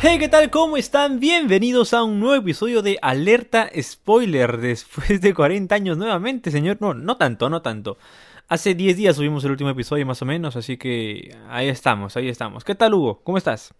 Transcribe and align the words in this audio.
Hey, 0.00 0.20
¿qué 0.20 0.28
tal? 0.28 0.48
¿Cómo 0.50 0.76
están? 0.76 1.18
Bienvenidos 1.18 1.92
a 1.92 2.04
un 2.04 2.20
nuevo 2.20 2.36
episodio 2.36 2.82
de 2.82 3.00
Alerta 3.02 3.68
Spoiler 3.82 4.58
después 4.58 5.20
de 5.20 5.34
40 5.34 5.74
años 5.74 5.98
nuevamente, 5.98 6.52
señor. 6.52 6.76
No, 6.80 6.94
no 6.94 7.16
tanto, 7.16 7.50
no 7.50 7.62
tanto. 7.62 7.98
Hace 8.46 8.76
10 8.76 8.96
días 8.96 9.16
subimos 9.16 9.42
el 9.42 9.50
último 9.50 9.70
episodio 9.70 10.06
más 10.06 10.22
o 10.22 10.24
menos, 10.24 10.54
así 10.54 10.76
que 10.76 11.36
ahí 11.48 11.66
estamos, 11.66 12.16
ahí 12.16 12.28
estamos. 12.28 12.62
¿Qué 12.62 12.76
tal, 12.76 12.94
Hugo? 12.94 13.22
¿Cómo 13.24 13.38
estás? 13.38 13.74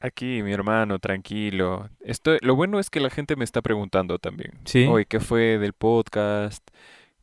Aquí, 0.00 0.42
mi 0.42 0.54
hermano, 0.54 0.98
tranquilo. 0.98 1.90
Estoy, 2.00 2.38
lo 2.40 2.56
bueno 2.56 2.78
es 2.78 2.88
que 2.88 3.00
la 3.00 3.10
gente 3.10 3.36
me 3.36 3.44
está 3.44 3.60
preguntando 3.60 4.18
también. 4.18 4.52
Sí. 4.64 4.86
Hoy, 4.88 5.04
¿qué 5.04 5.20
fue 5.20 5.58
del 5.58 5.74
podcast? 5.74 6.66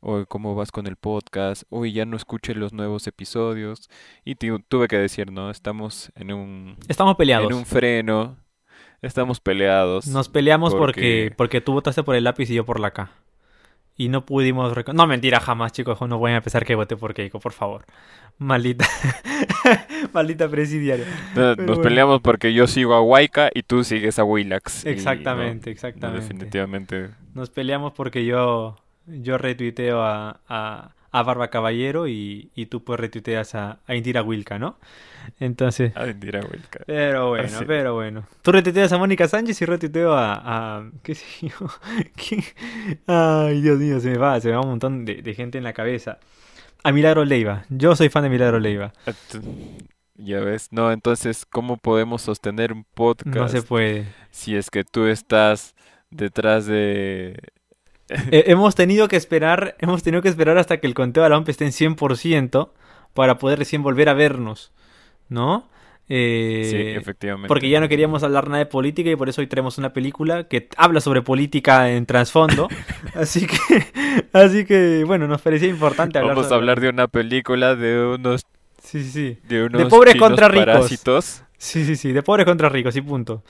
Hoy, 0.08 0.26
¿cómo 0.28 0.54
vas 0.54 0.72
con 0.72 0.86
el 0.86 0.98
podcast? 0.98 1.64
Hoy 1.70 1.92
ya 1.92 2.06
no 2.06 2.16
escuché 2.16 2.54
los 2.54 2.74
nuevos 2.74 3.08
episodios. 3.08 3.90
Y 4.24 4.36
tu- 4.36 4.60
tuve 4.60 4.88
que 4.88 4.98
decir, 5.00 5.32
¿no? 5.32 5.50
Estamos 5.50 6.12
en 6.16 6.32
un, 6.32 6.76
Estamos 6.88 7.16
peleados. 7.16 7.50
en 7.50 7.58
un 7.58 7.66
freno. 7.66 8.38
Estamos 9.02 9.40
peleados. 9.40 10.06
Nos 10.08 10.30
peleamos 10.30 10.76
porque... 10.76 11.30
porque- 11.30 11.34
porque 11.36 11.62
tú 11.62 11.74
votaste 11.74 12.04
por 12.04 12.16
el 12.16 12.24
lápiz 12.24 12.52
y 12.52 12.54
yo 12.54 12.66
por 12.66 12.80
la 12.80 12.92
K. 12.92 13.10
Y 13.98 14.10
no 14.10 14.26
pudimos... 14.28 14.72
No, 14.94 15.08
mentira, 15.08 15.40
jamás, 15.40 15.72
chicos. 15.72 16.00
No 16.02 16.20
voy 16.20 16.34
a 16.34 16.38
empezar 16.38 16.66
que 16.66 16.76
voté 16.76 16.96
por 16.96 17.16
Keiko, 17.16 17.40
por 17.40 17.54
favor. 17.54 17.86
Maldita... 18.38 18.86
Maldita 20.14 20.48
presidiaria. 20.50 21.06
No, 21.36 21.56
Nos 21.56 21.66
bueno. 21.66 21.82
peleamos 21.82 22.22
porque 22.22 22.54
yo 22.54 22.68
sigo 22.68 22.94
a 22.94 23.02
Waika 23.02 23.50
y 23.56 23.64
tú 23.64 23.84
sigues 23.84 24.20
a 24.20 24.24
Willax. 24.24 24.84
Y 24.84 24.88
no, 24.88 24.92
Exactamente, 24.92 25.70
no, 25.70 25.72
exactamente. 25.72 26.22
definitivamente. 26.22 27.10
Nos 27.34 27.50
peleamos 27.50 27.94
porque 27.94 28.24
yo, 28.26 28.76
yo 29.08 29.38
retuiteo 29.38 30.02
a, 30.04 30.40
a, 30.48 30.92
a 31.12 31.24
Barba 31.24 31.50
Caballero 31.50 32.08
y, 32.08 32.50
y 32.56 32.66
tú 32.68 32.84
pues 32.84 33.00
retuiteas 33.00 33.56
a, 33.56 33.80
a 33.88 33.96
Indira 33.96 34.22
Wilka, 34.24 34.60
¿no? 34.60 34.78
Entonces, 35.40 35.92
Ah, 35.96 36.06
mentira, 36.06 36.40
Wilka. 36.42 36.82
pero 36.86 37.30
bueno, 37.30 37.48
sí. 37.60 37.64
pero 37.66 37.94
bueno. 37.96 38.28
Tú 38.44 38.52
retuiteas 38.52 38.92
a 38.92 38.98
Mónica 38.98 39.28
Sánchez 39.28 39.62
y 39.62 39.66
retuiteo 39.66 40.14
a, 40.14 40.34
a 40.78 40.90
¿qué 41.04 41.16
sé 41.16 41.26
yo? 41.48 41.68
¿Quién? 42.16 42.44
Ay, 43.08 43.62
Dios 43.62 43.80
mío, 43.80 44.00
se 44.00 44.12
me 44.12 44.18
va, 44.18 44.40
se 44.40 44.50
me 44.50 44.56
va 44.56 44.62
un 44.62 44.70
montón 44.70 45.04
de, 45.06 45.22
de 45.22 45.34
gente 45.34 45.58
en 45.58 45.64
la 45.64 45.74
cabeza. 45.74 46.20
A 46.84 46.92
Milagro 46.92 47.26
Leiva. 47.26 47.66
Yo 47.70 47.96
soy 47.96 48.10
fan 48.10 48.24
de 48.24 48.30
Milagro 48.30 48.60
Leiva. 48.60 48.94
At- 49.08 49.42
Ya 50.18 50.40
ves, 50.40 50.68
no, 50.72 50.92
entonces, 50.92 51.46
¿cómo 51.46 51.78
podemos 51.78 52.22
sostener 52.22 52.72
un 52.72 52.84
podcast 52.94 53.36
No 53.36 53.50
se 53.50 53.62
puede. 53.64 54.06
si 54.32 54.56
es 54.56 54.70
que 54.70 54.84
tú 54.84 55.08
estás 55.08 55.74
detrás 56.12 56.68
de... 56.68 57.38
Eh, 58.10 58.44
hemos 58.48 58.76
tenido 58.76 59.08
que 59.08 59.16
esperar, 59.16 59.76
hemos 59.80 60.04
tenido 60.04 60.22
que 60.22 60.30
esperar 60.30 60.58
hasta 60.58 60.78
que 60.80 60.88
el 60.88 60.94
conteo 60.94 61.24
de 61.24 61.30
la 61.30 61.38
OMP 61.38 61.50
esté 61.50 61.66
en 61.66 61.72
100% 61.72 62.70
para 63.14 63.38
poder 63.38 63.60
recién 63.60 63.82
volver 63.82 64.10
a 64.10 64.14
vernos, 64.14 64.72
¿no? 65.30 65.68
Eh, 66.08 66.68
Sí, 66.70 66.78
efectivamente. 67.00 67.48
porque 67.48 67.68
ya 67.68 67.80
no 67.80 67.88
queríamos 67.90 68.22
hablar 68.22 68.46
nada 68.48 68.60
de 68.60 68.68
política 68.68 69.10
y 69.10 69.16
por 69.16 69.28
eso 69.28 69.42
hoy 69.42 69.48
traemos 69.48 69.80
una 69.80 69.92
película 69.92 70.48
que 70.48 70.70
habla 70.78 71.02
sobre 71.02 71.24
política 71.24 71.90
en 71.92 72.06
trasfondo. 72.06 72.68
así 73.16 73.48
que, 73.48 73.58
así 74.34 74.66
que, 74.66 75.04
bueno, 75.04 75.28
nos 75.28 75.42
parecía 75.42 75.68
importante 75.68 76.20
hablar 76.20 76.36
Vamos 76.36 76.52
a 76.52 76.56
hablar 76.56 76.80
de 76.80 76.90
una 76.90 77.08
película 77.08 77.76
de 77.76 78.06
unos, 78.06 78.46
Sí, 78.84 79.04
sí, 79.04 79.40
de 79.48 79.64
unos 79.64 79.86
pobres 79.86 80.14
chinos 80.14 80.30
contra 80.30 80.48
ricos. 80.48 80.66
parásitos. 80.68 81.42
Sí, 81.58 81.84
sí, 81.86 81.96
sí, 81.96 82.12
de 82.12 82.22
pobres 82.22 82.46
contra 82.46 82.70
ricos 82.70 82.96
y 82.96 83.02
punto. 83.02 83.44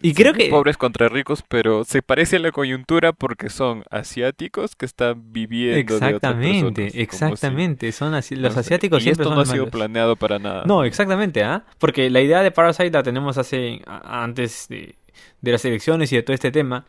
Y 0.00 0.14
creo 0.14 0.32
que... 0.32 0.48
Pobres 0.48 0.76
contra 0.76 1.08
ricos, 1.08 1.42
pero 1.46 1.84
se 1.84 2.02
parece 2.02 2.36
a 2.36 2.38
la 2.38 2.52
coyuntura 2.52 3.12
porque 3.12 3.50
son 3.50 3.84
asiáticos 3.90 4.74
que 4.76 4.86
están 4.86 5.32
viviendo 5.32 5.98
de 5.98 6.14
otras 6.14 6.14
Exactamente, 6.14 6.62
personas, 6.62 6.74
como 6.74 6.90
si- 6.90 7.00
exactamente. 7.02 7.92
Son 7.92 8.14
así, 8.14 8.36
los 8.36 8.50
no 8.50 8.54
sé, 8.54 8.60
asiáticos 8.60 9.00
y 9.00 9.02
siempre 9.04 9.22
esto 9.22 9.30
son 9.30 9.34
no 9.36 9.42
ha 9.42 9.46
sido 9.46 9.64
malos. 9.64 9.70
planeado 9.72 10.16
para 10.16 10.38
nada. 10.38 10.64
No, 10.66 10.84
exactamente, 10.84 11.42
¿ah? 11.44 11.64
Porque 11.78 12.08
la 12.10 12.20
idea 12.20 12.42
de 12.42 12.50
Parasite 12.50 12.90
la 12.90 13.02
tenemos 13.02 13.36
hace 13.38 13.82
antes 13.86 14.66
de, 14.68 14.94
de 15.40 15.52
las 15.52 15.64
elecciones 15.64 16.12
y 16.12 16.16
de 16.16 16.22
todo 16.22 16.34
este 16.34 16.50
tema. 16.50 16.86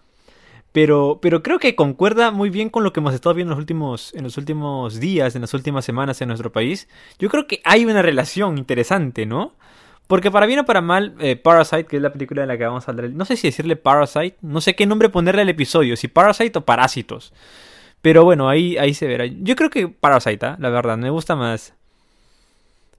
Pero, 0.71 1.19
pero 1.21 1.43
creo 1.43 1.59
que 1.59 1.75
concuerda 1.75 2.31
muy 2.31 2.49
bien 2.49 2.69
con 2.69 2.83
lo 2.83 2.93
que 2.93 2.99
hemos 2.99 3.13
estado 3.13 3.35
viendo 3.35 3.51
en 3.53 3.57
los 3.57 3.61
últimos, 3.61 4.13
en 4.15 4.23
los 4.23 4.37
últimos 4.37 4.99
días, 4.99 5.35
en 5.35 5.41
las 5.41 5.53
últimas 5.53 5.85
semanas 5.85 6.19
en 6.21 6.29
nuestro 6.29 6.51
país. 6.51 6.87
Yo 7.19 7.29
creo 7.29 7.45
que 7.45 7.61
hay 7.63 7.85
una 7.85 8.01
relación 8.01 8.57
interesante, 8.57 9.27
¿no? 9.27 9.53
Porque 10.07 10.31
para 10.31 10.45
bien 10.45 10.59
o 10.59 10.65
para 10.65 10.81
mal, 10.81 11.15
eh, 11.19 11.35
Parasite, 11.35 11.85
que 11.85 11.95
es 11.95 12.01
la 12.01 12.11
película 12.11 12.41
de 12.41 12.47
la 12.47 12.57
que 12.57 12.65
vamos 12.65 12.87
a 12.87 12.91
hablar, 12.91 13.09
no 13.11 13.25
sé 13.25 13.37
si 13.37 13.47
decirle 13.47 13.75
Parasite, 13.75 14.37
no 14.41 14.61
sé 14.61 14.75
qué 14.75 14.85
nombre 14.85 15.09
ponerle 15.09 15.41
al 15.41 15.49
episodio, 15.49 15.95
si 15.95 16.07
Parasite 16.07 16.59
o 16.59 16.65
Parásitos. 16.65 17.33
Pero 18.01 18.25
bueno, 18.25 18.49
ahí, 18.49 18.77
ahí 18.77 18.93
se 18.93 19.07
verá. 19.07 19.25
Yo 19.25 19.55
creo 19.55 19.69
que 19.69 19.87
Parasite, 19.87 20.45
¿ah? 20.45 20.57
la 20.59 20.69
verdad, 20.69 20.97
me 20.97 21.09
gusta 21.09 21.35
más. 21.35 21.73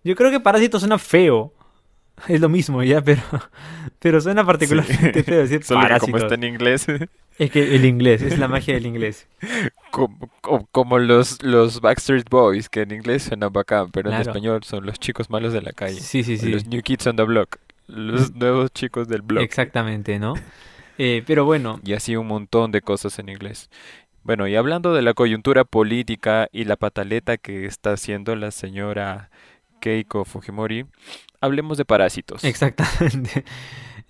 Yo 0.03 0.15
creo 0.15 0.31
que 0.31 0.41
Parásitos 0.41 0.81
suena 0.81 0.98
feo. 0.98 1.53
Es 2.28 2.41
lo 2.41 2.48
mismo 2.48 2.82
ya, 2.82 3.02
pero, 3.02 3.22
pero 3.98 4.20
suena 4.20 4.44
particularmente 4.44 5.22
feo 5.22 5.41
decir 5.41 5.62
Solo 5.64 5.86
que 5.88 5.98
como 5.98 6.16
está 6.19 6.34
en 6.34 6.44
inglés, 6.44 6.86
Es 7.38 7.50
que 7.50 7.75
el 7.75 7.84
inglés, 7.84 8.22
es 8.22 8.38
la 8.38 8.48
magia 8.48 8.75
del 8.75 8.86
inglés. 8.86 9.26
como, 9.91 10.28
como- 10.70 10.98
los, 10.98 11.42
los 11.42 11.80
Backstreet 11.80 12.28
Boys, 12.30 12.69
que 12.69 12.82
en 12.82 12.92
inglés 12.92 13.24
suena 13.24 13.48
bacán, 13.48 13.91
pero 13.91 14.10
en 14.10 14.20
español 14.20 14.62
son 14.62 14.86
los 14.86 14.98
chicos 14.98 15.30
malos 15.30 15.53
de 15.53 15.62
la 15.62 15.72
calle. 15.72 16.00
Sí, 16.00 16.22
sí, 16.22 16.38
sí. 16.38 16.50
Los 16.50 16.66
New 16.66 16.82
Kids 16.82 17.06
on 17.06 17.16
the 17.16 17.24
Block. 17.24 17.58
Los 17.86 18.34
nuevos 18.34 18.72
chicos 18.72 19.08
del 19.08 19.22
blog. 19.22 19.42
Exactamente, 19.42 20.19
¿no? 20.19 20.34
Eh, 20.97 21.22
pero 21.26 21.44
bueno, 21.44 21.80
Y 21.84 21.92
así 21.92 22.16
un 22.16 22.28
montón 22.28 22.70
de 22.70 22.80
cosas 22.80 23.19
en 23.19 23.28
inglés. 23.28 23.69
Bueno, 24.22 24.47
y 24.48 24.56
hablando 24.56 24.94
de 24.94 25.03
la 25.03 25.12
coyuntura 25.12 25.64
política 25.64 26.48
y 26.50 26.64
la 26.64 26.76
pataleta 26.76 27.36
que 27.36 27.66
está 27.66 27.92
haciendo 27.92 28.36
la 28.36 28.53
señora 28.53 29.28
Keiko 29.80 30.24
Fujimori, 30.24 30.86
hablemos 31.40 31.78
de 31.78 31.84
parásitos. 31.84 32.44
exactamente. 32.44 33.44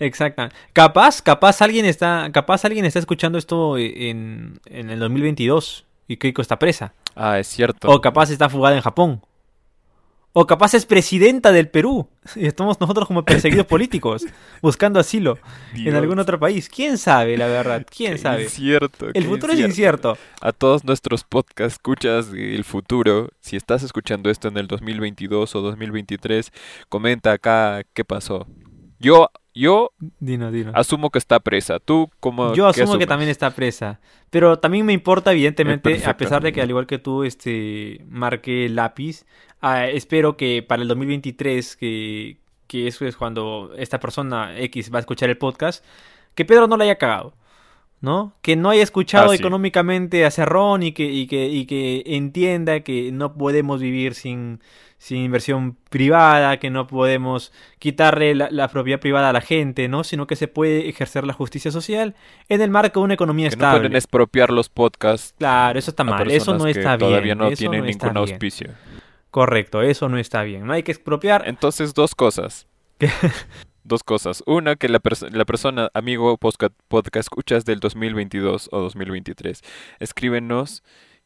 Exactamente. 0.01 0.57
Capaz, 0.73 1.23
capaz 1.23 1.63
alguien 1.63 1.87
está, 1.87 2.29
capaz 2.33 2.65
alguien 2.65 2.85
está 2.85 2.99
escuchando 2.99 3.39
esto 3.39 3.79
en, 3.79 4.59
en 4.67 4.91
el 4.91 4.99
2022 4.99 5.87
y 6.09 6.17
Keiko 6.17 6.43
está 6.43 6.59
presa. 6.59 6.95
Ah, 7.15 7.39
es 7.39 7.47
cierto. 7.47 7.89
O 7.89 8.01
capaz 8.01 8.31
está 8.31 8.49
fugada 8.49 8.75
en 8.75 8.83
Japón. 8.83 9.23
O 10.37 10.47
capaz 10.47 10.75
es 10.75 10.85
presidenta 10.85 11.53
del 11.53 11.69
Perú. 11.69 12.09
Y 12.37 12.47
estamos 12.47 12.81
nosotros 12.81 13.07
como 13.07 13.25
perseguidos 13.25 13.67
políticos, 13.75 14.25
buscando 14.63 14.99
asilo 14.99 15.39
en 15.75 15.95
algún 15.95 16.19
otro 16.19 16.41
país. 16.41 16.69
¿Quién 16.69 16.99
sabe, 16.99 17.37
la 17.37 17.47
verdad? 17.47 17.87
¿Quién 17.97 18.13
qué 18.13 18.19
sabe? 18.19 18.43
incierto, 18.45 19.09
El 19.13 19.25
futuro 19.25 19.53
es 19.53 19.61
incierto. 19.61 20.17
A 20.41 20.53
todos 20.53 20.85
nuestros 20.85 21.23
podcast 21.23 21.77
escuchas 21.77 22.31
el 22.35 22.65
futuro, 22.65 23.29
si 23.41 23.57
estás 23.57 23.83
escuchando 23.83 24.31
esto 24.31 24.49
en 24.49 24.57
el 24.57 24.67
2022 24.67 25.55
o 25.55 25.61
2023, 25.61 26.51
comenta 26.89 27.33
acá 27.33 27.83
qué 27.93 28.05
pasó. 28.05 28.47
Yo, 28.99 29.29
yo 29.55 29.91
Dino, 30.19 30.51
dino. 30.51 30.73
asumo 30.75 31.11
que 31.11 31.19
está 31.19 31.41
presa. 31.41 31.79
¿Tú 31.79 32.11
cómo 32.21 32.55
Yo 32.55 32.67
asumo 32.67 32.99
que 32.99 33.07
también 33.07 33.31
está 33.31 33.51
presa. 33.53 34.01
Pero 34.31 34.59
también 34.59 34.85
me 34.85 34.93
importa, 34.93 35.33
evidentemente, 35.33 36.03
a 36.05 36.17
pesar 36.17 36.43
de 36.43 36.53
que 36.53 36.61
al 36.61 36.69
igual 36.69 36.87
que 36.87 36.99
tú, 36.99 37.23
este, 37.25 38.01
marqué 38.09 38.69
lápiz, 38.69 39.25
ah, 39.61 39.87
espero 39.87 40.37
que 40.37 40.63
para 40.63 40.83
el 40.83 40.89
2023, 40.89 41.77
que, 41.77 42.39
que 42.67 42.89
eso 42.89 43.07
es 43.07 43.17
cuando 43.17 43.73
esta 43.77 44.01
persona 44.01 44.59
X 44.59 44.93
va 44.93 44.99
a 44.99 45.01
escuchar 45.01 45.31
el 45.31 45.39
podcast, 45.39 45.85
que 46.35 46.45
Pedro 46.45 46.67
no 46.67 46.77
le 46.77 46.85
haya 46.85 46.97
cagado. 46.99 47.35
¿No? 48.01 48.35
Que 48.43 48.55
no 48.55 48.69
haya 48.69 48.83
escuchado 48.83 49.31
Ah, 49.31 49.37
sí. 49.37 49.37
económicamente 49.37 50.27
a 50.27 50.31
Cerrón 50.31 50.83
y 50.83 50.93
que, 50.93 51.05
y, 51.05 51.27
que, 51.27 51.47
y 51.49 51.65
que 51.65 52.03
entienda 52.05 52.81
que 52.81 53.11
no 53.13 53.33
podemos 53.33 53.81
vivir 53.81 54.13
sin, 54.15 54.61
sin 54.99 55.19
inversión 55.19 55.77
privada, 55.91 56.59
que 56.59 56.71
no 56.71 56.87
podemos 56.87 57.53
quitarle 57.79 58.35
la, 58.35 58.49
la 58.51 58.69
propiedad 58.69 59.01
privada 59.01 59.29
a 59.29 59.33
la 59.33 59.41
gente, 59.41 59.89
¿no? 59.89 60.03
Sino 60.05 60.27
que 60.27 60.37
se 60.37 60.49
puede 60.49 60.89
ejercer 60.89 61.27
la 61.27 61.33
justicia 61.35 61.71
social 61.71 62.15
en 62.49 62.61
el 62.63 62.71
marco 62.71 63.01
de 63.01 63.05
una 63.05 63.15
economía 63.15 63.51
Que 63.51 63.57
no 63.57 63.61
estable. 63.63 63.81
pueden 63.81 63.97
expropiar 63.97 64.51
los 64.51 64.69
podcasts 64.69 65.35
Claro, 65.39 65.79
eso 65.79 65.91
está 65.91 66.05
mal, 66.05 66.31
eso 66.31 66.57
no 66.57 66.67
está 66.67 66.97
bien. 66.97 67.11
todavía 67.11 67.35
no 67.35 67.49
eso 67.49 67.57
tienen 67.59 67.81
no 67.81 67.87
ningún 67.87 68.09
bien. 68.11 68.17
auspicio. 68.17 68.71
Correcto, 69.31 69.83
eso 69.83 70.09
no 70.09 70.17
está 70.19 70.43
bien. 70.43 70.67
No 70.67 70.73
hay 70.73 70.83
que 70.85 70.93
expropiar. 70.93 71.45
Entonces, 71.49 71.93
dos 71.93 72.15
cosas. 72.15 72.67
Dos 73.87 74.03
cosas. 74.03 74.43
Una, 74.47 74.77
que 74.77 74.89
la, 74.89 74.99
la 75.33 75.45
persona, 75.45 75.91
amigo 75.93 76.39
podcast, 76.39 76.73
podcast 76.89 77.27
escuchas 77.27 77.67
del 77.67 77.81
2022 77.81 78.71
o 78.73 78.81
2023, 78.81 79.61
escríbenos 80.01 80.83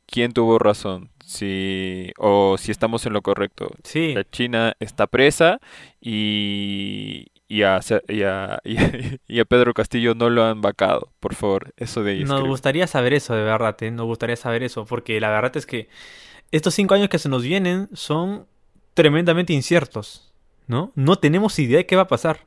quién 0.07 0.33
tuvo 0.33 0.59
razón, 0.59 1.11
si 1.29 2.11
o 2.17 2.57
si 2.59 2.71
estamos 2.71 3.05
en 3.05 3.13
lo 3.13 3.21
correcto. 3.21 3.69
Sí, 3.85 4.15
La 4.15 4.25
China 4.25 4.75
está 4.81 5.07
presa 5.07 5.61
y, 6.01 7.27
y, 7.49 7.63
a, 7.65 7.81
y, 8.09 8.23
a, 8.23 8.59
y 9.29 9.41
a- 9.41 9.45
Pedro 9.45 9.75
Castillo 9.75 10.15
no 10.15 10.31
lo 10.31 10.45
han 10.45 10.63
vacado. 10.63 11.13
Por 11.21 11.35
favor, 11.35 11.73
eso 11.77 12.03
de 12.03 12.13
ahí 12.13 12.21
nos 12.21 12.31
escribe. 12.31 12.49
gustaría 12.49 12.87
saber 12.87 13.13
eso, 13.13 13.35
de 13.35 13.43
verdad, 13.43 13.77
¿eh? 13.83 13.91
Nos 13.91 14.07
gustaría 14.07 14.37
saber 14.37 14.63
eso, 14.63 14.87
porque 14.87 15.21
la 15.21 15.29
verdad 15.31 15.55
es 15.57 15.67
que 15.67 15.89
estos 16.51 16.73
cinco 16.75 16.95
años 16.95 17.11
que 17.11 17.19
se 17.19 17.29
nos 17.29 17.43
vienen 17.43 17.89
son 17.93 18.47
tremendamente 18.95 19.53
inciertos, 19.53 20.33
¿no? 20.67 20.93
No 20.95 21.17
tenemos 21.17 21.59
idea 21.59 21.77
de 21.79 21.87
qué 21.87 21.95
va 21.95 22.03
a 22.03 22.09
pasar. 22.09 22.47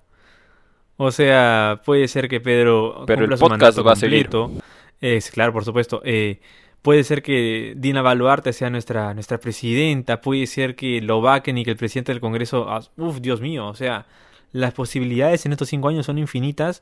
O 0.98 1.12
sea, 1.12 1.82
puede 1.86 2.08
ser 2.08 2.28
que 2.28 2.40
Pedro 2.42 3.04
Pero 3.06 3.26
el 3.26 3.32
su 3.38 3.40
podcast 3.40 3.78
va 3.86 3.94
a 3.94 3.96
seguir. 3.96 4.28
Es 5.00 5.30
claro, 5.32 5.54
por 5.54 5.66
supuesto. 5.66 6.02
Eh, 6.04 6.42
puede 6.82 7.04
ser 7.04 7.22
que 7.22 7.74
Dina 7.78 8.02
Baluarte 8.02 8.54
sea 8.54 8.70
nuestra, 8.70 9.14
nuestra 9.14 9.40
presidenta. 9.40 10.22
Puede 10.22 10.48
ser 10.48 10.76
que 10.76 11.02
lo 11.02 11.22
vaquen 11.22 11.58
y 11.58 11.64
que 11.64 11.72
el 11.72 11.78
presidente 11.78 12.12
del 12.12 12.22
Congreso. 12.22 12.68
Uf, 12.98 13.20
Dios 13.22 13.42
mío. 13.42 13.68
O 13.68 13.76
sea, 13.76 14.06
las 14.52 14.74
posibilidades 14.74 15.46
en 15.46 15.52
estos 15.54 15.70
cinco 15.70 15.88
años 15.90 16.06
son 16.06 16.18
infinitas 16.18 16.82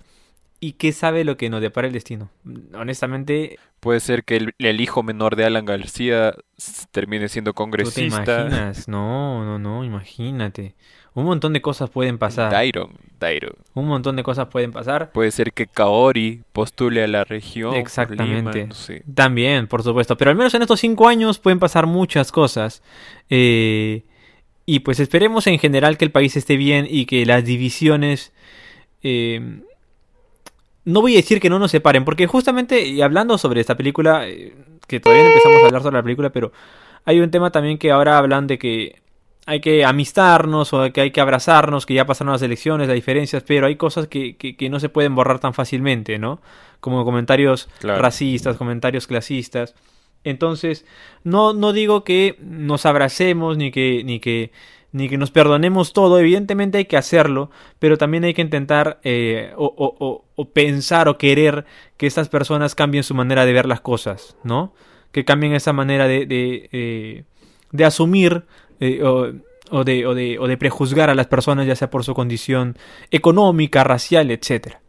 y 0.62 0.74
qué 0.74 0.92
sabe 0.92 1.24
lo 1.24 1.38
que 1.38 1.50
nos 1.50 1.62
depara 1.62 1.88
el 1.88 1.94
destino. 1.94 2.30
Honestamente, 2.74 3.58
Puede 3.80 4.02
ser 4.02 4.26
que 4.26 4.36
el, 4.36 4.54
el 4.58 4.82
hijo 4.82 5.04
menor 5.04 5.38
de 5.38 5.46
Alan 5.46 5.64
García 5.64 6.34
termine 6.92 7.30
siendo 7.30 7.52
¿tú 7.52 7.54
te 7.54 7.58
congresista. 7.58 8.42
imaginas? 8.42 8.88
No, 8.90 9.46
no, 9.46 9.58
no, 9.58 9.86
imagínate. 9.86 10.76
Un 11.14 11.26
montón 11.26 11.54
de 11.54 11.62
cosas 11.62 11.90
pueden 11.90 12.18
pasar. 12.18 12.52
Dairon, 12.52 12.92
Dairon. 13.20 13.54
Un 13.74 13.88
montón 13.88 14.16
de 14.16 14.24
cosas 14.24 14.48
pueden 14.48 14.72
pasar. 14.72 15.12
Puede 15.12 15.32
ser 15.32 15.54
que 15.54 15.68
Kaori 15.68 16.44
postule 16.54 17.04
a 17.04 17.08
la 17.08 17.24
región. 17.24 17.74
Exactamente. 17.76 18.60
Lima, 18.60 18.68
no 18.70 18.76
sé. 18.76 19.04
También, 19.14 19.68
por 19.68 19.84
supuesto. 19.84 20.16
Pero 20.18 20.32
al 20.32 20.38
menos 20.38 20.54
en 20.54 20.62
estos 20.62 20.80
cinco 20.80 21.08
años 21.08 21.40
pueden 21.40 21.60
pasar 21.60 21.88
muchas 21.88 22.32
cosas. 22.32 22.84
Eh, 23.30 24.04
y 24.66 24.80
pues 24.80 25.00
esperemos 25.00 25.48
en 25.48 25.60
general 25.60 25.98
que 25.98 26.06
el 26.06 26.12
país 26.12 26.38
esté 26.38 26.58
bien 26.58 26.88
y 26.90 27.06
que 27.06 27.26
las 27.26 27.44
divisiones... 27.44 28.34
eh, 29.02 29.62
no 30.86 31.02
voy 31.02 31.14
a 31.14 31.18
decir 31.18 31.40
que 31.40 31.50
no 31.50 31.60
nos 31.60 31.72
separen, 31.72 32.04
porque 32.04 32.26
justamente, 32.26 32.88
y 32.88 33.02
hablando 33.02 33.38
sobre 33.38 33.62
esta 33.62 33.76
película, 33.76 34.28
eh, 34.28 34.56
que 34.88 35.00
todavía 35.00 35.24
no 35.24 35.30
empezamos 35.30 35.62
a 35.62 35.66
hablar 35.68 35.84
sobre 35.84 35.98
la 35.98 36.04
película, 36.04 36.30
pero 36.32 36.52
hay 37.06 37.20
un 37.20 37.30
tema 37.30 37.52
también 37.52 37.78
que 37.78 37.92
ahora 37.92 38.18
hablan 38.18 38.48
de 38.48 38.58
que 38.58 39.02
hay 39.50 39.62
que 39.62 39.84
amistarnos 39.84 40.74
o 40.74 40.92
que 40.94 41.02
hay 41.02 41.12
que 41.12 41.22
abrazarnos, 41.22 41.86
que 41.86 41.96
ya 41.96 42.06
pasaron 42.06 42.34
las 42.34 42.42
elecciones, 42.44 42.88
las 42.88 42.96
diferencias, 42.96 43.44
pero 43.46 43.66
hay 43.68 43.76
cosas 43.78 44.08
que, 44.08 44.36
que, 44.38 44.56
que 44.56 44.70
no 44.70 44.80
se 44.80 44.90
pueden 44.90 45.16
borrar 45.16 45.40
tan 45.40 45.54
fácilmente, 45.54 46.20
¿no? 46.20 46.40
Como 46.80 47.04
comentarios 47.04 47.68
Claro. 47.80 48.02
racistas, 48.02 48.58
comentarios 48.58 49.08
clasistas. 49.08 49.74
Entonces, 50.24 50.86
no, 51.24 51.54
no 51.54 51.74
digo 51.74 52.04
que 52.04 52.38
nos 52.42 52.86
abracemos 52.86 53.58
ni 53.58 53.72
que, 53.72 54.04
ni 54.06 54.20
que, 54.20 54.52
ni 54.92 55.08
que 55.10 55.18
nos 55.18 55.32
perdonemos 55.32 55.94
todo, 55.94 56.20
evidentemente 56.20 56.78
hay 56.78 56.86
que 56.86 56.98
hacerlo, 56.98 57.50
pero 57.80 57.98
también 57.98 58.26
hay 58.26 58.34
que 58.34 58.42
intentar 58.42 59.00
eh, 59.04 59.54
o, 59.58 59.66
o- 59.66 59.96
o- 60.06 60.26
o 60.36 60.46
pensar 60.50 61.08
o 61.08 61.18
querer 61.18 61.66
que 61.98 62.06
estas 62.08 62.30
personas 62.30 62.76
cambien 62.76 63.04
su 63.04 63.16
manera 63.16 63.46
de 63.46 63.54
ver 63.54 63.66
las 63.66 63.82
cosas, 63.82 64.36
¿no? 64.44 64.74
Que 65.12 65.26
cambien 65.26 65.54
esa 65.54 65.74
manera 65.74 66.08
de, 66.08 66.26
de, 66.26 66.70
eh, 66.72 67.24
de 67.72 67.86
asumir 67.86 68.44
eh, 68.80 69.04
o, 69.04 69.32
o 69.72 69.84
de, 69.84 70.06
o, 70.06 70.16
de, 70.16 70.40
o 70.40 70.48
de 70.48 70.58
prejuzgar 70.58 71.10
a 71.10 71.16
las 71.16 71.28
personas, 71.28 71.68
ya 71.68 71.76
sea 71.76 71.90
por 71.90 72.04
su 72.04 72.14
condición 72.14 72.78
económica, 73.12 73.84
racial, 73.84 74.32
etcétera. 74.32 74.82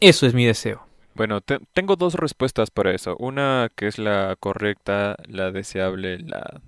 Eso 0.00 0.26
es 0.26 0.34
mi 0.34 0.44
deseo. 0.44 0.86
Bueno, 1.14 1.40
te- 1.40 1.58
tengo 1.74 1.96
dos 1.96 2.14
respuestas 2.14 2.70
para 2.70 2.92
eso. 2.94 3.16
Una 3.18 3.68
que 3.74 3.88
es 3.88 3.98
la 3.98 4.36
correcta, 4.38 5.16
la 5.26 5.50
deseable, 5.50 6.18
la, 6.20 6.60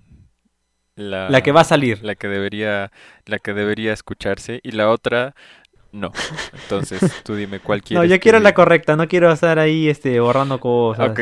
la, 0.96 1.30
La 1.30 1.42
que 1.42 1.52
va 1.52 1.60
a 1.62 1.64
salir. 1.64 2.02
la 2.02 2.14
que 2.14 2.28
debería, 2.28 2.90
la 3.26 3.38
que 3.38 3.54
debería 3.54 3.92
escucharse, 3.92 4.60
y 4.62 4.72
la 4.72 4.90
otra, 4.90 5.34
no. 5.92 6.12
Entonces, 6.52 7.00
tú 7.24 7.34
dime 7.36 7.60
cuál 7.60 7.82
No, 7.90 8.04
quieres. 8.04 8.10
yo 8.10 8.20
que 8.20 8.20
quiero 8.20 8.38
la 8.40 8.54
correcta, 8.54 8.96
no 8.96 9.08
quiero 9.08 9.30
estar 9.32 9.58
ahí 9.58 9.88
este, 9.88 10.20
borrando 10.20 10.60
cosas. 10.60 11.10
Ok, 11.10 11.20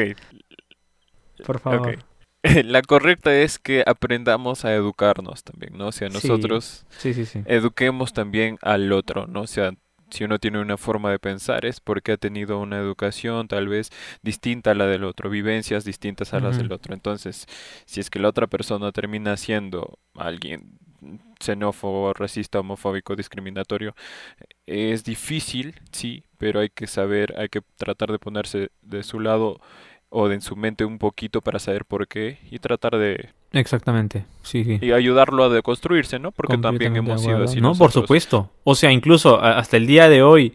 Por 1.43 1.59
favor. 1.59 1.99
La 2.65 2.83
correcta 2.83 3.35
es 3.35 3.59
que 3.59 3.83
aprendamos 3.87 4.65
a 4.65 4.75
educarnos 4.75 5.43
también, 5.45 5.77
¿no? 5.77 5.89
O 5.89 5.93
sea, 5.93 6.09
nosotros 6.09 6.87
Sí, 6.99 7.15
sí, 7.15 7.25
sí. 7.27 7.41
eduquemos 7.45 8.13
también 8.13 8.59
al 8.63 8.93
otro, 8.93 9.27
¿no? 9.27 9.43
O 9.43 9.47
sea, 9.47 9.73
si 10.11 10.25
uno 10.25 10.39
tiene 10.39 10.61
una 10.61 10.77
forma 10.79 11.11
de 11.11 11.19
pensar 11.19 11.67
es 11.67 11.81
porque 11.81 12.13
ha 12.13 12.17
tenido 12.17 12.59
una 12.61 12.79
educación 12.79 13.47
tal 13.49 13.69
vez 13.69 13.91
distinta 14.23 14.71
a 14.71 14.75
la 14.75 14.87
del 14.87 15.05
otro, 15.05 15.29
vivencias 15.31 15.85
distintas 15.85 16.33
a 16.33 16.41
las 16.41 16.57
del 16.57 16.73
otro. 16.73 16.95
Entonces, 16.95 17.47
si 17.87 18.01
es 18.01 18.09
que 18.09 18.19
la 18.19 18.29
otra 18.29 18.47
persona 18.47 18.93
termina 18.93 19.37
siendo 19.37 19.99
alguien 20.15 20.79
xenófobo, 21.41 22.13
racista, 22.15 22.61
homofóbico, 22.61 23.17
discriminatorio, 23.17 23.95
es 24.67 25.05
difícil, 25.05 25.75
sí, 25.93 26.25
pero 26.39 26.61
hay 26.61 26.71
que 26.71 26.87
saber, 26.87 27.35
hay 27.39 27.49
que 27.49 27.63
tratar 27.77 28.13
de 28.13 28.19
ponerse 28.19 28.71
de 28.83 29.03
su 29.03 29.21
lado 29.21 29.61
o 30.11 30.29
de 30.29 30.37
en 30.37 30.41
su 30.41 30.57
mente 30.57 30.85
un 30.85 30.99
poquito 30.99 31.41
para 31.41 31.59
saber 31.59 31.85
por 31.85 32.09
qué 32.09 32.39
y 32.51 32.59
tratar 32.59 32.97
de 32.97 33.31
Exactamente. 33.53 34.25
Sí, 34.43 34.65
sí. 34.65 34.79
y 34.81 34.93
ayudarlo 34.93 35.45
a 35.45 35.49
deconstruirse, 35.49 36.19
¿no? 36.19 36.33
Porque 36.33 36.59
también 36.59 36.97
hemos 36.97 37.23
sido 37.23 37.45
así 37.45 37.61
No, 37.61 37.75
por 37.75 37.93
supuesto. 37.93 38.51
O 38.65 38.75
sea, 38.75 38.91
incluso 38.93 39.41
hasta 39.43 39.77
el 39.77 39.87
día 39.87 40.09
de 40.09 40.23
hoy 40.23 40.55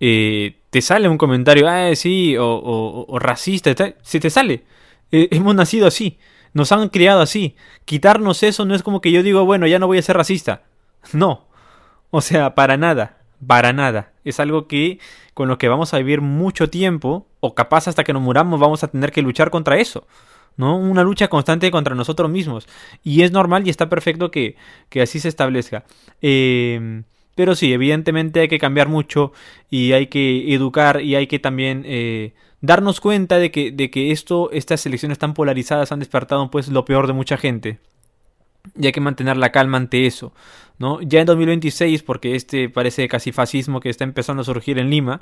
eh, 0.00 0.56
te 0.70 0.80
sale 0.82 1.08
un 1.08 1.18
comentario, 1.18 1.68
ah, 1.68 1.94
sí, 1.94 2.36
o, 2.36 2.46
o- 2.46 3.06
o 3.08 3.18
racista, 3.18 3.74
se 4.02 4.20
te 4.20 4.30
sale. 4.30 4.64
Eh, 5.12 5.28
hemos 5.30 5.54
nacido 5.54 5.86
así. 5.86 6.18
Nos 6.54 6.72
han 6.72 6.88
criado 6.88 7.20
así. 7.20 7.54
Quitarnos 7.84 8.42
eso 8.42 8.64
no 8.64 8.74
es 8.74 8.82
como 8.82 9.00
que 9.00 9.12
yo 9.12 9.22
digo, 9.22 9.44
bueno, 9.44 9.66
ya 9.66 9.78
no 9.78 9.86
voy 9.86 9.98
a 9.98 10.02
ser 10.02 10.16
racista. 10.16 10.62
No. 11.12 11.46
O 12.10 12.20
sea, 12.20 12.54
para 12.54 12.76
nada. 12.76 13.18
Para 13.46 13.72
nada. 13.72 14.12
Es 14.24 14.38
algo 14.40 14.66
que 14.68 14.98
con 15.34 15.48
lo 15.48 15.58
que 15.58 15.68
vamos 15.68 15.94
a 15.94 15.98
vivir 15.98 16.20
mucho 16.20 16.68
tiempo, 16.70 17.26
o 17.42 17.54
capaz 17.54 17.88
hasta 17.88 18.04
que 18.04 18.12
nos 18.12 18.22
muramos 18.22 18.58
vamos 18.58 18.82
a 18.84 18.88
tener 18.88 19.12
que 19.12 19.20
luchar 19.20 19.50
contra 19.50 19.78
eso. 19.78 20.06
¿No? 20.56 20.76
Una 20.76 21.02
lucha 21.02 21.28
constante 21.28 21.70
contra 21.70 21.94
nosotros 21.94 22.30
mismos. 22.30 22.68
Y 23.02 23.22
es 23.22 23.32
normal 23.32 23.66
y 23.66 23.70
está 23.70 23.88
perfecto 23.88 24.30
que, 24.30 24.56
que 24.90 25.00
así 25.00 25.18
se 25.18 25.28
establezca. 25.28 25.84
Eh, 26.20 27.02
pero 27.34 27.54
sí, 27.54 27.72
evidentemente 27.72 28.40
hay 28.40 28.48
que 28.48 28.58
cambiar 28.58 28.88
mucho 28.88 29.32
y 29.70 29.92
hay 29.92 30.08
que 30.08 30.54
educar 30.54 31.00
y 31.00 31.14
hay 31.14 31.26
que 31.26 31.38
también 31.38 31.82
eh, 31.86 32.34
darnos 32.60 33.00
cuenta 33.00 33.38
de 33.38 33.50
que, 33.50 33.72
de 33.72 33.90
que 33.90 34.12
esto, 34.12 34.50
estas 34.52 34.84
elecciones 34.84 35.18
tan 35.18 35.34
polarizadas 35.34 35.92
han 35.92 35.98
despertado 35.98 36.50
pues 36.50 36.68
lo 36.68 36.84
peor 36.84 37.06
de 37.06 37.14
mucha 37.14 37.36
gente. 37.36 37.78
Y 38.78 38.86
hay 38.86 38.92
que 38.92 39.00
mantener 39.00 39.36
la 39.36 39.50
calma 39.50 39.76
ante 39.76 40.06
eso, 40.06 40.32
¿no? 40.78 41.00
Ya 41.02 41.20
en 41.20 41.26
2026, 41.26 42.04
porque 42.04 42.36
este 42.36 42.68
parece 42.68 43.08
casi 43.08 43.32
fascismo 43.32 43.80
que 43.80 43.90
está 43.90 44.04
empezando 44.04 44.42
a 44.42 44.44
surgir 44.44 44.78
en 44.78 44.88
Lima, 44.88 45.20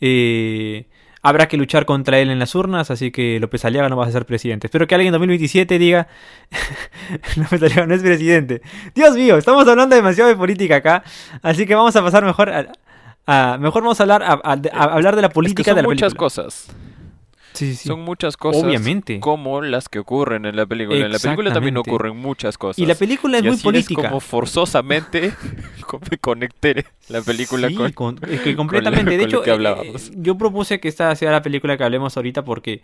eh, 0.00 0.88
habrá 1.22 1.48
que 1.48 1.56
luchar 1.56 1.84
contra 1.84 2.18
él 2.18 2.30
en 2.30 2.38
las 2.38 2.54
urnas, 2.54 2.90
así 2.90 3.10
que 3.10 3.38
López 3.40 3.64
Aliaga 3.64 3.88
no 3.88 3.96
va 3.96 4.06
a 4.06 4.10
ser 4.12 4.24
presidente. 4.26 4.66
Espero 4.66 4.86
que 4.86 4.94
alguien 4.94 5.08
en 5.08 5.12
2027 5.12 5.78
diga, 5.78 6.08
López 7.36 7.62
Aliaga 7.62 7.86
no 7.86 7.94
es 7.94 8.02
presidente. 8.02 8.62
Dios 8.94 9.14
mío, 9.14 9.36
estamos 9.36 9.66
hablando 9.68 9.94
demasiado 9.96 10.28
de 10.30 10.36
política 10.36 10.76
acá, 10.76 11.02
así 11.42 11.66
que 11.66 11.74
vamos 11.74 11.94
a 11.96 12.02
pasar 12.02 12.24
mejor 12.24 12.50
a... 12.50 12.66
a- 13.26 13.58
mejor 13.58 13.82
vamos 13.82 14.00
a 14.00 14.02
hablar, 14.04 14.22
a, 14.22 14.32
a- 14.42 14.58
a 14.72 14.84
hablar 14.94 15.14
de 15.16 15.22
la 15.22 15.26
Es 15.28 15.30
que 15.30 15.34
política 15.34 15.64
son 15.70 15.76
de 15.76 15.82
la 15.82 15.88
muchas 15.88 16.12
película. 16.14 16.26
cosas. 16.26 16.68
Sí, 17.52 17.74
sí. 17.74 17.88
Son 17.88 18.00
muchas 18.00 18.36
cosas 18.36 18.62
Obviamente. 18.62 19.18
como 19.20 19.60
las 19.60 19.88
que 19.88 19.98
ocurren 19.98 20.44
en 20.46 20.54
la 20.56 20.66
película. 20.66 20.98
En 21.04 21.10
la 21.12 21.18
película 21.18 21.52
también 21.52 21.76
ocurren 21.76 22.16
muchas 22.16 22.56
cosas. 22.58 22.78
Y 22.78 22.86
la 22.86 22.94
película 22.94 23.38
es 23.38 23.42
Y 23.44 23.46
muy 23.48 23.54
así 23.54 23.62
política. 23.64 24.08
como 24.08 24.20
forzosamente 24.20 25.32
me 26.10 26.18
conecté 26.18 26.86
la 27.08 27.20
película 27.22 27.68
Sí, 27.68 27.74
con... 27.74 27.92
con- 27.92 28.18
es 28.30 28.40
que 28.40 28.54
completamente. 28.56 29.16
de 29.16 29.24
hecho, 29.24 29.44
eh, 29.44 29.50
hablábamos. 29.50 30.12
yo 30.14 30.38
propuse 30.38 30.78
que 30.80 30.88
esta 30.88 31.14
sea 31.16 31.32
la 31.32 31.42
película 31.42 31.76
que 31.76 31.84
hablemos 31.84 32.16
ahorita 32.16 32.44
porque 32.44 32.82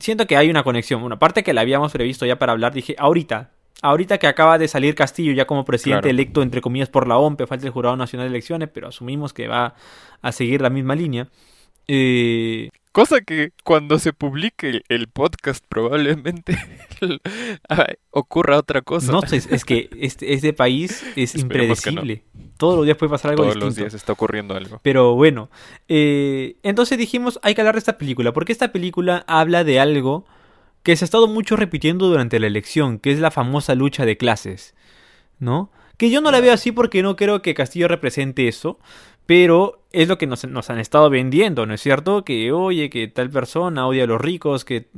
siento 0.00 0.26
que 0.26 0.36
hay 0.36 0.48
una 0.50 0.62
conexión. 0.62 1.00
Bueno, 1.00 1.16
aparte 1.16 1.42
que 1.42 1.52
la 1.52 1.60
habíamos 1.60 1.92
previsto 1.92 2.24
ya 2.24 2.38
para 2.38 2.52
hablar, 2.52 2.72
dije, 2.72 2.94
ahorita, 2.98 3.50
ahorita 3.82 4.16
que 4.18 4.26
acaba 4.28 4.56
de 4.56 4.68
salir 4.68 4.94
Castillo 4.94 5.32
ya 5.32 5.46
como 5.46 5.64
presidente 5.64 6.02
Claro. 6.04 6.10
electo, 6.14 6.42
entre 6.42 6.60
comillas, 6.62 6.88
por 6.88 7.06
la 7.06 7.18
OMP, 7.18 7.46
falta 7.46 7.66
el 7.66 7.72
Jurado 7.72 7.96
Nacional 7.96 8.28
de 8.28 8.30
Elecciones, 8.30 8.70
pero 8.72 8.88
asumimos 8.88 9.32
que 9.34 9.46
va 9.48 9.74
a 10.22 10.32
seguir 10.32 10.62
la 10.62 10.70
misma 10.70 10.94
línea. 10.94 11.28
Eh, 11.88 12.68
Cosa 12.92 13.20
que 13.20 13.52
cuando 13.62 13.98
se 14.00 14.12
publique 14.12 14.68
el, 14.68 14.84
el 14.88 15.06
podcast 15.08 15.64
probablemente 15.68 16.58
ocurra 18.10 18.58
otra 18.58 18.82
cosa. 18.82 19.12
no 19.12 19.22
sé, 19.22 19.36
es 19.36 19.64
que 19.64 19.88
este, 20.00 20.34
este 20.34 20.52
país 20.52 21.04
es 21.16 21.34
Esperemos 21.36 21.80
que 21.80 21.92
no. 21.92 22.00
impredecible. 22.02 22.24
Todos 22.56 22.76
los 22.76 22.84
días 22.84 22.96
puede 22.98 23.10
pasar 23.10 23.30
algo 23.30 23.44
Todos 23.44 23.54
distinto. 23.54 23.66
los 23.66 23.76
días 23.76 23.94
está 23.94 24.12
ocurriendo 24.12 24.54
algo. 24.54 24.80
Pero 24.82 25.14
bueno, 25.14 25.48
eh, 25.88 26.56
entonces 26.62 26.98
dijimos, 26.98 27.38
hay 27.42 27.54
que 27.54 27.60
hablar 27.60 27.76
de 27.76 27.78
esta 27.80 27.96
película, 27.96 28.32
porque 28.32 28.52
esta 28.52 28.72
película 28.72 29.24
habla 29.28 29.64
de 29.64 29.80
algo 29.80 30.26
que 30.82 30.96
se 30.96 31.04
ha 31.04 31.06
estado 31.06 31.26
mucho 31.28 31.56
repitiendo 31.56 32.08
durante 32.08 32.38
la 32.40 32.48
elección, 32.48 32.98
que 32.98 33.12
es 33.12 33.20
la 33.20 33.30
famosa 33.30 33.74
lucha 33.74 34.04
de 34.04 34.16
clases, 34.16 34.74
¿no? 35.38 35.70
Que 35.96 36.10
yo 36.10 36.20
no 36.22 36.30
la 36.30 36.40
veo 36.40 36.52
así 36.52 36.72
porque 36.72 37.02
no 37.02 37.16
creo 37.16 37.40
que 37.42 37.54
Castillo 37.54 37.86
represente 37.86 38.48
eso, 38.48 38.78
pero 39.30 39.84
es 39.92 40.08
lo 40.08 40.18
que 40.18 40.26
nos, 40.26 40.42
han 40.42 40.80
estado 40.80 41.08
vendiendo, 41.08 41.64
¿no 41.64 41.74
es 41.74 41.80
cierto? 41.80 42.24
Que, 42.24 42.50
oye, 42.50 42.90
que 42.90 43.06
tal 43.06 43.30
persona 43.30 43.86
odia 43.86 44.02
a 44.02 44.06
los 44.08 44.20
ricos, 44.20 44.64
que, 44.64 44.88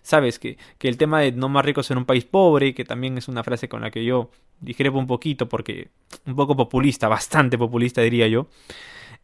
sabes, 0.00 0.38
que, 0.38 0.56
que 0.78 0.88
el 0.88 0.96
tema 0.96 1.20
de 1.20 1.32
no 1.32 1.50
más 1.50 1.62
ricos 1.62 1.90
en 1.90 1.98
un 1.98 2.06
país 2.06 2.24
pobre, 2.24 2.72
que 2.72 2.86
también 2.86 3.18
es 3.18 3.28
una 3.28 3.44
frase 3.44 3.68
con 3.68 3.82
la 3.82 3.90
que 3.90 4.02
yo 4.02 4.30
discrepo 4.60 4.98
un 4.98 5.06
poquito, 5.06 5.46
porque 5.50 5.90
un 6.24 6.34
poco 6.34 6.56
populista, 6.56 7.06
bastante 7.06 7.58
populista 7.58 8.00
diría 8.00 8.26
yo. 8.28 8.48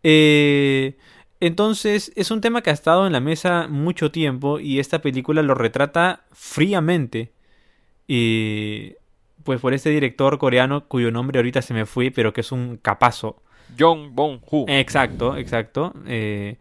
Eh, 0.02 0.99
entonces, 1.40 2.12
es 2.14 2.30
un 2.30 2.42
tema 2.42 2.61
que 2.61 2.68
ha 2.68 2.75
estado 2.75 3.06
en 3.06 3.14
la 3.14 3.21
mesa 3.21 3.68
mucho 3.68 4.11
tiempo 4.11 4.61
y 4.61 4.80
esta 4.80 5.00
película 5.00 5.40
lo 5.40 5.54
retrata 5.54 6.26
fríamente. 6.30 7.32
Y 8.06 8.97
pues 9.44 9.62
por 9.62 9.73
este 9.73 9.88
director 9.88 10.37
coreano 10.37 10.88
cuyo 10.88 11.11
nombre 11.11 11.38
ahorita 11.38 11.62
se 11.62 11.73
me 11.73 11.87
fue, 11.87 12.11
pero 12.11 12.35
que 12.35 12.42
es 12.42 12.52
un 12.52 12.76
capazo. 12.76 13.42
Jong 13.79 14.14
Bong-ho. 14.14 14.64
Exacto, 14.69 15.37
exacto. 15.37 15.93
eh, 16.07 16.57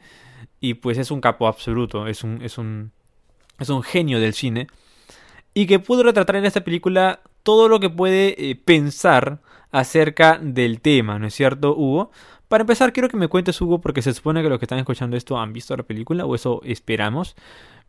y 0.59 0.75
pues 0.75 0.97
es 0.97 1.11
un 1.11 1.21
capo 1.21 1.47
absoluto, 1.47 2.07
es 2.07 2.23
un, 2.23 2.41
es 2.41 2.57
un, 2.57 2.91
es 3.59 3.69
un 3.69 3.81
genio 3.81 4.19
del 4.19 4.33
cine. 4.33 4.67
Y 5.53 5.65
que 5.65 5.79
pudo 5.79 6.03
retratar 6.03 6.37
en 6.37 6.45
esta 6.45 6.63
película 6.63 7.21
todo 7.43 7.67
lo 7.67 7.79
que 7.79 7.89
puede 7.89 8.49
eh, 8.49 8.55
pensar 8.55 9.39
acerca 9.71 10.37
del 10.41 10.79
tema, 10.81 11.17
¿no 11.19 11.27
es 11.27 11.33
cierto, 11.33 11.75
Hugo? 11.75 12.11
Para 12.47 12.61
empezar, 12.61 12.93
quiero 12.93 13.09
que 13.09 13.17
me 13.17 13.27
cuentes, 13.27 13.59
Hugo, 13.59 13.79
porque 13.79 14.01
se 14.01 14.13
supone 14.13 14.43
que 14.43 14.49
los 14.49 14.59
que 14.59 14.65
están 14.65 14.79
escuchando 14.79 15.17
esto 15.17 15.39
han 15.39 15.53
visto 15.53 15.75
la 15.75 15.83
película, 15.83 16.25
o 16.25 16.35
eso 16.35 16.61
esperamos. 16.63 17.35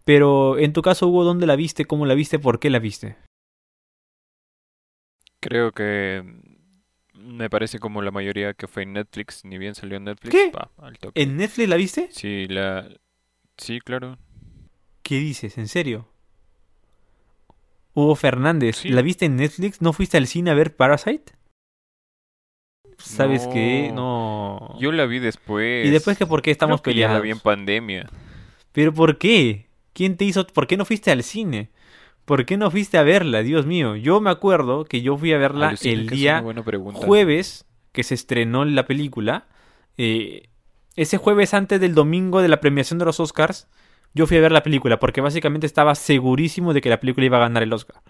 Pero 0.05 0.59
en 0.59 0.73
tu 0.73 0.83
caso, 0.83 1.09
Hugo, 1.09 1.25
¿dónde 1.25 1.47
la 1.47 1.57
viste? 1.57 1.85
¿Cómo 1.85 2.07
la 2.07 2.15
viste? 2.15 2.39
¿Por 2.39 2.59
qué 2.59 2.71
la 2.71 2.79
viste? 2.79 3.17
Creo 5.41 5.73
que 5.73 6.23
me 7.23 7.49
parece 7.51 7.79
como 7.79 8.03
la 8.03 8.11
mayoría 8.11 8.55
que 8.55 8.67
fue 8.67 8.83
en 8.83 8.93
Netflix, 8.95 9.45
ni 9.45 9.59
bien 9.59 9.75
salió 9.75 9.97
en 9.97 10.05
Netflix. 10.05 10.33
¿Qué? 10.35 10.51
pa, 10.53 10.71
al 10.79 10.99
toque. 10.99 11.23
¿En 11.23 11.37
Netflix 11.37 11.69
la 11.69 11.77
viste? 11.77 12.09
Sí, 12.11 12.47
la... 12.49 12.89
Sí, 13.57 13.81
claro. 13.81 14.19
¿Qué 15.03 15.17
dices? 15.19 15.59
¿En 15.59 15.69
serio? 15.69 16.09
Hugo 17.95 18.15
Fernández, 18.17 18.77
Sí. 18.77 18.89
¿la 18.89 19.03
viste 19.03 19.27
en 19.27 19.37
Netflix? 19.37 19.83
¿No 19.83 19.93
fuiste 19.93 20.17
al 20.17 20.27
cine 20.27 20.51
a 20.51 20.55
ver 20.55 20.75
Parasite? 20.75 21.33
¿Sabes 22.99 23.47
qué? 23.49 23.91
No. 23.93 24.77
Yo 24.79 24.93
la 24.93 25.07
vi 25.07 25.19
después. 25.19 25.87
¿Y 25.87 25.91
después 25.91 26.17
que 26.17 26.27
por 26.27 26.41
qué 26.41 26.51
estamos 26.53 26.81
Creo 26.81 26.95
que 26.95 27.01
ya 27.01 27.09
la 27.09 27.15
peleados? 27.21 27.23
vi 27.25 27.31
en 27.31 27.41
pandemia. 27.41 28.11
¿Pero 28.73 28.95
por 28.95 29.19
qué? 29.19 29.67
¿Quién 29.93 30.17
te 30.17 30.25
hizo? 30.25 30.47
¿Por 30.47 30.67
qué 30.67 30.77
no 30.77 30.85
fuiste 30.85 31.11
al 31.11 31.23
cine? 31.23 31.71
¿Por 32.25 32.47
qué 32.47 32.57
no 32.57 32.71
fuiste 32.71 32.99
a 32.99 33.03
verla? 33.03 33.43
Dios 33.43 33.67
mío. 33.67 33.97
Yo 33.97 34.21
me 34.21 34.31
acuerdo 34.31 34.85
que 34.85 35.03
yo 35.03 35.17
fui 35.17 35.33
a 35.33 35.39
verla 35.39 35.69
Alucina 35.69 36.01
el 36.01 36.09
día 36.09 36.45
jueves 36.93 37.67
que 37.93 38.05
se 38.05 38.15
estrenó 38.15 38.65
la 38.65 38.87
película. 38.87 39.47
Eh, 39.97 40.49
ese 40.97 41.19
jueves 41.19 41.55
antes 41.55 41.81
del 41.81 41.95
domingo 41.95 42.41
de 42.41 42.49
la 42.49 42.61
premiación 42.61 42.99
de 42.99 43.05
los 43.07 43.19
Oscars, 43.19 43.69
yo 44.15 44.27
fui 44.27 44.37
a 44.37 44.41
ver 44.41 44.53
la 44.53 44.63
película 44.63 44.99
porque 44.99 45.21
básicamente 45.21 45.67
estaba 45.67 45.95
segurísimo 45.95 46.75
de 46.75 46.81
que 46.81 46.91
la 46.91 47.01
película 47.01 47.27
iba 47.27 47.39
a 47.39 47.41
ganar 47.41 47.63
el 47.63 47.73
Oscar. 47.73 48.03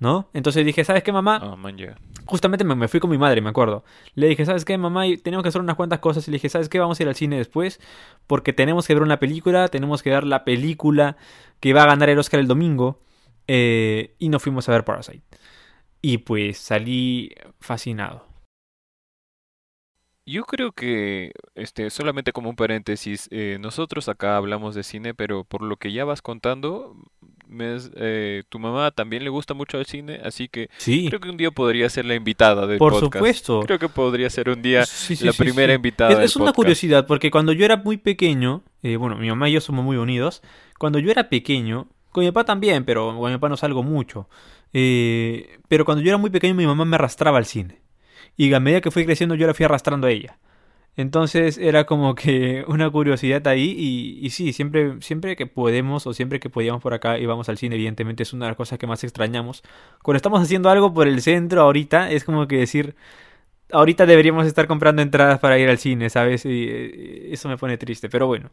¿No? 0.00 0.28
Entonces 0.32 0.64
dije, 0.64 0.84
¿sabes 0.84 1.02
qué, 1.02 1.10
mamá? 1.10 1.56
Man, 1.56 1.76
ya. 1.76 1.96
Justamente 2.24 2.64
me, 2.64 2.76
me 2.76 2.86
fui 2.86 3.00
con 3.00 3.10
mi 3.10 3.18
madre, 3.18 3.40
me 3.40 3.50
acuerdo. 3.50 3.82
Le 4.14 4.28
dije, 4.28 4.44
¿sabes 4.44 4.64
qué, 4.64 4.78
mamá? 4.78 5.08
Y 5.08 5.16
Tenemos 5.16 5.42
que 5.42 5.48
hacer 5.48 5.60
unas 5.60 5.74
cuantas 5.74 5.98
cosas. 5.98 6.28
Y 6.28 6.30
le 6.30 6.36
dije, 6.36 6.48
¿sabes 6.48 6.68
qué? 6.68 6.78
Vamos 6.78 7.00
a 7.00 7.02
ir 7.02 7.08
al 7.08 7.16
cine 7.16 7.36
después. 7.36 7.80
Porque 8.28 8.52
tenemos 8.52 8.86
que 8.86 8.94
ver 8.94 9.02
una 9.02 9.18
película. 9.18 9.66
Tenemos 9.66 10.04
que 10.04 10.10
ver 10.10 10.22
la 10.22 10.44
película 10.44 11.16
que 11.58 11.72
va 11.72 11.82
a 11.82 11.86
ganar 11.86 12.10
el 12.10 12.18
Oscar 12.18 12.38
el 12.38 12.46
domingo. 12.46 13.00
Eh, 13.48 14.14
y 14.18 14.28
nos 14.28 14.42
fuimos 14.42 14.68
a 14.68 14.72
ver 14.72 14.84
Parasite. 14.84 15.22
Y 16.00 16.18
pues 16.18 16.58
salí 16.58 17.32
fascinado. 17.58 18.26
Yo 20.26 20.44
creo 20.44 20.72
que, 20.72 21.32
este, 21.54 21.88
solamente 21.88 22.32
como 22.34 22.50
un 22.50 22.56
paréntesis, 22.56 23.28
eh, 23.32 23.56
nosotros 23.60 24.10
acá 24.10 24.36
hablamos 24.36 24.74
de 24.74 24.82
cine, 24.82 25.14
pero 25.14 25.44
por 25.44 25.62
lo 25.62 25.76
que 25.78 25.90
ya 25.90 26.04
vas 26.04 26.20
contando, 26.20 26.94
me 27.46 27.78
eh, 27.96 28.42
tu 28.50 28.58
mamá 28.58 28.90
también 28.90 29.24
le 29.24 29.30
gusta 29.30 29.54
mucho 29.54 29.78
el 29.78 29.86
cine, 29.86 30.20
así 30.22 30.48
que 30.48 30.68
Sí, 30.76 31.06
creo 31.08 31.20
que 31.20 31.30
un 31.30 31.38
día 31.38 31.50
podría 31.50 31.88
ser 31.88 32.04
la 32.04 32.14
invitada 32.14 32.66
del 32.66 32.76
por 32.76 32.92
podcast. 32.92 33.14
supuesto. 33.14 33.60
Creo 33.64 33.78
que 33.78 33.88
podría 33.88 34.28
ser 34.28 34.50
un 34.50 34.60
día 34.60 34.84
Sí, 34.84 35.16
sí, 35.16 35.24
la 35.24 35.32
primera 35.32 35.72
invitada 35.72 36.10
Es, 36.10 36.16
del 36.18 36.24
es 36.26 36.36
una 36.36 36.44
podcast. 36.46 36.56
curiosidad, 36.56 37.06
porque 37.06 37.30
cuando 37.30 37.52
yo 37.52 37.64
era 37.64 37.78
muy 37.78 37.96
pequeño, 37.96 38.62
eh, 38.82 38.96
bueno, 38.96 39.16
mi 39.16 39.28
mamá 39.30 39.48
y 39.48 39.52
yo 39.52 39.62
somos 39.62 39.82
muy 39.82 39.96
unidos, 39.96 40.42
cuando 40.78 40.98
yo 40.98 41.10
era 41.10 41.30
pequeño, 41.30 41.88
con 42.18 42.24
mi 42.24 42.30
papá 42.32 42.44
también, 42.44 42.84
pero 42.84 43.16
con 43.18 43.30
mi 43.30 43.36
papá 43.36 43.48
no 43.48 43.56
salgo 43.56 43.82
mucho, 43.82 44.28
eh, 44.72 45.58
pero 45.68 45.84
cuando 45.84 46.02
yo 46.02 46.10
era 46.10 46.18
muy 46.18 46.30
pequeño 46.30 46.54
mi 46.54 46.66
mamá 46.66 46.84
me 46.84 46.96
arrastraba 46.96 47.38
al 47.38 47.46
cine, 47.46 47.80
y 48.36 48.52
a 48.52 48.60
medida 48.60 48.80
que 48.80 48.90
fui 48.90 49.04
creciendo 49.04 49.34
yo 49.34 49.46
la 49.46 49.54
fui 49.54 49.64
arrastrando 49.64 50.06
a 50.06 50.10
ella. 50.10 50.38
Entonces 50.96 51.58
era 51.58 51.84
como 51.84 52.16
que 52.16 52.64
una 52.68 52.90
curiosidad 52.90 53.46
ahí 53.46 53.72
y, 53.78 54.18
y 54.26 54.30
sí, 54.30 54.52
siempre, 54.52 55.00
siempre 55.00 55.36
que 55.36 55.46
podemos 55.46 56.06
o 56.08 56.12
siempre 56.12 56.40
que 56.40 56.50
podíamos 56.50 56.82
por 56.82 56.92
acá 56.92 57.18
íbamos 57.18 57.48
al 57.48 57.56
cine, 57.56 57.76
evidentemente 57.76 58.24
es 58.24 58.32
una 58.32 58.46
de 58.46 58.50
las 58.50 58.56
cosas 58.56 58.78
que 58.80 58.86
más 58.88 59.04
extrañamos. 59.04 59.62
Cuando 60.02 60.16
estamos 60.16 60.42
haciendo 60.42 60.70
algo 60.70 60.92
por 60.92 61.06
el 61.06 61.22
centro 61.22 61.62
ahorita, 61.62 62.10
es 62.10 62.24
como 62.24 62.48
que 62.48 62.56
decir, 62.58 62.96
ahorita 63.72 64.06
deberíamos 64.06 64.46
estar 64.46 64.66
comprando 64.66 65.02
entradas 65.02 65.38
para 65.38 65.58
ir 65.58 65.68
al 65.68 65.78
cine, 65.78 66.10
¿sabes? 66.10 66.44
Y 66.44 66.66
eh, 66.68 67.28
eso 67.32 67.48
me 67.48 67.56
pone 67.56 67.78
triste, 67.78 68.08
pero 68.08 68.26
bueno. 68.26 68.50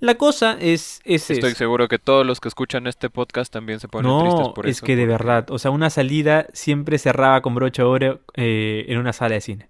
La 0.00 0.14
cosa 0.16 0.56
es, 0.58 1.00
es 1.04 1.30
Estoy 1.30 1.52
seguro 1.54 1.86
que 1.88 1.98
todos 1.98 2.26
los 2.26 2.40
que 2.40 2.48
escuchan 2.48 2.86
este 2.86 3.10
podcast 3.10 3.52
también 3.52 3.80
se 3.80 3.88
ponen 3.88 4.10
tristes 4.20 4.48
por 4.54 4.66
es 4.66 4.78
eso. 4.78 4.86
que 4.86 4.96
de 4.96 5.06
verdad, 5.06 5.50
o 5.50 5.58
sea, 5.58 5.70
una 5.70 5.90
salida 5.90 6.46
siempre 6.54 6.98
cerraba 6.98 7.42
con 7.42 7.54
broche 7.54 7.82
de 7.82 7.88
oro 7.88 8.20
eh, 8.34 8.86
en 8.88 8.96
una 8.98 9.12
sala 9.12 9.34
de 9.34 9.40
cine, 9.42 9.68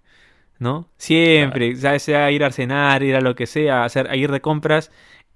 ¿no? 0.57 0.87
Siempre, 0.97 1.75
ya 1.75 1.99
sea 1.99 2.31
ir 2.31 2.43
a 2.45 2.51
cenar, 2.51 3.03
ir 3.03 3.15
a 3.17 3.21
lo 3.21 3.35
que 3.35 3.45
sea, 3.45 3.83
hacer, 3.83 4.09
a 4.09 4.15
ir 4.15 4.31
de 4.31 4.39
compras, 4.39 4.89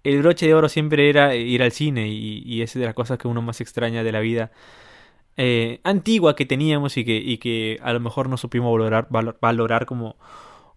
el 0.06 0.22
broche 0.22 0.48
de 0.48 0.54
oro 0.54 0.70
siempre 0.70 1.10
era 1.10 1.36
ir 1.36 1.62
al 1.62 1.72
cine 1.74 2.08
y, 2.08 2.42
y 2.46 2.62
es 2.62 2.74
de 2.74 2.86
las 2.86 2.94
cosas 2.94 3.18
que 3.18 3.28
uno 3.28 3.42
más 3.42 3.60
extraña 3.60 4.02
de 4.04 4.12
la 4.14 4.20
vida 4.22 4.52
eh, 5.36 5.82
antigua 5.84 6.36
que 6.38 6.46
teníamos 6.46 6.96
y 6.96 7.04
que, 7.04 7.18
y 7.18 7.38
que 7.40 7.80
a 7.84 7.92
lo 7.92 8.00
mejor 8.00 8.30
no 8.30 8.38
supimos 8.38 8.72
valorar, 8.72 9.08
valor- 9.10 9.38
valorar 9.42 9.86
como, 9.86 10.16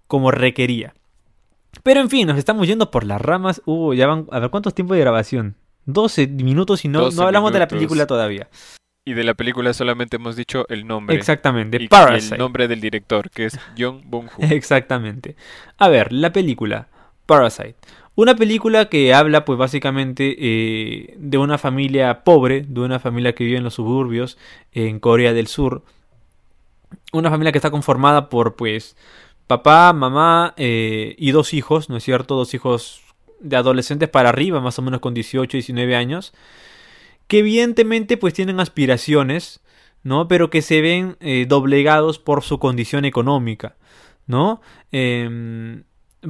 como 0.09 0.33
requería. 0.33 0.95
Pero 1.83 2.01
en 2.01 2.11
fin, 2.11 2.27
nos 2.27 2.39
estamos 2.39 2.67
yendo 2.67 2.91
por 2.91 3.05
las 3.05 3.21
ramas. 3.21 3.63
Uh, 3.65 3.95
ya 3.95 4.07
van, 4.07 4.27
a 4.31 4.39
ver, 4.41 4.51
¿cuántos 4.51 4.75
tiempos 4.75 4.97
de 4.97 5.01
grabación? 5.03 5.55
12 5.87 6.27
minutos 6.27 6.85
y 6.85 6.89
no, 6.89 7.01
12 7.01 7.17
no 7.17 7.23
hablamos 7.25 7.53
de 7.53 7.59
la 7.61 7.69
película 7.69 8.07
todavía. 8.07 8.49
Y 9.07 9.15
de 9.15 9.25
la 9.25 9.33
película 9.35 9.73
solamente 9.73 10.17
hemos 10.17 10.37
dicho 10.37 10.67
el 10.69 10.87
nombre. 10.87 11.17
Exactamente, 11.17 11.79
Y, 11.81 11.85
y 11.85 11.89
Parasite. 11.89 12.35
el 12.35 12.39
nombre 12.39 12.69
del 12.69 12.81
director, 12.81 13.31
que 13.31 13.47
es 13.47 13.59
Jung 13.79 14.03
Bong-ho. 14.05 14.31
Exactamente. 14.51 15.35
A 15.79 15.89
ver, 15.89 16.13
la 16.13 16.31
película 16.31 16.89
Parasite. 17.25 17.77
Una 18.17 18.35
película 18.35 18.91
que 18.91 19.15
habla, 19.15 19.45
pues 19.45 19.59
básicamente, 19.59 20.37
eh, 20.39 21.15
de 21.19 21.39
una 21.39 21.57
familia 21.57 22.23
pobre, 22.25 22.67
de 22.69 22.81
una 22.81 22.99
familia 22.99 23.33
que 23.35 23.45
vive 23.45 23.57
en 23.59 23.65
los 23.65 23.75
suburbios, 23.75 24.37
en 24.73 24.99
Corea 24.99 25.33
del 25.33 25.47
Sur. 25.47 25.85
Una 27.13 27.31
familia 27.31 27.53
que 27.53 27.59
está 27.59 27.71
conformada 27.71 28.29
por, 28.29 28.57
pues, 28.57 28.97
papá, 29.49 29.93
mamá 29.93 30.55
eh, 30.57 31.17
y 31.19 31.33
dos 31.33 31.53
hijos, 31.55 31.89
¿no 31.89 31.97
es 31.97 32.05
cierto? 32.05 32.37
Dos 32.37 32.55
hijos 32.55 33.01
de 33.41 33.57
adolescentes 33.57 34.09
para 34.09 34.29
arriba, 34.29 34.61
más 34.61 34.79
o 34.79 34.83
menos 34.83 35.01
con 35.01 35.15
18, 35.15 35.57
19 35.57 35.97
años. 35.97 36.33
Que 37.27 37.41
evidentemente, 37.41 38.17
pues, 38.17 38.33
tienen 38.35 38.61
aspiraciones, 38.61 39.61
¿no? 40.05 40.29
Pero 40.29 40.51
que 40.51 40.63
se 40.63 40.81
ven 40.81 41.17
eh, 41.21 41.47
doblegados 41.49 42.19
por 42.21 42.43
su 42.45 42.59
condición 42.61 43.05
económica. 43.05 43.75
¿no? 44.27 44.61
Em, 44.93 45.85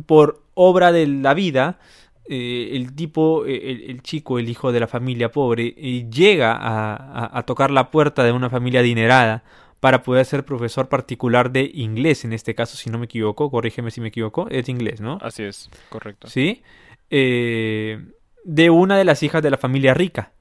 por 0.06 0.44
obra 0.54 0.92
de 0.92 1.06
la 1.08 1.34
vida, 1.34 1.80
eh, 2.28 2.70
el 2.74 2.94
tipo, 2.94 3.44
el, 3.44 4.02
chico, 4.02 4.38
el 4.38 4.48
hijo 4.48 4.70
de 4.70 4.78
la 4.80 4.86
familia 4.86 5.32
pobre, 5.32 5.70
llega 6.08 6.52
a- 6.52 7.36
a 7.36 7.42
tocar 7.42 7.72
la 7.72 7.90
puerta 7.90 8.22
de 8.22 8.30
una 8.30 8.50
familia 8.50 8.80
adinerada 8.80 9.42
para 9.80 10.02
poder 10.02 10.24
ser 10.24 10.44
profesor 10.44 10.88
particular 10.88 11.50
de 11.50 11.70
inglés, 11.72 12.24
en 12.24 12.32
este 12.32 12.54
caso, 12.54 12.76
si 12.76 12.90
no 12.90 12.98
me 12.98 13.04
equivoco, 13.04 13.50
corrígeme 13.50 13.90
si 13.90 14.00
me 14.00 14.08
equivoco, 14.08 14.48
es 14.50 14.68
inglés, 14.68 15.00
¿no? 15.00 15.18
Así 15.22 15.44
es, 15.44 15.70
correcto. 15.88 16.28
¿Sí? 16.28 16.62
Eh, 17.10 18.04
de 18.44 18.70
una 18.70 18.96
de 18.96 19.04
las 19.04 19.22
hijas 19.22 19.42
de 19.42 19.50
la 19.50 19.58
familia 19.58 19.94
rica. 19.94 20.32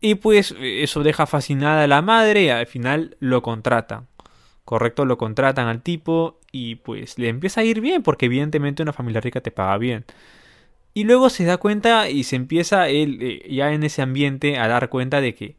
Y 0.00 0.16
pues 0.16 0.54
eso 0.60 1.02
deja 1.02 1.26
fascinada 1.26 1.84
a 1.84 1.86
la 1.86 2.02
madre 2.02 2.42
y 2.42 2.48
al 2.50 2.66
final 2.66 3.16
lo 3.20 3.42
contratan. 3.42 4.08
Correcto, 4.64 5.06
lo 5.06 5.16
contratan 5.16 5.66
al 5.66 5.82
tipo 5.82 6.40
y 6.52 6.76
pues 6.76 7.18
le 7.18 7.28
empieza 7.28 7.62
a 7.62 7.64
ir 7.64 7.80
bien 7.80 8.02
porque 8.02 8.26
evidentemente 8.26 8.82
una 8.82 8.92
familia 8.92 9.20
rica 9.20 9.40
te 9.40 9.50
paga 9.50 9.78
bien. 9.78 10.04
Y 10.92 11.04
luego 11.04 11.30
se 11.30 11.44
da 11.44 11.56
cuenta 11.56 12.08
y 12.10 12.24
se 12.24 12.36
empieza 12.36 12.88
él 12.88 13.18
eh, 13.20 13.48
ya 13.50 13.72
en 13.72 13.82
ese 13.82 14.02
ambiente 14.02 14.58
a 14.58 14.68
dar 14.68 14.90
cuenta 14.90 15.20
de 15.20 15.34
que 15.34 15.56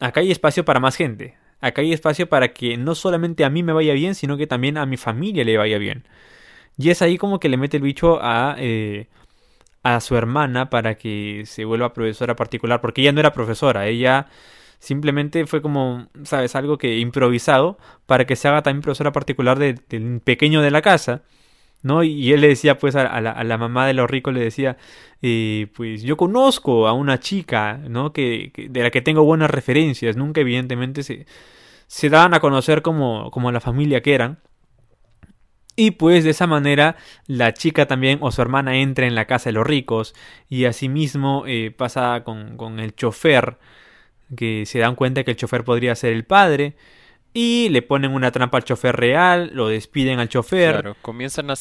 acá 0.00 0.20
hay 0.20 0.30
espacio 0.30 0.64
para 0.64 0.80
más 0.80 0.96
gente. 0.96 1.37
Acá 1.60 1.82
hay 1.82 1.92
espacio 1.92 2.28
para 2.28 2.52
que 2.52 2.76
no 2.76 2.94
solamente 2.94 3.44
a 3.44 3.50
mí 3.50 3.62
me 3.62 3.72
vaya 3.72 3.92
bien, 3.94 4.14
sino 4.14 4.36
que 4.36 4.46
también 4.46 4.78
a 4.78 4.86
mi 4.86 4.96
familia 4.96 5.44
le 5.44 5.56
vaya 5.58 5.78
bien. 5.78 6.06
Y 6.78 6.90
es 6.90 7.02
ahí 7.02 7.18
como 7.18 7.40
que 7.40 7.48
le 7.48 7.56
mete 7.56 7.78
el 7.78 7.82
bicho 7.84 8.18
a, 8.22 8.56
eh, 8.58 9.08
a 9.82 10.00
su 10.00 10.16
hermana 10.16 10.70
para 10.70 10.96
que 10.96 11.44
se 11.46 11.64
vuelva 11.64 11.92
profesora 11.94 12.36
particular, 12.36 12.80
porque 12.80 13.02
ella 13.02 13.12
no 13.12 13.20
era 13.20 13.32
profesora, 13.32 13.86
ella 13.88 14.26
simplemente 14.80 15.46
fue 15.46 15.62
como, 15.62 16.08
sabes, 16.24 16.54
algo 16.56 16.78
que 16.78 16.98
improvisado 16.98 17.78
para 18.06 18.26
que 18.26 18.36
se 18.36 18.48
haga 18.48 18.62
también 18.62 18.82
profesora 18.82 19.12
particular 19.12 19.58
de- 19.58 19.74
del 19.88 20.20
pequeño 20.22 20.62
de 20.62 20.70
la 20.70 20.82
casa. 20.82 21.22
¿No? 21.82 22.02
Y 22.02 22.32
él 22.32 22.40
le 22.40 22.48
decía 22.48 22.76
pues 22.78 22.96
a, 22.96 23.20
la, 23.20 23.30
a 23.30 23.44
la 23.44 23.58
mamá 23.58 23.86
de 23.86 23.94
los 23.94 24.10
ricos, 24.10 24.34
le 24.34 24.40
decía, 24.40 24.76
eh, 25.22 25.68
pues 25.76 26.02
yo 26.02 26.16
conozco 26.16 26.88
a 26.88 26.92
una 26.92 27.20
chica, 27.20 27.78
¿no? 27.88 28.12
Que, 28.12 28.50
que- 28.52 28.68
de 28.68 28.82
la 28.82 28.90
que 28.90 29.00
tengo 29.00 29.22
buenas 29.24 29.50
referencias, 29.50 30.16
nunca 30.16 30.40
evidentemente 30.40 31.02
se, 31.04 31.26
se 31.88 32.10
daban 32.10 32.34
a 32.34 32.40
conocer 32.40 32.82
como, 32.82 33.30
como 33.32 33.52
la 33.52 33.60
familia 33.60 34.02
que 34.02 34.14
eran. 34.14 34.40
Y 35.76 35.92
pues 35.92 36.24
de 36.24 36.30
esa 36.30 36.46
manera 36.48 36.96
la 37.28 37.54
chica 37.54 37.86
también 37.86 38.18
o 38.20 38.32
su 38.32 38.42
hermana 38.42 38.76
entra 38.78 39.06
en 39.06 39.14
la 39.14 39.26
casa 39.26 39.48
de 39.50 39.52
los 39.54 39.66
ricos 39.66 40.12
y 40.48 40.64
asimismo 40.64 41.44
eh, 41.46 41.70
pasa 41.70 42.22
con, 42.24 42.56
con 42.56 42.80
el 42.80 42.96
chofer 42.96 43.58
que 44.36 44.66
se 44.66 44.80
dan 44.80 44.96
cuenta 44.96 45.24
que 45.24 45.32
el 45.32 45.36
chofer 45.38 45.64
podría 45.64 45.94
ser 45.94 46.12
el 46.14 46.24
padre 46.24 46.76
y 47.40 47.68
le 47.68 47.82
ponen 47.82 48.14
una 48.14 48.32
trampa 48.32 48.58
al 48.58 48.64
chofer 48.64 48.96
real, 48.96 49.52
lo 49.54 49.68
despiden 49.68 50.18
al 50.18 50.28
chofer. 50.28 50.72
Claro, 50.72 50.96
comienzan 51.02 51.48
a, 51.52 51.54
Sí, 51.54 51.60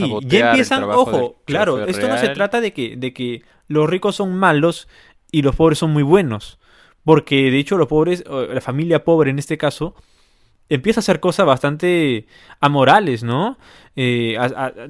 sabotear 0.00 0.30
ya 0.30 0.38
el 0.38 0.46
empiezan, 0.48 0.82
del 0.82 0.90
ojo, 0.90 1.36
claro, 1.46 1.86
esto 1.86 2.08
no 2.08 2.18
se 2.18 2.28
trata 2.28 2.60
de 2.60 2.74
que, 2.74 2.94
de 2.94 3.14
que 3.14 3.42
los 3.68 3.88
ricos 3.88 4.16
son 4.16 4.34
malos 4.34 4.86
y 5.32 5.40
los 5.40 5.56
pobres 5.56 5.78
son 5.78 5.92
muy 5.92 6.02
buenos. 6.02 6.58
Porque 7.06 7.50
de 7.50 7.58
hecho 7.58 7.78
los 7.78 7.88
pobres, 7.88 8.22
la 8.28 8.60
familia 8.60 9.02
pobre 9.02 9.30
en 9.30 9.38
este 9.38 9.56
caso, 9.56 9.94
empieza 10.68 11.00
a 11.00 11.02
hacer 11.02 11.20
cosas 11.20 11.46
bastante 11.46 12.26
amorales, 12.60 13.22
¿no? 13.22 13.58
Eh, 13.96 14.36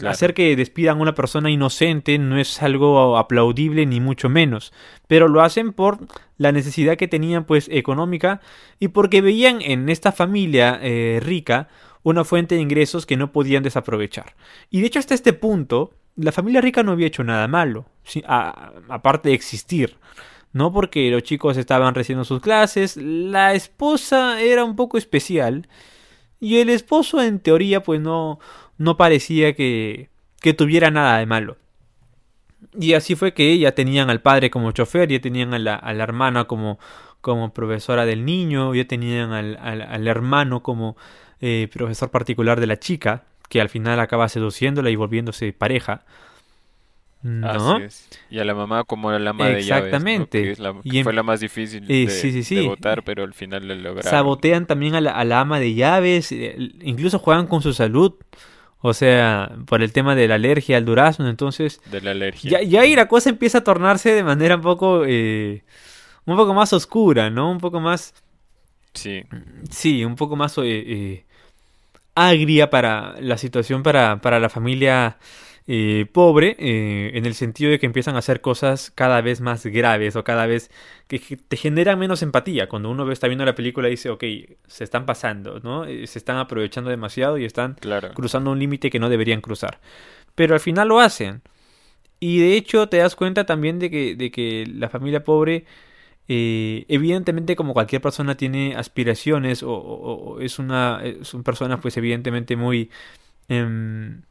hacer 0.06 0.34
que 0.34 0.54
despidan 0.54 0.98
a 0.98 1.00
una 1.00 1.14
persona 1.14 1.50
inocente 1.50 2.18
no 2.18 2.38
es 2.38 2.62
algo 2.62 3.16
aplaudible 3.16 3.86
ni 3.86 4.00
mucho 4.00 4.28
menos, 4.28 4.72
pero 5.06 5.28
lo 5.28 5.40
hacen 5.40 5.72
por 5.72 5.98
la 6.36 6.52
necesidad 6.52 6.96
que 6.96 7.08
tenían 7.08 7.44
pues 7.44 7.68
económica 7.72 8.40
y 8.78 8.88
porque 8.88 9.22
veían 9.22 9.62
en 9.62 9.88
esta 9.88 10.12
familia 10.12 10.78
eh, 10.82 11.20
rica 11.22 11.68
una 12.02 12.24
fuente 12.24 12.54
de 12.54 12.60
ingresos 12.60 13.06
que 13.06 13.16
no 13.16 13.32
podían 13.32 13.62
desaprovechar. 13.62 14.34
Y 14.70 14.80
de 14.80 14.88
hecho 14.88 14.98
hasta 14.98 15.14
este 15.14 15.32
punto 15.32 15.94
la 16.16 16.32
familia 16.32 16.60
rica 16.60 16.82
no 16.82 16.92
había 16.92 17.06
hecho 17.06 17.24
nada 17.24 17.48
malo, 17.48 17.86
aparte 18.88 19.30
de 19.30 19.34
existir. 19.34 19.96
No 20.52 20.72
porque 20.72 21.10
los 21.10 21.22
chicos 21.22 21.56
estaban 21.56 21.94
recibiendo 21.94 22.24
sus 22.24 22.40
clases, 22.40 22.96
la 22.96 23.54
esposa 23.54 24.40
era 24.40 24.64
un 24.64 24.76
poco 24.76 24.98
especial 24.98 25.68
y 26.40 26.58
el 26.58 26.70
esposo 26.70 27.22
en 27.22 27.40
teoría 27.40 27.82
pues 27.82 28.00
no, 28.00 28.38
no 28.78 28.96
parecía 28.96 29.54
que, 29.54 30.08
que 30.40 30.54
tuviera 30.54 30.90
nada 30.90 31.18
de 31.18 31.26
malo. 31.26 31.56
Y 32.78 32.94
así 32.94 33.14
fue 33.14 33.34
que 33.34 33.58
ya 33.58 33.72
tenían 33.72 34.10
al 34.10 34.20
padre 34.20 34.50
como 34.50 34.72
chofer, 34.72 35.08
ya 35.08 35.20
tenían 35.20 35.54
a 35.54 35.58
la, 35.58 35.74
a 35.74 35.92
la 35.94 36.02
hermana 36.02 36.44
como, 36.44 36.78
como 37.20 37.52
profesora 37.52 38.04
del 38.04 38.24
niño, 38.24 38.74
ya 38.74 38.86
tenían 38.86 39.32
al, 39.32 39.56
al, 39.56 40.06
hermano 40.06 40.62
como 40.62 40.96
eh, 41.40 41.68
profesor 41.72 42.10
particular 42.10 42.60
de 42.60 42.66
la 42.66 42.78
chica, 42.78 43.24
que 43.48 43.60
al 43.60 43.68
final 43.68 44.00
acaba 44.00 44.28
seduciéndola 44.28 44.90
y 44.90 44.96
volviéndose 44.96 45.52
pareja. 45.52 46.04
¿No? 47.22 47.78
Y 48.30 48.38
a 48.38 48.44
la 48.44 48.54
mamá 48.54 48.84
como 48.84 49.10
la 49.10 49.30
ama 49.30 49.48
de 49.48 49.58
Exactamente. 49.58 50.56
y 50.84 51.02
fue 51.02 51.12
la 51.12 51.22
más 51.22 51.40
difícil 51.40 51.84
eh, 51.88 52.06
de, 52.06 52.66
votar, 52.66 53.02
pero 53.02 53.24
al 53.24 53.34
final 53.34 53.66
le 53.66 53.76
lograron. 53.76 54.10
Sabotean 54.10 54.66
también 54.66 54.94
a 54.94 55.00
la, 55.00 55.40
ama 55.40 55.58
de 55.58 55.74
llaves, 55.74 56.30
eh, 56.32 56.56
incluso 56.80 57.18
juegan 57.18 57.46
con 57.46 57.62
su 57.62 57.72
salud. 57.72 58.14
O 58.80 58.94
sea, 58.94 59.56
por 59.66 59.82
el 59.82 59.92
tema 59.92 60.14
de 60.14 60.28
la 60.28 60.36
alergia 60.36 60.76
al 60.76 60.84
durazno, 60.84 61.28
entonces... 61.28 61.80
De 61.90 62.00
la 62.00 62.12
alergia. 62.12 62.62
Ya, 62.62 62.80
ahí 62.80 62.94
la 62.94 63.08
cosa 63.08 63.28
empieza 63.28 63.58
a 63.58 63.64
tornarse 63.64 64.12
de 64.12 64.22
manera 64.22 64.54
un 64.54 64.62
poco... 64.62 65.02
Eh, 65.04 65.64
un 66.26 66.36
poco 66.36 66.54
más 66.54 66.72
oscura, 66.72 67.28
¿no? 67.28 67.50
Un 67.50 67.58
poco 67.58 67.80
más... 67.80 68.14
Sí. 68.94 69.24
Sí, 69.68 70.04
un 70.04 70.14
poco 70.14 70.36
más 70.36 70.56
agria 72.14 72.70
para 72.70 73.16
la 73.20 73.36
situación 73.36 73.82
para, 73.82 74.20
para 74.20 74.38
la 74.38 74.48
familia 74.48 75.18
eh, 75.70 76.06
pobre 76.10 76.56
eh, 76.58 77.10
en 77.12 77.26
el 77.26 77.34
sentido 77.34 77.70
de 77.70 77.78
que 77.78 77.84
empiezan 77.84 78.16
a 78.16 78.20
hacer 78.20 78.40
cosas 78.40 78.90
cada 78.90 79.20
vez 79.20 79.42
más 79.42 79.66
graves 79.66 80.16
o 80.16 80.24
cada 80.24 80.46
vez 80.46 80.70
que 81.08 81.18
te 81.18 81.56
generan 81.58 81.98
menos 81.98 82.22
empatía. 82.22 82.70
Cuando 82.70 82.90
uno 82.90 83.12
está 83.12 83.28
viendo 83.28 83.44
la 83.44 83.54
película 83.54 83.88
y 83.88 83.90
dice, 83.90 84.08
ok, 84.08 84.24
se 84.66 84.84
están 84.84 85.04
pasando, 85.04 85.60
¿no? 85.60 85.84
Eh, 85.84 86.06
se 86.06 86.18
están 86.20 86.38
aprovechando 86.38 86.88
demasiado 86.88 87.36
y 87.36 87.44
están 87.44 87.76
cruzando 88.14 88.50
un 88.50 88.58
límite 88.58 88.88
que 88.88 88.98
no 88.98 89.10
deberían 89.10 89.42
cruzar. 89.42 89.78
Pero 90.34 90.54
al 90.54 90.60
final 90.60 90.88
lo 90.88 91.00
hacen. 91.00 91.42
Y 92.18 92.40
de 92.40 92.56
hecho 92.56 92.88
te 92.88 92.96
das 92.98 93.14
cuenta 93.14 93.44
también 93.44 93.78
de 93.78 93.90
que, 93.90 94.16
de 94.16 94.30
que 94.30 94.66
la 94.74 94.88
familia 94.88 95.22
pobre, 95.22 95.66
evidentemente 96.28 97.56
como 97.56 97.74
cualquier 97.74 98.02
persona 98.02 98.36
tiene 98.36 98.74
aspiraciones 98.74 99.62
o, 99.62 100.38
es 100.40 100.58
una, 100.58 101.02
son 101.22 101.42
personas 101.44 101.80
pues 101.82 101.96
evidentemente 101.98 102.56
muy... 102.56 102.90
Em, 103.48 104.22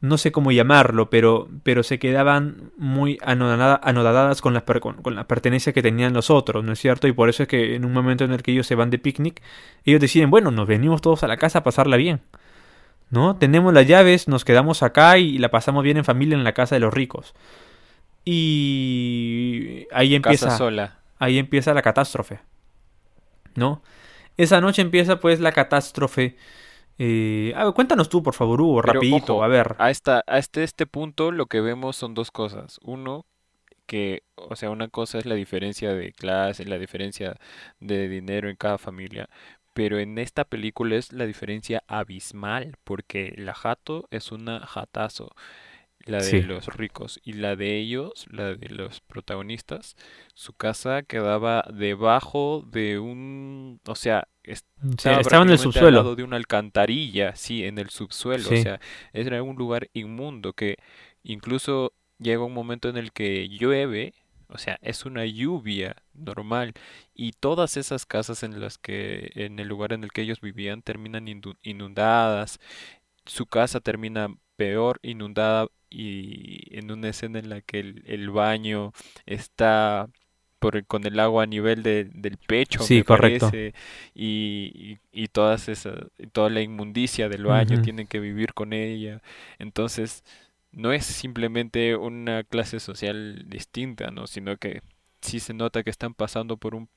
no 0.00 0.16
sé 0.16 0.30
cómo 0.30 0.52
llamarlo, 0.52 1.10
pero, 1.10 1.48
pero 1.64 1.82
se 1.82 1.98
quedaban 1.98 2.70
muy 2.76 3.18
anodadas 3.22 4.40
con 4.40 4.54
la, 4.54 4.64
con, 4.64 5.14
la 5.14 5.26
pertenencia 5.26 5.72
que 5.72 5.82
tenían 5.82 6.12
los 6.12 6.30
otros, 6.30 6.64
¿no 6.64 6.72
es 6.72 6.78
cierto? 6.78 7.08
Y 7.08 7.12
por 7.12 7.28
eso 7.28 7.42
es 7.42 7.48
que 7.48 7.74
en 7.74 7.84
un 7.84 7.92
momento 7.92 8.24
en 8.24 8.32
el 8.32 8.42
que 8.42 8.52
ellos 8.52 8.66
se 8.66 8.76
van 8.76 8.90
de 8.90 8.98
picnic, 8.98 9.42
ellos 9.84 10.00
deciden, 10.00 10.30
bueno, 10.30 10.52
nos 10.52 10.68
venimos 10.68 11.00
todos 11.00 11.24
a 11.24 11.28
la 11.28 11.36
casa 11.36 11.60
a 11.60 11.64
pasarla 11.64 11.96
bien, 11.96 12.20
¿no? 13.10 13.36
Tenemos 13.36 13.74
las 13.74 13.86
llaves, 13.88 14.28
nos 14.28 14.44
quedamos 14.44 14.84
acá 14.84 15.18
y 15.18 15.38
la 15.38 15.50
pasamos 15.50 15.82
bien 15.82 15.96
en 15.96 16.04
familia 16.04 16.36
en 16.36 16.44
la 16.44 16.54
casa 16.54 16.76
de 16.76 16.80
los 16.80 16.94
ricos. 16.94 17.34
Y 18.24 19.86
ahí 19.92 20.14
empieza... 20.14 20.56
sola. 20.56 20.98
Ahí 21.18 21.38
empieza 21.38 21.74
la 21.74 21.82
catástrofe, 21.82 22.38
¿no? 23.56 23.82
Esa 24.36 24.60
noche 24.60 24.82
empieza 24.82 25.18
pues 25.18 25.40
la 25.40 25.50
catástrofe 25.50 26.36
eh, 26.98 27.54
cuéntanos 27.74 28.08
tú, 28.08 28.22
por 28.22 28.34
favor, 28.34 28.60
Hugo, 28.60 28.82
rapidito, 28.82 29.42
a 29.42 29.48
ver. 29.48 29.76
A, 29.78 29.90
esta, 29.90 30.22
a 30.26 30.38
este, 30.38 30.64
este 30.64 30.86
punto 30.86 31.32
lo 31.32 31.46
que 31.46 31.60
vemos 31.60 31.96
son 31.96 32.14
dos 32.14 32.30
cosas. 32.30 32.78
Uno, 32.82 33.24
que, 33.86 34.22
o 34.36 34.56
sea, 34.56 34.70
una 34.70 34.88
cosa 34.88 35.18
es 35.18 35.26
la 35.26 35.34
diferencia 35.34 35.94
de 35.94 36.12
clase, 36.12 36.64
la 36.64 36.78
diferencia 36.78 37.36
de 37.80 38.08
dinero 38.08 38.50
en 38.50 38.56
cada 38.56 38.78
familia, 38.78 39.28
pero 39.72 39.98
en 39.98 40.18
esta 40.18 40.44
película 40.44 40.96
es 40.96 41.12
la 41.12 41.24
diferencia 41.24 41.82
abismal, 41.86 42.76
porque 42.84 43.32
la 43.36 43.54
jato 43.54 44.06
es 44.10 44.32
una 44.32 44.60
jatazo 44.66 45.30
la 46.08 46.18
de 46.18 46.42
los 46.42 46.66
ricos 46.68 47.20
y 47.22 47.34
la 47.34 47.56
de 47.56 47.78
ellos, 47.78 48.26
la 48.30 48.54
de 48.54 48.68
los 48.70 49.00
protagonistas, 49.00 49.96
su 50.34 50.52
casa 50.52 51.02
quedaba 51.02 51.64
debajo 51.72 52.64
de 52.66 52.98
un, 52.98 53.80
o 53.86 53.94
sea, 53.94 54.28
estaba, 54.42 55.42
en 55.42 55.50
el 55.50 55.58
subsuelo, 55.58 55.88
al 55.88 55.94
lado 55.94 56.16
de 56.16 56.24
una 56.24 56.36
alcantarilla, 56.36 57.36
sí, 57.36 57.64
en 57.64 57.78
el 57.78 57.90
subsuelo, 57.90 58.48
o 58.48 58.56
sea, 58.56 58.80
era 59.12 59.42
un 59.42 59.56
lugar 59.56 59.88
inmundo 59.92 60.54
que 60.54 60.76
incluso 61.22 61.92
llega 62.18 62.44
un 62.44 62.54
momento 62.54 62.88
en 62.88 62.96
el 62.96 63.12
que 63.12 63.48
llueve, 63.48 64.14
o 64.48 64.56
sea, 64.56 64.78
es 64.80 65.04
una 65.04 65.26
lluvia 65.26 65.96
normal 66.14 66.72
y 67.14 67.32
todas 67.32 67.76
esas 67.76 68.06
casas 68.06 68.42
en 68.42 68.60
las 68.60 68.78
que 68.78 69.30
en 69.34 69.58
el 69.58 69.68
lugar 69.68 69.92
en 69.92 70.04
el 70.04 70.10
que 70.10 70.22
ellos 70.22 70.40
vivían 70.40 70.80
terminan 70.80 71.28
inundadas, 71.62 72.58
su 73.26 73.44
casa 73.44 73.80
termina 73.80 74.34
peor 74.56 74.98
inundada 75.02 75.68
y 75.90 76.76
en 76.76 76.90
una 76.90 77.08
escena 77.08 77.38
en 77.38 77.48
la 77.48 77.60
que 77.60 77.80
el, 77.80 78.30
baño 78.30 78.92
está 79.26 80.08
por, 80.58 80.84
con 80.86 81.06
el 81.06 81.18
agua 81.20 81.44
a 81.44 81.46
nivel 81.46 81.82
de, 81.82 82.04
del 82.04 82.36
pecho, 82.36 82.82
sí, 82.82 83.02
correcto. 83.02 83.50
y, 84.14 84.98
y, 85.12 85.28
todas 85.28 85.68
esas, 85.68 85.94
toda 86.32 86.50
la 86.50 86.60
inmundicia 86.60 87.28
del 87.28 87.44
baño 87.44 87.80
tienen 87.82 88.06
que 88.06 88.20
vivir 88.20 88.54
con 88.54 88.72
ella. 88.72 89.22
Entonces, 89.58 90.24
no 90.72 90.92
es 90.92 91.04
simplemente 91.06 91.96
una 91.96 92.44
clase 92.44 92.80
social 92.80 93.44
distinta, 93.48 94.10
¿no? 94.10 94.26
sino 94.26 94.56
que 94.56 94.82
sí 95.20 95.40
se 95.40 95.54
nota 95.54 95.82
que 95.82 95.90
están 95.90 96.14
pasando 96.14 96.56
por 96.56 96.74
un 96.74 96.88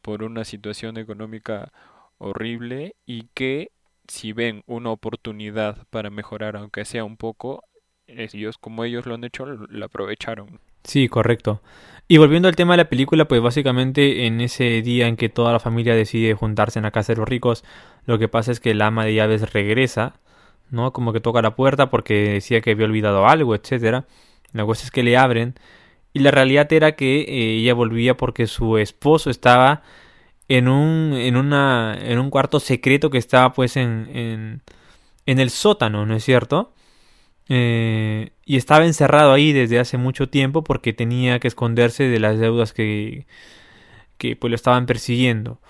por 0.00 0.24
una 0.24 0.44
situación 0.44 0.96
económica 0.96 1.72
horrible 2.18 2.96
y 3.06 3.28
que 3.34 3.70
si 4.08 4.32
ven 4.32 4.64
una 4.66 4.90
oportunidad 4.90 5.86
para 5.90 6.10
mejorar 6.10 6.56
aunque 6.56 6.84
sea 6.84 7.04
un 7.04 7.16
poco 7.16 7.64
ellos 8.16 8.58
como 8.58 8.84
ellos 8.84 9.06
lo 9.06 9.14
han 9.14 9.24
hecho 9.24 9.46
lo 9.46 9.86
aprovecharon. 9.86 10.60
Sí, 10.84 11.08
correcto. 11.08 11.60
Y 12.08 12.18
volviendo 12.18 12.48
al 12.48 12.56
tema 12.56 12.74
de 12.74 12.78
la 12.78 12.88
película, 12.88 13.26
pues 13.26 13.40
básicamente 13.40 14.26
en 14.26 14.40
ese 14.40 14.82
día 14.82 15.06
en 15.06 15.16
que 15.16 15.28
toda 15.28 15.52
la 15.52 15.60
familia 15.60 15.94
decide 15.94 16.34
juntarse 16.34 16.78
en 16.78 16.82
la 16.84 16.90
casa 16.90 17.12
de 17.12 17.20
los 17.20 17.28
ricos, 17.28 17.64
lo 18.06 18.18
que 18.18 18.28
pasa 18.28 18.52
es 18.52 18.60
que 18.60 18.72
el 18.72 18.82
ama 18.82 19.04
de 19.04 19.14
llaves 19.14 19.52
regresa, 19.52 20.14
¿no? 20.70 20.92
Como 20.92 21.12
que 21.12 21.20
toca 21.20 21.42
la 21.42 21.54
puerta 21.56 21.90
porque 21.90 22.32
decía 22.32 22.60
que 22.60 22.72
había 22.72 22.86
olvidado 22.86 23.26
algo, 23.26 23.54
etcétera. 23.54 24.06
La 24.52 24.66
cosa 24.66 24.84
es 24.84 24.90
que 24.90 25.02
le 25.02 25.16
abren 25.16 25.54
y 26.12 26.20
la 26.20 26.30
realidad 26.30 26.70
era 26.72 26.92
que 26.92 27.22
eh, 27.22 27.58
ella 27.60 27.74
volvía 27.74 28.16
porque 28.16 28.46
su 28.46 28.78
esposo 28.78 29.30
estaba 29.30 29.82
en 30.48 30.68
un 30.68 31.14
en 31.14 31.36
una 31.36 31.96
en 31.98 32.18
un 32.18 32.30
cuarto 32.30 32.60
secreto 32.60 33.10
que 33.10 33.18
estaba 33.18 33.52
pues 33.52 33.76
en, 33.76 34.60
en 35.26 35.38
el 35.38 35.50
sótano, 35.50 36.04
¿no 36.06 36.14
es 36.16 36.24
cierto? 36.24 36.74
Eh, 37.48 38.30
y 38.44 38.56
estaba 38.56 38.86
encerrado 38.86 39.32
ahí 39.32 39.52
desde 39.52 39.78
hace 39.78 39.98
mucho 39.98 40.28
tiempo 40.28 40.64
porque 40.64 40.92
tenía 40.92 41.38
que 41.40 41.48
esconderse 41.48 42.04
de 42.04 42.20
las 42.20 42.38
deudas 42.38 42.72
que, 42.72 43.26
que 44.18 44.36
pues 44.36 44.50
lo 44.50 44.56
estaban 44.56 44.86
persiguiendo. 44.86 45.60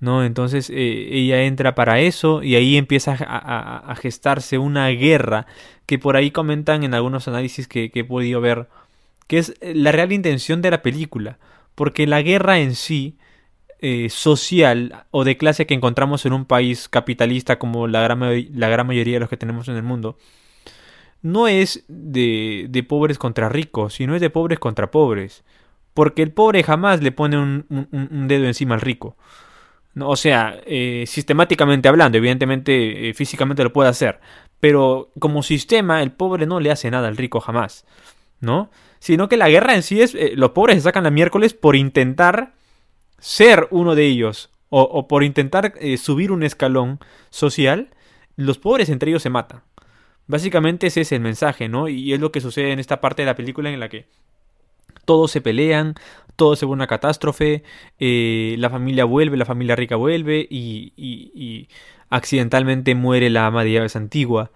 ¿no? 0.00 0.24
Entonces 0.24 0.70
eh, 0.70 1.08
ella 1.10 1.42
entra 1.42 1.74
para 1.74 2.00
eso 2.00 2.42
y 2.42 2.54
ahí 2.54 2.76
empieza 2.76 3.16
a, 3.20 3.94
gestarse 3.96 4.58
una 4.58 4.88
guerra 4.88 5.46
que 5.86 5.98
por 5.98 6.16
ahí 6.16 6.30
comentan 6.30 6.84
en 6.84 6.94
algunos 6.94 7.28
análisis 7.28 7.66
que, 7.66 7.90
he 7.92 8.04
podido 8.04 8.40
ver 8.40 8.68
que 9.26 9.38
es 9.38 9.54
la 9.60 9.92
real 9.92 10.12
intención 10.12 10.62
de 10.62 10.70
la 10.70 10.82
película. 10.82 11.38
Porque 11.74 12.06
la 12.06 12.22
guerra 12.22 12.58
en 12.58 12.74
sí, 12.74 13.18
eh, 13.80 14.08
social 14.10 15.04
o 15.10 15.24
de 15.24 15.36
clase 15.36 15.66
que 15.66 15.74
encontramos 15.74 16.26
en 16.26 16.32
un 16.32 16.44
país 16.44 16.88
capitalista 16.88 17.58
como 17.58 17.86
la 17.86 18.02
gran, 18.02 18.20
la 18.52 18.68
gran 18.68 18.86
mayoría 18.86 19.14
de 19.14 19.20
los 19.20 19.28
que 19.28 19.36
tenemos 19.36 19.68
en 19.68 19.76
el 19.76 19.82
mundo, 19.84 20.18
no 21.22 21.48
es 21.48 21.84
de, 21.88 22.84
pobres 22.88 23.18
contra 23.18 23.48
ricos, 23.48 23.94
sino 23.94 24.14
es 24.14 24.20
de 24.20 24.30
pobres 24.30 24.58
contra 24.58 24.90
pobres. 24.90 25.44
Porque 25.94 26.22
el 26.22 26.32
pobre 26.32 26.62
jamás 26.62 27.02
le 27.02 27.12
pone 27.12 27.38
un, 27.38 28.26
dedo 28.28 28.46
encima 28.46 28.74
al 28.74 28.80
rico. 28.80 29.16
O 30.00 30.16
sea, 30.16 30.60
eh, 30.64 31.04
sistemáticamente 31.06 31.88
hablando, 31.88 32.18
evidentemente 32.18 33.08
eh, 33.08 33.14
físicamente 33.14 33.64
lo 33.64 33.72
puede 33.72 33.90
hacer. 33.90 34.20
Pero 34.60 35.10
como 35.18 35.42
sistema, 35.42 36.02
el 36.02 36.12
pobre 36.12 36.46
no 36.46 36.60
le 36.60 36.70
hace 36.70 36.90
nada 36.90 37.08
al 37.08 37.16
rico 37.16 37.40
jamás. 37.40 37.84
¿No? 38.40 38.70
Sino 39.00 39.28
que 39.28 39.36
la 39.36 39.48
guerra 39.48 39.74
en 39.74 39.82
sí 39.82 40.00
es. 40.00 40.14
Eh, 40.14 40.32
los 40.36 40.50
pobres 40.50 40.76
se 40.76 40.82
sacan 40.82 41.04
la 41.04 41.10
miércoles 41.10 41.52
por 41.54 41.74
intentar 41.74 42.52
ser 43.18 43.66
uno 43.70 43.96
de 43.96 44.06
ellos 44.06 44.50
o, 44.70 45.08
por 45.08 45.24
intentar 45.24 45.72
subir 45.96 46.30
un 46.30 46.42
escalón 46.42 47.00
social, 47.30 47.88
los 48.36 48.58
pobres 48.58 48.90
entre 48.90 49.10
ellos 49.10 49.22
se 49.22 49.30
matan. 49.30 49.62
Básicamente 50.28 50.86
ese 50.86 51.00
es 51.00 51.12
el 51.12 51.20
mensaje, 51.20 51.68
¿no? 51.68 51.88
Y 51.88 52.12
es 52.12 52.20
lo 52.20 52.30
que 52.30 52.42
sucede 52.42 52.72
en 52.72 52.78
esta 52.78 53.00
parte 53.00 53.22
de 53.22 53.26
la 53.26 53.34
película 53.34 53.70
en 53.70 53.80
la 53.80 53.88
que 53.88 54.06
todos 55.06 55.30
se 55.30 55.40
pelean, 55.40 55.94
todo 56.36 56.54
se 56.54 56.66
vuelve 56.66 56.80
una 56.80 56.86
catástrofe, 56.86 57.64
eh, 57.98 58.54
la 58.58 58.68
familia 58.68 59.06
vuelve, 59.06 59.38
la 59.38 59.46
familia 59.46 59.74
rica 59.74 59.96
vuelve 59.96 60.46
y, 60.48 61.68
accidentalmente 62.10 62.94
muere 62.94 63.30
la 63.30 63.46
ama 63.46 63.64
de 63.64 63.72
llaves 63.72 63.96
antigua. 63.96 64.50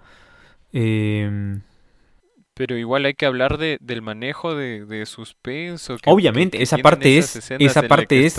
Em, 0.74 1.62
pero 2.52 2.76
igual 2.76 3.06
hay 3.06 3.14
que 3.14 3.24
hablar 3.24 3.56
de, 3.56 3.78
del 3.80 4.02
manejo 4.02 4.54
de, 4.54 5.06
suspenso. 5.06 5.96
Obviamente, 6.04 6.62
esa 6.62 6.76
parte 6.78 7.16
es, 7.16 7.50
esa 7.58 7.88
parte 7.88 8.26
es 8.26 8.38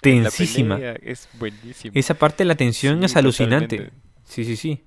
tensísima. 0.00 0.78
es 1.02 1.28
buenísima. 1.40 1.92
Esa 1.96 2.14
parte 2.14 2.44
de 2.44 2.48
la 2.48 2.54
tensión 2.54 3.02
es 3.02 3.16
alucinante. 3.16 3.90
Sí, 4.22 4.44
sí, 4.44 4.54
sí. 4.54 4.84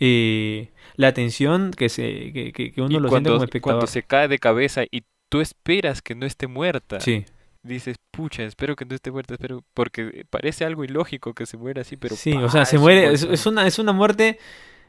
Eh, 0.00 0.70
la 1.00 1.14
tensión 1.14 1.70
que, 1.70 1.88
se, 1.88 2.32
que, 2.32 2.52
que 2.52 2.82
uno 2.82 3.00
lo 3.00 3.08
siente 3.08 3.30
como 3.30 3.42
espectador. 3.42 3.78
Cuando 3.78 3.86
se 3.86 4.02
cae 4.02 4.28
de 4.28 4.38
cabeza 4.38 4.82
y 4.90 5.04
tú 5.30 5.40
esperas 5.40 6.02
que 6.02 6.14
no 6.14 6.26
esté 6.26 6.46
muerta. 6.46 7.00
Sí. 7.00 7.24
Dices, 7.62 7.96
pucha, 8.10 8.44
espero 8.44 8.76
que 8.76 8.84
no 8.84 8.94
esté 8.94 9.10
muerta, 9.10 9.34
espero, 9.34 9.64
porque 9.74 10.24
parece 10.28 10.64
algo 10.64 10.84
ilógico 10.84 11.34
que 11.34 11.46
se 11.46 11.56
muera 11.56 11.82
así, 11.82 11.96
pero... 11.96 12.16
Sí, 12.16 12.32
o 12.32 12.48
sea, 12.48 12.64
se 12.64 12.78
muere, 12.78 13.12
es, 13.12 13.46
una, 13.46 13.66
es 13.66 13.78
una 13.78 13.92
muerte 13.92 14.38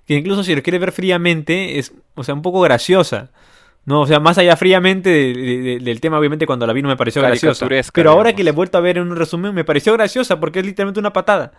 que 0.06 0.16
incluso 0.16 0.44
si 0.44 0.56
lo 0.56 0.62
quiere 0.62 0.80
ver 0.80 0.92
fríamente, 0.92 1.80
es, 1.80 1.94
o 2.16 2.24
sea, 2.24 2.34
un 2.34 2.42
poco 2.42 2.62
graciosa. 2.62 3.32
No, 3.86 4.02
o 4.02 4.08
sea, 4.08 4.20
más 4.20 4.38
allá 4.38 4.56
fríamente 4.58 5.10
del 5.10 6.02
tema, 6.02 6.20
obviamente 6.20 6.46
cuando 6.46 6.68
la 6.68 6.74
vi 6.74 6.82
no 6.82 6.90
me 6.90 6.98
pareció 6.98 7.22
graciosa. 7.22 7.68
Pero 7.94 8.12
ahora 8.12 8.34
que 8.34 8.44
le 8.44 8.52
he 8.52 8.54
vuelto 8.54 8.78
a 8.78 8.82
ver 8.82 8.98
en 8.98 9.10
un 9.10 9.16
resumen, 9.16 9.54
me 9.54 9.64
pareció 9.64 9.94
graciosa 9.94 10.40
porque 10.40 10.60
es 10.60 10.66
literalmente 10.66 11.00
una 11.00 11.14
patada. 11.14 11.54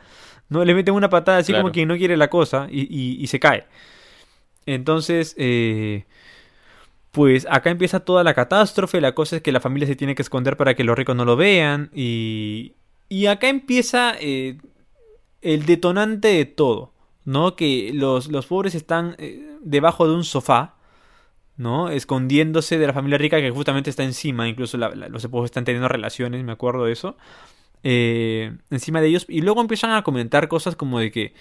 No, 0.49 0.65
le 0.65 0.75
meten 0.75 0.95
una 0.95 1.09
patada 1.09 1.39
así 1.39 1.53
como 1.53 1.73
quien 1.73 1.89
no 1.89 1.97
quiere 1.97 2.17
la 2.17 2.29
cosa 2.29 2.69
y, 2.71 3.19
y 3.21 3.27
se 3.27 3.41
cae. 3.41 3.65
Entonces, 4.67 5.35
eh, 5.39 6.05
pues 7.13 7.47
acá 7.51 7.71
empieza 7.71 8.01
toda 8.01 8.25
la 8.25 8.35
catástrofe. 8.35 9.01
La 9.01 9.15
cosa 9.15 9.37
es 9.37 9.43
que 9.43 9.53
la 9.53 9.61
familia 9.61 9.87
se 9.87 9.97
tiene 9.97 10.15
que 10.15 10.23
esconder 10.23 10.57
para 10.57 10.75
que 10.75 10.83
los 10.85 10.97
ricos 10.97 11.15
no 11.15 11.25
lo 11.25 11.37
vean. 11.37 11.91
Y, 11.95 12.75
y 13.09 13.27
acá 13.27 13.49
empieza 13.49 14.15
eh, 14.19 14.59
el 15.43 15.67
detonante 15.67 16.29
de 16.29 16.47
todo. 16.47 16.93
¿No? 17.25 17.55
Que 17.55 17.93
los, 17.95 18.29
los 18.29 18.47
pobres 18.47 18.75
están 18.75 19.15
eh, 19.19 19.57
debajo 19.63 20.09
de 20.09 20.15
un 20.15 20.25
sofá. 20.25 20.77
¿no? 21.59 21.91
Escondiéndose 21.91 22.79
de 22.79 22.87
la 22.87 22.95
familia 22.95 23.19
rica 23.19 23.41
que 23.41 23.51
justamente 23.51 23.91
está 23.91 24.05
encima. 24.05 24.49
Incluso 24.49 24.79
los 24.79 25.27
pobres 25.29 25.51
están 25.51 25.65
teniendo 25.65 25.89
relaciones, 25.89 26.43
me 26.45 26.53
acuerdo 26.53 26.87
de 26.87 26.93
eso. 26.93 27.17
Eh, 27.83 28.57
encima 28.71 29.01
de 29.03 29.09
ellos. 29.09 29.27
Y 29.29 29.43
luego 29.43 29.61
empiezan 29.61 29.91
a 29.93 30.03
comentar 30.03 30.49
cosas 30.49 30.77
como 30.77 30.99
de 30.99 31.11
que. 31.11 31.35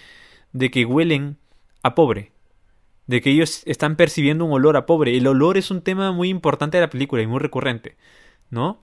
de 0.52 0.70
que 0.70 0.84
huelen 0.84 1.38
a 1.82 1.94
pobre 1.94 2.32
de 3.06 3.20
que 3.20 3.30
ellos 3.30 3.62
están 3.66 3.96
percibiendo 3.96 4.44
un 4.44 4.52
olor 4.52 4.76
a 4.76 4.86
pobre. 4.86 5.16
El 5.16 5.26
olor 5.26 5.56
es 5.56 5.70
un 5.70 5.82
tema 5.82 6.12
muy 6.12 6.28
importante 6.28 6.76
de 6.76 6.82
la 6.82 6.90
película 6.90 7.22
y 7.22 7.26
muy 7.26 7.40
recurrente, 7.40 7.96
¿no? 8.50 8.80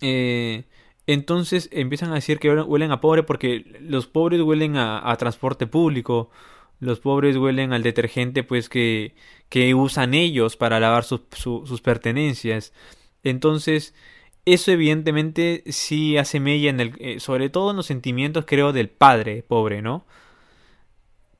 Eh, 0.00 0.64
entonces 1.06 1.68
empiezan 1.72 2.12
a 2.12 2.16
decir 2.16 2.38
que 2.38 2.52
huelen 2.52 2.92
a 2.92 3.00
pobre 3.00 3.22
porque 3.22 3.64
los 3.80 4.06
pobres 4.06 4.42
huelen 4.42 4.76
a, 4.76 5.16
transporte 5.16 5.66
público, 5.66 6.30
los 6.80 7.00
pobres 7.00 7.36
huelen 7.36 7.72
al 7.72 7.82
detergente 7.82 8.44
pues 8.44 8.68
que, 8.68 9.14
que 9.48 9.74
usan 9.74 10.14
ellos 10.14 10.56
para 10.56 10.80
lavar 10.80 11.04
sus 11.04 11.80
pertenencias. 11.82 12.72
Entonces, 13.24 13.94
eso 14.44 14.70
evidentemente 14.70 15.62
sí 15.66 16.16
hace 16.16 16.40
mella 16.40 16.70
en 16.70 16.80
el, 16.80 16.94
eh, 16.98 17.20
sobre 17.20 17.50
todo 17.50 17.70
en 17.70 17.76
los 17.76 17.86
sentimientos 17.86 18.44
creo 18.46 18.72
del 18.72 18.88
padre 18.88 19.42
pobre, 19.42 19.82
¿no? 19.82 20.06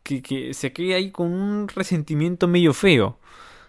Que, 0.08 0.54
se 0.54 0.72
queda 0.72 0.96
ahí 0.96 1.10
con 1.10 1.32
un 1.32 1.68
resentimiento 1.68 2.48
medio 2.48 2.72
feo. 2.74 3.18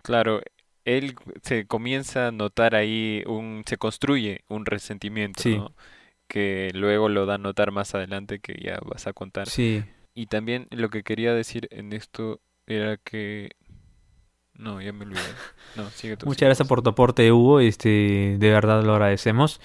Claro, 0.04 0.42
él 0.86 1.16
se 1.44 1.68
comienza 1.68 2.28
a 2.28 2.32
notar 2.32 2.76
ahí 2.76 3.24
un 3.28 3.64
se 3.66 3.78
construye 3.78 4.44
un 4.48 4.66
resentimiento 4.66 5.48
¿no? 5.50 5.74
que 6.28 6.72
luego 6.74 7.10
lo 7.10 7.26
da 7.26 7.36
a 7.36 7.38
notar 7.38 7.72
más 7.72 7.94
adelante 7.96 8.40
que 8.40 8.56
ya 8.62 8.80
vas 8.86 9.08
a 9.08 9.14
contar. 9.14 9.50
Sí. 9.50 9.84
Y 10.14 10.28
también 10.28 10.68
lo 10.72 10.90
que 10.90 11.04
quería 11.04 11.34
decir 11.34 11.68
en 11.72 11.94
esto 11.94 12.40
era 12.66 12.98
que 12.98 13.52
no 14.54 14.82
ya 14.82 14.94
me 14.94 15.06
olvidé. 15.06 15.22
No 15.76 15.90
sigue 15.90 16.18
muchas 16.26 16.48
gracias 16.48 16.68
por 16.68 16.82
tu 16.82 16.92
aporte 16.92 17.32
Hugo 17.32 17.60
este 17.60 18.38
de 18.38 18.50
verdad 18.50 18.84
lo 18.84 18.94
agradecemos. 18.94 19.60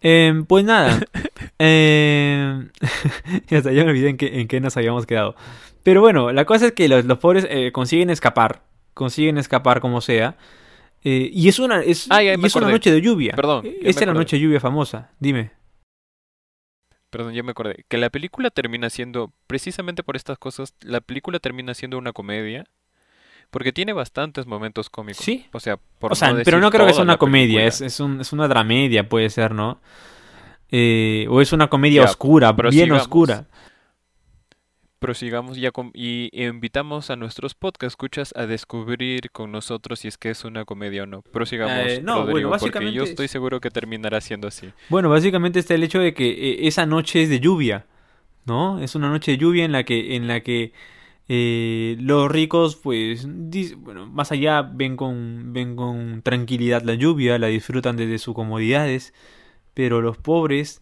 Em, 0.00 0.44
pues 0.46 0.64
nada 0.64 0.98
eh, 1.58 2.68
hasta 3.50 3.72
ya 3.72 3.84
me 3.84 3.90
olvidé 3.90 4.10
en 4.10 4.16
qué, 4.16 4.40
en 4.40 4.48
qué 4.48 4.60
nos 4.60 4.76
habíamos 4.76 5.06
quedado 5.06 5.36
pero 5.84 6.00
bueno, 6.00 6.32
la 6.32 6.46
cosa 6.46 6.66
es 6.66 6.72
que 6.72 6.88
los, 6.88 7.04
pobres 7.18 7.46
eh, 7.48 7.70
consiguen 7.70 8.08
escapar. 8.08 8.62
Consiguen 8.94 9.36
escapar 9.36 9.80
como 9.80 10.00
sea. 10.00 10.36
Eh, 11.04 11.28
y 11.30 11.46
es 11.48 11.58
una, 11.58 11.82
es, 11.82 12.06
ah, 12.10 12.22
es 12.22 12.56
una 12.56 12.70
noche 12.70 12.90
de 12.90 13.02
lluvia. 13.02 13.34
Perdón. 13.36 13.66
Esta 13.82 14.00
es 14.00 14.06
la 14.06 14.14
noche 14.14 14.36
de 14.36 14.42
lluvia 14.42 14.60
famosa. 14.60 15.10
Dime. 15.20 15.52
Perdón, 17.10 17.34
ya 17.34 17.42
me 17.42 17.50
acordé. 17.50 17.84
Que 17.88 17.98
la 17.98 18.08
película 18.08 18.48
termina 18.48 18.88
siendo, 18.88 19.30
precisamente 19.46 20.02
por 20.02 20.16
estas 20.16 20.38
cosas, 20.38 20.74
la 20.80 21.02
película 21.02 21.38
termina 21.38 21.74
siendo 21.74 21.98
una 21.98 22.12
comedia. 22.12 22.64
Porque 23.50 23.70
tiene 23.70 23.92
bastantes 23.92 24.46
momentos 24.46 24.88
cómicos. 24.88 25.22
Sí. 25.22 25.46
O 25.52 25.60
sea, 25.60 25.76
por 25.98 26.12
o 26.12 26.14
sea 26.14 26.34
pero 26.44 26.60
no 26.60 26.70
creo 26.70 26.86
que 26.86 26.94
sea 26.94 27.04
una 27.04 27.18
comedia. 27.18 27.66
Es, 27.66 27.82
es, 27.82 28.00
un, 28.00 28.22
es, 28.22 28.32
una 28.32 28.48
dramedia, 28.48 29.06
puede 29.06 29.28
ser, 29.28 29.52
¿no? 29.52 29.80
Eh, 30.70 31.26
o 31.28 31.42
es 31.42 31.52
una 31.52 31.68
comedia 31.68 32.02
oscura, 32.04 32.52
bien 32.52 32.90
oscura 32.92 33.46
prosigamos 35.04 35.58
ya 35.58 35.70
con, 35.70 35.90
y 35.92 36.30
invitamos 36.32 37.10
a 37.10 37.16
nuestros 37.16 37.54
podcast 37.54 37.92
escuchas 37.92 38.32
a 38.36 38.46
descubrir 38.46 39.30
con 39.32 39.52
nosotros 39.52 40.00
si 40.00 40.08
es 40.08 40.16
que 40.16 40.30
es 40.30 40.46
una 40.46 40.64
comedia 40.64 41.02
o 41.02 41.06
no. 41.06 41.20
Prosigamos, 41.20 41.92
eh, 41.92 42.00
no, 42.02 42.24
bueno, 42.24 42.50
porque 42.58 42.90
yo 42.90 43.02
estoy 43.02 43.28
seguro 43.28 43.60
que 43.60 43.68
terminará 43.68 44.22
siendo 44.22 44.48
así. 44.48 44.70
Bueno, 44.88 45.10
básicamente 45.10 45.58
está 45.58 45.74
el 45.74 45.82
hecho 45.82 45.98
de 45.98 46.14
que 46.14 46.30
eh, 46.30 46.68
esa 46.68 46.86
noche 46.86 47.22
es 47.22 47.28
de 47.28 47.38
lluvia, 47.38 47.84
¿no? 48.46 48.80
Es 48.80 48.94
una 48.94 49.10
noche 49.10 49.32
de 49.32 49.36
lluvia 49.36 49.66
en 49.66 49.72
la 49.72 49.84
que 49.84 50.16
en 50.16 50.26
la 50.26 50.40
que 50.40 50.72
eh, 51.28 51.98
los 52.00 52.32
ricos, 52.32 52.76
pues, 52.76 53.28
bueno, 53.76 54.06
más 54.06 54.32
allá 54.32 54.62
ven 54.62 54.96
con 54.96 55.52
ven 55.52 55.76
con 55.76 56.22
tranquilidad 56.22 56.80
la 56.80 56.94
lluvia, 56.94 57.38
la 57.38 57.48
disfrutan 57.48 57.96
desde 57.98 58.16
sus 58.16 58.34
comodidades, 58.34 59.12
pero 59.74 60.00
los 60.00 60.16
pobres 60.16 60.80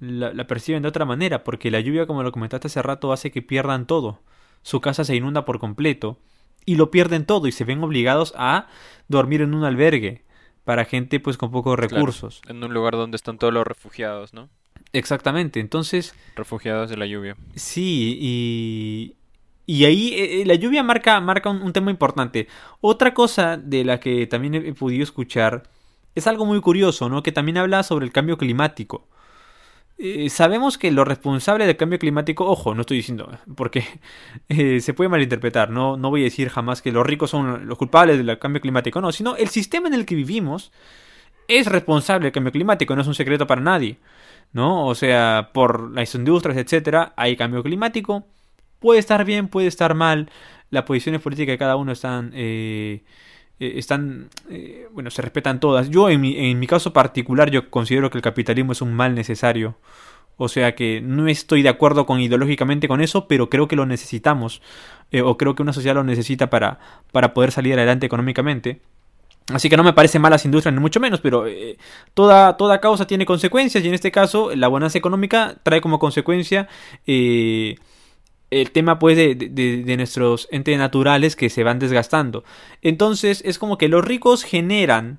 la, 0.00 0.46
perciben 0.46 0.82
de 0.82 0.88
otra 0.88 1.04
manera, 1.04 1.44
porque 1.44 1.70
la 1.70 1.80
lluvia, 1.80 2.06
como 2.06 2.22
lo 2.22 2.32
comentaste 2.32 2.66
hace 2.68 2.82
rato, 2.82 3.12
hace 3.12 3.30
que 3.30 3.42
pierdan 3.42 3.86
todo. 3.86 4.20
Su 4.62 4.80
casa 4.80 5.04
se 5.04 5.16
inunda 5.16 5.44
por 5.44 5.58
completo 5.58 6.18
y 6.66 6.76
lo 6.76 6.90
pierden 6.90 7.26
todo 7.26 7.46
y 7.46 7.52
se 7.52 7.64
ven 7.64 7.82
obligados 7.82 8.32
a 8.36 8.68
dormir 9.08 9.42
en 9.42 9.54
un 9.54 9.64
albergue 9.64 10.24
para 10.64 10.84
gente 10.86 11.20
pues 11.20 11.36
con 11.36 11.50
pocos 11.50 11.78
recursos. 11.78 12.40
en 12.48 12.64
un 12.64 12.72
lugar 12.72 12.94
donde 12.94 13.16
están 13.16 13.38
todos 13.38 13.52
los 13.52 13.66
refugiados, 13.66 14.32
¿no? 14.32 14.48
Exactamente, 14.92 15.60
entonces... 15.60 16.14
Refugiados 16.36 16.88
de 16.88 16.96
la 16.96 17.06
lluvia. 17.06 17.36
Sí, 17.54 18.18
y... 18.20 19.16
Y 19.66 19.86
ahí 19.86 20.12
eh, 20.12 20.42
eh, 20.42 20.44
la 20.44 20.56
lluvia 20.56 20.82
marca, 20.82 21.18
marca 21.20 21.48
un, 21.48 21.72
tema 21.72 21.90
importante. 21.90 22.48
Otra 22.82 23.14
cosa 23.14 23.56
de 23.56 23.82
la 23.82 23.98
que 23.98 24.26
también 24.26 24.54
he 24.54 24.74
podido 24.74 25.02
escuchar 25.02 25.62
es 26.14 26.26
algo 26.26 26.44
muy 26.44 26.60
curioso, 26.60 27.08
¿no? 27.08 27.22
Que 27.22 27.32
también 27.32 27.56
habla 27.56 27.82
sobre 27.82 28.04
el 28.04 28.12
cambio 28.12 28.36
climático. 28.36 29.08
Eh, 29.96 30.28
sabemos 30.28 30.76
que 30.76 30.90
lo 30.90 31.04
responsable 31.04 31.66
del 31.66 31.76
cambio 31.76 32.00
climático, 32.00 32.44
ojo, 32.46 32.74
no 32.74 32.80
estoy 32.80 32.96
diciendo, 32.96 33.30
porque 33.54 33.84
eh, 34.48 34.80
se 34.80 34.92
puede 34.92 35.08
malinterpretar, 35.08 35.70
no, 35.70 35.96
no 35.96 36.10
voy 36.10 36.22
a 36.22 36.24
decir 36.24 36.48
jamás 36.48 36.82
que 36.82 36.90
los 36.90 37.06
ricos 37.06 37.30
son 37.30 37.68
los 37.68 37.78
culpables 37.78 38.18
del 38.24 38.38
cambio 38.38 38.60
climático, 38.60 39.00
no, 39.00 39.12
sino 39.12 39.36
el 39.36 39.48
sistema 39.48 39.88
en 39.88 39.94
el 39.94 40.04
que 40.04 40.16
vivimos 40.16 40.72
es 41.48 41.66
responsable 41.66 42.24
del 42.26 42.32
cambio 42.32 42.52
climático, 42.52 42.94
no 42.96 43.02
es 43.02 43.08
un 43.08 43.14
secreto 43.14 43.46
para 43.46 43.60
nadie, 43.60 43.98
¿no? 44.52 44.86
O 44.86 44.94
sea, 44.94 45.50
por 45.52 45.90
las 45.92 46.14
industrias, 46.14 46.56
etcétera, 46.58 47.12
hay 47.16 47.36
cambio 47.36 47.62
climático, 47.62 48.26
puede 48.80 49.00
estar 49.00 49.24
bien, 49.24 49.48
puede 49.48 49.68
estar 49.68 49.94
mal, 49.94 50.30
las 50.70 50.84
posiciones 50.84 51.20
políticas 51.22 51.54
de 51.54 51.58
cada 51.58 51.76
uno 51.76 51.92
están... 51.92 52.32
Eh, 52.34 53.04
eh, 53.60 53.74
están, 53.76 54.30
eh, 54.50 54.88
bueno, 54.92 55.10
se 55.10 55.22
respetan 55.22 55.60
todas. 55.60 55.90
Yo 55.90 56.10
en 56.10 56.20
mi, 56.20 56.36
en 56.36 56.58
mi 56.58 56.66
caso 56.66 56.92
particular 56.92 57.50
yo 57.50 57.70
considero 57.70 58.10
que 58.10 58.18
el 58.18 58.22
capitalismo 58.22 58.72
es 58.72 58.82
un 58.82 58.92
mal 58.94 59.14
necesario. 59.14 59.76
O 60.36 60.48
sea 60.48 60.74
que 60.74 61.00
no 61.00 61.28
estoy 61.28 61.62
de 61.62 61.68
acuerdo 61.68 62.06
con 62.06 62.20
ideológicamente 62.20 62.88
con 62.88 63.00
eso, 63.00 63.28
pero 63.28 63.48
creo 63.48 63.68
que 63.68 63.76
lo 63.76 63.86
necesitamos. 63.86 64.60
Eh, 65.12 65.22
o 65.22 65.36
creo 65.38 65.54
que 65.54 65.62
una 65.62 65.72
sociedad 65.72 65.94
lo 65.94 66.04
necesita 66.04 66.50
para, 66.50 66.80
para 67.12 67.34
poder 67.34 67.52
salir 67.52 67.74
adelante 67.74 68.06
económicamente. 68.06 68.80
Así 69.52 69.68
que 69.68 69.76
no 69.76 69.84
me 69.84 69.92
parece 69.92 70.18
malas 70.18 70.44
industrias, 70.46 70.74
ni 70.74 70.80
mucho 70.80 71.00
menos, 71.00 71.20
pero 71.20 71.44
toda, 72.14 72.56
toda 72.56 72.80
causa 72.80 73.06
tiene 73.06 73.26
consecuencias 73.26 73.84
y 73.84 73.88
en 73.88 73.92
este 73.92 74.10
caso 74.10 74.56
la 74.56 74.68
bonanza 74.68 74.96
económica 74.96 75.56
trae 75.62 75.82
como 75.82 75.98
consecuencia 75.98 76.66
el 78.60 78.70
tema 78.70 78.98
pues 78.98 79.16
de, 79.16 79.34
de, 79.34 79.96
nuestros 79.96 80.48
entes 80.50 80.78
naturales 80.78 81.36
que 81.36 81.50
se 81.50 81.64
van 81.64 81.78
desgastando. 81.78 82.44
Entonces 82.82 83.42
es 83.44 83.58
como 83.58 83.78
que 83.78 83.88
los 83.88 84.04
ricos 84.04 84.44
generan 84.44 85.18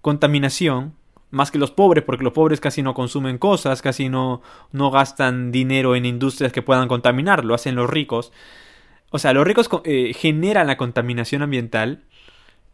contaminación, 0.00 0.94
más 1.30 1.50
que 1.50 1.58
los 1.58 1.70
pobres, 1.70 2.04
porque 2.04 2.24
los 2.24 2.32
pobres 2.32 2.60
casi 2.60 2.82
no 2.82 2.94
consumen 2.94 3.38
cosas, 3.38 3.82
casi 3.82 4.08
no, 4.08 4.42
no 4.70 4.90
gastan 4.90 5.50
dinero 5.50 5.96
en 5.96 6.04
industrias 6.04 6.52
que 6.52 6.62
puedan 6.62 6.88
contaminar, 6.88 7.44
lo 7.44 7.54
hacen 7.54 7.74
los 7.74 7.88
ricos. 7.88 8.32
O 9.10 9.18
sea, 9.18 9.32
los 9.32 9.46
ricos 9.46 9.68
eh, 9.84 10.12
generan 10.14 10.66
la 10.66 10.76
contaminación 10.76 11.42
ambiental, 11.42 12.04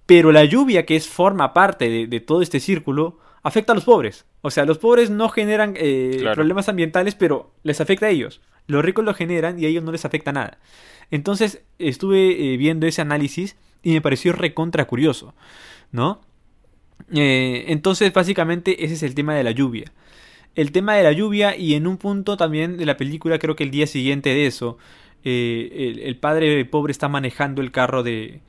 pero 0.07 0.33
la 0.33 0.45
lluvia, 0.45 0.87
que 0.87 0.97
es 0.97 1.09
forma 1.09 1.53
parte 1.53 2.07
de, 2.07 2.21
todo 2.21 2.43
este 2.43 2.59
círculo, 2.59 3.19
afecta 3.43 3.73
a 3.73 3.77
los 3.77 3.85
pobres. 3.85 4.27
O 4.43 4.51
sea, 4.51 4.65
los 4.65 4.79
pobres 4.79 5.09
no 5.11 5.29
generan 5.29 5.75
eh, 5.77 6.25
problemas 6.35 6.69
ambientales, 6.69 7.15
pero 7.15 7.53
les 7.63 7.81
afecta 7.81 8.07
a 8.07 8.11
ellos. 8.11 8.41
Los 8.67 8.85
ricos 8.85 9.05
lo 9.05 9.15
generan 9.15 9.59
y 9.59 9.67
a 9.67 9.69
ellos 9.69 9.85
no 9.85 9.93
les 9.93 10.05
afecta 10.05 10.33
nada. 10.33 10.59
Entonces 11.11 11.63
estuve 11.79 12.55
eh, 12.55 12.57
viendo 12.57 12.87
ese 12.87 13.03
análisis 13.03 13.57
y 13.83 13.93
me 13.93 14.01
pareció 14.01 14.33
recontra 14.33 14.87
curioso, 14.87 15.35
¿no? 15.93 16.21
Eh, 17.13 17.65
entonces 17.69 18.13
básicamente 18.13 18.85
ese 18.85 18.95
es 18.95 19.03
el 19.03 19.15
tema 19.15 19.35
de 19.35 19.43
la 19.43 19.51
lluvia. 19.51 19.93
El 20.55 20.73
tema 20.73 20.95
de 20.95 21.03
la 21.03 21.13
lluvia 21.13 21.57
y 21.57 21.75
en 21.75 21.87
un 21.87 21.97
punto 21.97 22.37
también 22.37 22.77
de 22.77 22.87
la 22.87 22.97
película, 22.97 23.39
creo 23.39 23.57
que 23.57 23.65
el 23.65 23.71
día 23.71 23.87
siguiente 23.87 24.31
de 24.31 24.47
eso, 24.47 24.79
eh, 25.25 26.01
el, 26.03 26.17
padre 26.17 26.65
pobre 26.65 26.93
está 26.93 27.09
manejando 27.09 27.63
el 27.63 27.71
carro 27.71 28.03
de, 28.03 28.41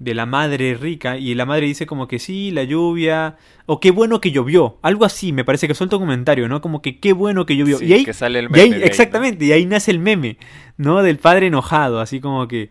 de 0.00 0.14
la 0.14 0.24
madre 0.24 0.74
rica 0.74 1.18
y 1.18 1.34
la 1.34 1.44
madre 1.44 1.66
dice 1.66 1.86
como 1.86 2.08
que 2.08 2.18
sí, 2.18 2.50
la 2.50 2.64
lluvia, 2.64 3.36
o 3.66 3.80
qué 3.80 3.90
bueno 3.90 4.18
que 4.20 4.32
llovió, 4.32 4.78
algo 4.80 5.04
así, 5.04 5.30
me 5.30 5.44
parece 5.44 5.68
que 5.68 5.74
suelta 5.74 5.96
un 5.96 6.02
comentario, 6.02 6.48
¿no? 6.48 6.62
Como 6.62 6.80
que 6.80 6.98
qué 6.98 7.12
bueno 7.12 7.44
que 7.44 7.54
llovió. 7.54 7.80
y 7.82 7.92
ahí, 7.92 8.04
que 8.04 8.14
sale 8.14 8.38
el 8.38 8.48
meme 8.48 8.82
exactamente, 8.82 9.44
y 9.44 9.52
ahí 9.52 9.66
nace 9.66 9.90
el 9.90 9.98
meme, 9.98 10.38
¿no? 10.78 11.02
Del 11.02 11.18
padre 11.18 11.48
enojado, 11.48 12.00
así 12.00 12.18
como 12.18 12.48
que 12.48 12.70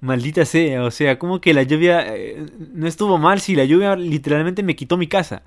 maldita 0.00 0.46
sea, 0.46 0.82
o 0.84 0.90
sea, 0.90 1.18
como 1.18 1.42
que 1.42 1.52
la 1.52 1.62
lluvia 1.62 2.16
eh, 2.16 2.46
no 2.72 2.86
estuvo 2.86 3.18
mal 3.18 3.42
si 3.42 3.54
la 3.54 3.66
lluvia 3.66 3.94
literalmente 3.94 4.62
me 4.62 4.74
quitó 4.74 4.96
mi 4.96 5.08
casa, 5.08 5.42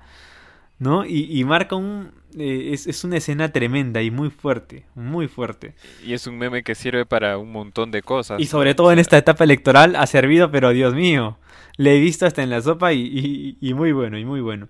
¿no? 0.78 1.04
Y, 1.04 1.42
marca 1.44 1.76
un... 1.76 2.12
Eh, 2.38 2.70
es, 2.72 2.86
es, 2.86 3.02
una 3.02 3.16
escena 3.16 3.50
tremenda 3.50 4.02
y 4.02 4.10
muy 4.10 4.28
fuerte, 4.28 4.84
muy 4.94 5.26
fuerte. 5.26 5.74
Y 6.04 6.12
es 6.12 6.26
un 6.26 6.36
meme 6.36 6.62
que 6.62 6.74
sirve 6.74 7.06
para 7.06 7.38
un 7.38 7.50
montón 7.50 7.90
de 7.90 8.02
cosas. 8.02 8.40
Y 8.40 8.46
sobre 8.46 8.74
todo 8.74 8.92
en 8.92 8.98
esta 8.98 9.16
etapa 9.16 9.44
electoral 9.44 9.96
ha 9.96 10.06
servido, 10.06 10.50
pero 10.50 10.70
Dios 10.70 10.94
mío, 10.94 11.38
le 11.76 11.96
he 11.96 12.00
visto 12.00 12.26
hasta 12.26 12.42
en 12.42 12.50
la 12.50 12.60
sopa 12.60 12.92
y, 12.92 13.56
y, 13.60 13.74
muy 13.74 13.92
bueno, 13.92 14.18
y 14.18 14.24
muy 14.24 14.40
bueno. 14.40 14.68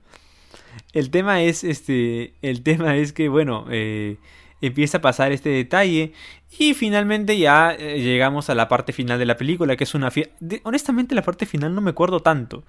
El 0.93 1.11
tema 1.11 1.43
es, 1.43 1.65
este, 1.65 2.35
el 2.43 2.63
tema 2.63 2.97
es 2.97 3.13
que, 3.13 3.29
bueno, 3.29 3.67
eh, 3.71 4.19
empieza 4.61 4.99
a 4.99 5.01
pasar 5.01 5.33
este 5.33 5.51
detalle 5.51 6.13
y 6.59 6.75
finalmente 6.75 7.39
ya 7.39 7.75
eh, 7.75 8.01
llegamos 8.01 8.49
a 8.49 8.55
la 8.55 8.69
parte 8.69 8.93
final 8.93 9.19
de 9.19 9.27
la 9.27 9.37
película, 9.37 9.77
que 9.77 9.85
es 9.85 9.95
una 9.95 10.11
fiesta. 10.11 10.35
Honestamente, 10.63 11.15
la 11.15 11.23
parte 11.23 11.47
final 11.47 11.75
no 11.75 11.81
me 11.81 11.91
acuerdo 11.91 12.21
tanto. 12.21 12.65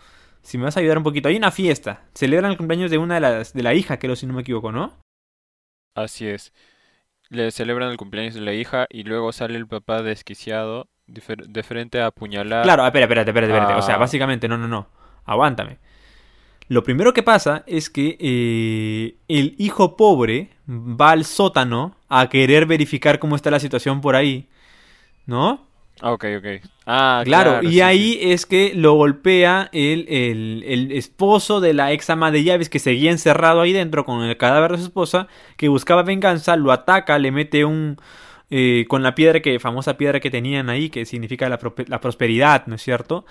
Si 0.47 0.57
me 0.57 0.63
vas 0.63 0.77
a 0.77 0.79
ayudar 0.79 0.97
un 0.97 1.03
poquito. 1.03 1.27
Hay 1.27 1.35
una 1.35 1.51
fiesta. 1.51 2.03
Celebran 2.13 2.51
el 2.51 2.57
cumpleaños 2.57 2.89
de 2.89 2.97
una 2.97 3.15
de 3.15 3.19
las 3.19 3.51
de 3.51 3.63
la 3.63 3.73
hija, 3.73 3.99
creo, 3.99 4.15
si 4.15 4.25
no 4.25 4.33
me 4.33 4.43
equivoco, 4.43 4.71
¿no? 4.71 4.93
Así 5.93 6.25
es. 6.25 6.53
Le 7.27 7.51
celebran 7.51 7.91
el 7.91 7.97
cumpleaños 7.97 8.33
de 8.33 8.39
la 8.39 8.53
hija 8.53 8.87
y 8.89 9.03
luego 9.03 9.33
sale 9.33 9.57
el 9.57 9.67
papá 9.67 10.01
desquiciado 10.03 10.87
de 11.05 11.63
frente 11.63 11.99
a 11.99 12.05
apuñalar. 12.05 12.63
Claro, 12.63 12.85
espera, 12.85 13.03
espérate, 13.03 13.31
espérate, 13.31 13.51
espérate. 13.51 13.73
O 13.77 13.81
sea, 13.81 13.97
básicamente, 13.97 14.47
no, 14.47 14.57
no, 14.57 14.69
no. 14.69 14.87
Aguántame. 15.25 15.79
Lo 16.69 16.81
primero 16.81 17.11
que 17.13 17.23
pasa 17.23 17.65
es 17.67 17.89
que 17.89 18.17
eh, 18.17 19.17
el 19.27 19.53
hijo 19.57 19.97
pobre 19.97 20.51
va 20.65 21.11
al 21.11 21.25
sótano 21.25 21.97
a 22.07 22.29
querer 22.29 22.65
verificar 22.65 23.19
cómo 23.19 23.35
está 23.35 23.51
la 23.51 23.59
situación 23.59 23.99
por 23.99 24.15
ahí, 24.15 24.47
¿no? 25.25 25.66
Ah, 26.01 26.11
ok, 26.11 26.25
ok. 26.37 26.45
Ah, 26.85 27.21
claro. 27.25 27.61
y 27.63 27.81
ahí 27.81 28.19
es 28.21 28.45
que 28.45 28.73
lo 28.75 28.93
golpea 28.93 29.69
el, 29.73 30.05
el, 30.07 30.91
esposo 30.91 31.59
de 31.59 31.73
la 31.73 31.91
ex 31.91 32.09
ama 32.09 32.31
de 32.31 32.43
llaves 32.43 32.69
que 32.69 32.79
seguía 32.79 33.11
encerrado 33.11 33.61
ahí 33.61 33.73
dentro 33.73 34.05
con 34.05 34.23
el 34.23 34.37
cadáver 34.37 34.71
de 34.71 34.77
su 34.77 34.83
esposa, 34.85 35.27
que 35.57 35.67
buscaba 35.69 36.03
venganza, 36.03 36.55
lo 36.55 36.71
ataca, 36.71 37.17
le 37.19 37.31
mete 37.31 37.65
un... 37.65 37.97
Eh, 38.49 38.85
con 38.87 39.03
la 39.03 39.13
piedra 39.13 39.41
que, 39.41 39.59
famosa 39.59 39.97
piedra 39.97 40.21
que 40.21 40.31
tenían 40.31 40.69
ahí, 40.69 40.89
que 40.89 41.03
significa 41.05 41.49
la, 41.49 41.59
prosperidad, 41.59 42.65
¿no 42.67 42.75
es 42.75 42.81
cierto? 42.81 43.25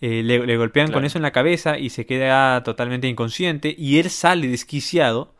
Eh, 0.00 0.22
le, 0.22 0.56
golpean 0.56 0.90
con 0.90 1.04
eso 1.04 1.18
en 1.18 1.22
la 1.22 1.30
cabeza 1.30 1.78
y 1.78 1.90
se 1.90 2.06
queda 2.06 2.62
totalmente 2.62 3.06
inconsciente 3.06 3.74
y 3.76 3.98
él 3.98 4.08
sale 4.08 4.48
desquiciado, 4.48 5.34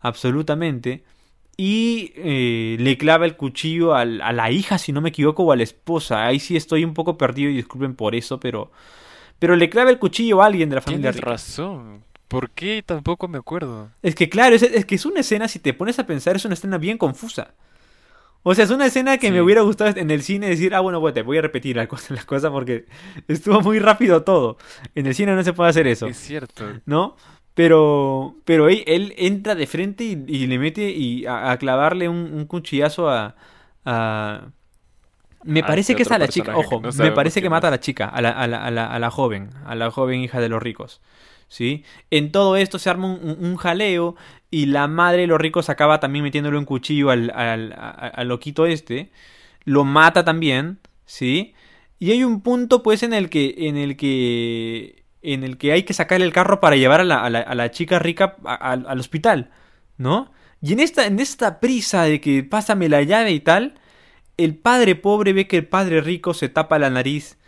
absolutamente 0.00 1.02
y 1.60 2.12
eh, 2.14 2.76
le 2.78 2.96
clava 2.96 3.26
el 3.26 3.36
cuchillo 3.36 3.92
a 3.92 4.04
la 4.04 4.50
hija, 4.52 4.78
si 4.78 4.92
no 4.92 5.00
me 5.00 5.08
equivoco, 5.08 5.42
o 5.42 5.50
a 5.50 5.56
la 5.56 5.64
esposa. 5.64 6.24
Ahí 6.24 6.38
sí 6.38 6.56
estoy 6.56 6.84
un 6.84 6.94
poco 6.94 7.18
perdido 7.18 7.50
y 7.50 7.56
disculpen 7.56 7.96
por 7.96 8.14
eso, 8.14 8.38
pero. 8.38 8.70
Pero 9.40 9.56
le 9.56 9.68
clava 9.68 9.90
el 9.90 9.98
cuchillo 9.98 10.40
a 10.40 10.46
alguien 10.46 10.68
de 10.68 10.76
la 10.76 10.80
familia. 10.80 11.10
Tienes 11.10 11.28
razón. 11.28 12.04
¿Por 12.28 12.50
qué? 12.50 12.82
Tampoco 12.86 13.26
me 13.26 13.38
acuerdo. 13.38 13.90
Es 14.02 14.14
que 14.14 14.28
claro, 14.28 14.54
es, 14.54 14.84
que 14.84 14.94
es 14.94 15.04
una 15.04 15.20
escena, 15.20 15.48
si 15.48 15.58
te 15.58 15.74
pones 15.74 15.98
a 15.98 16.06
pensar, 16.06 16.36
es 16.36 16.44
una 16.44 16.54
escena 16.54 16.78
bien 16.78 16.96
confusa. 16.96 17.54
O 18.44 18.54
sea, 18.54 18.64
es 18.64 18.70
una 18.70 18.86
escena 18.86 19.18
que 19.18 19.32
me 19.32 19.42
hubiera 19.42 19.62
gustado 19.62 19.98
en 19.98 20.10
el 20.12 20.22
cine 20.22 20.48
decir, 20.48 20.74
ah, 20.74 20.80
bueno, 20.80 21.02
te 21.12 21.22
voy 21.22 21.38
a 21.38 21.42
repetir 21.42 21.76
la 21.76 21.88
cosa, 21.88 22.14
la 22.14 22.24
cosa 22.24 22.52
porque 22.52 22.86
estuvo 23.26 23.60
muy 23.62 23.80
rápido 23.80 24.22
todo. 24.22 24.58
En 24.94 25.06
el 25.06 25.14
cine 25.14 25.34
no 25.34 25.42
se 25.42 25.52
puede 25.52 25.70
hacer 25.70 25.88
eso. 25.88 26.06
Es 26.06 26.18
cierto. 26.18 26.64
¿No? 26.86 27.16
Pero, 27.58 28.36
pero 28.44 28.68
él, 28.68 29.14
entra 29.16 29.56
de 29.56 29.66
frente 29.66 30.04
y, 30.04 30.46
le 30.46 30.60
mete 30.60 30.92
y 30.92 31.26
a, 31.26 31.56
clavarle 31.56 32.08
un, 32.08 32.44
cuchillazo 32.46 33.10
a, 33.10 33.34
Me 35.42 35.64
parece 35.64 35.96
que 35.96 36.02
es 36.02 36.12
a 36.12 36.18
la 36.18 36.28
chica, 36.28 36.56
ojo, 36.56 36.80
me 36.80 37.10
parece 37.10 37.42
que 37.42 37.50
mata 37.50 37.66
a 37.66 37.72
la 37.72 37.80
chica, 37.80 38.06
a 38.06 38.22
la, 38.22 38.30
a, 38.30 38.46
la, 38.46 38.64
a, 38.64 38.98
la, 39.00 39.10
joven, 39.10 39.50
a 39.66 39.74
la 39.74 39.90
joven 39.90 40.20
hija 40.20 40.38
de 40.40 40.48
los 40.48 40.62
ricos. 40.62 41.00
¿Sí? 41.48 41.82
En 42.12 42.30
todo 42.30 42.56
esto 42.56 42.78
se 42.78 42.90
arma 42.90 43.08
un, 43.08 43.56
jaleo 43.56 44.14
y 44.52 44.66
la 44.66 44.86
madre 44.86 45.22
de 45.22 45.26
los 45.26 45.40
ricos 45.40 45.68
acaba 45.68 45.98
también 45.98 46.22
metiéndole 46.22 46.58
un 46.58 46.64
cuchillo 46.64 47.10
al, 47.10 47.32
al, 47.34 47.74
al, 47.76 48.28
loquito 48.28 48.66
este. 48.66 49.10
Lo 49.64 49.82
mata 49.82 50.24
también, 50.24 50.78
¿sí? 51.06 51.54
Y 51.98 52.12
hay 52.12 52.22
un 52.22 52.40
punto 52.40 52.84
pues 52.84 53.02
en 53.02 53.12
el 53.12 53.28
que, 53.28 53.52
en 53.66 53.76
el 53.76 53.96
que 53.96 54.97
en 55.22 55.44
el 55.44 55.58
que 55.58 55.72
hay 55.72 55.82
que 55.82 55.94
sacar 55.94 56.22
el 56.22 56.32
carro 56.32 56.60
para 56.60 56.76
llevar 56.76 57.00
a 57.00 57.04
la, 57.04 57.70
chica 57.70 57.98
rica 57.98 58.36
al 58.44 59.00
hospital, 59.00 59.50
¿no? 59.96 60.30
Y 60.60 60.72
en 60.72 60.80
esta, 60.80 61.06
en 61.06 61.20
esta 61.20 61.60
prisa 61.60 62.04
de 62.04 62.20
que 62.20 62.42
pásame 62.42 62.88
la 62.88 63.02
llave 63.02 63.30
y 63.30 63.40
tal, 63.40 63.74
el 64.36 64.56
padre 64.56 64.96
pobre 64.96 65.32
ve 65.32 65.46
que 65.46 65.58
el 65.58 65.66
padre 65.66 66.00
rico 66.00 66.34
se 66.34 66.48
tapa 66.48 66.78
la 66.78 66.90
nariz 66.90 67.38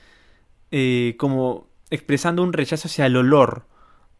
eh, 0.70 1.16
como 1.18 1.68
expresando 1.90 2.42
un 2.42 2.52
rechazo 2.52 2.86
hacia 2.86 3.06
el 3.06 3.16
olor, 3.16 3.66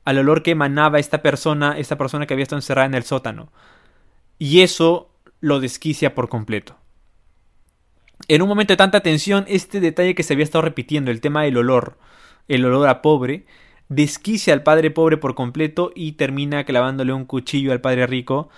al 0.04 0.18
olor 0.18 0.42
que 0.42 0.52
emanaba 0.52 0.98
esta 0.98 1.22
persona, 1.22 1.78
esta 1.78 1.96
persona 1.96 2.26
que 2.26 2.34
había 2.34 2.42
estado 2.42 2.58
encerrada 2.58 2.86
en 2.86 2.94
el 2.94 3.04
sótano. 3.04 3.52
Y 4.38 4.62
eso 4.62 5.10
lo 5.40 5.60
desquicia 5.60 6.14
por 6.14 6.28
completo. 6.28 6.76
En 8.26 8.42
un 8.42 8.48
momento 8.48 8.72
de 8.72 8.76
tanta 8.78 9.00
tensión, 9.00 9.44
este 9.48 9.80
detalle 9.80 10.14
que 10.14 10.22
se 10.22 10.32
había 10.32 10.44
estado 10.44 10.62
repitiendo, 10.62 11.10
el 11.10 11.20
tema 11.20 11.42
del 11.42 11.56
olor, 11.56 11.96
el 12.50 12.64
olor 12.64 12.88
a 12.88 13.00
pobre, 13.00 13.44
desquicia 13.88 14.52
al 14.52 14.62
padre 14.62 14.90
pobre 14.90 15.16
por 15.16 15.34
completo 15.34 15.92
y 15.94 16.12
termina 16.12 16.64
clavándole 16.64 17.12
un 17.12 17.24
cuchillo 17.24 17.72
al 17.72 17.80
padre 17.80 18.06
rico 18.06 18.48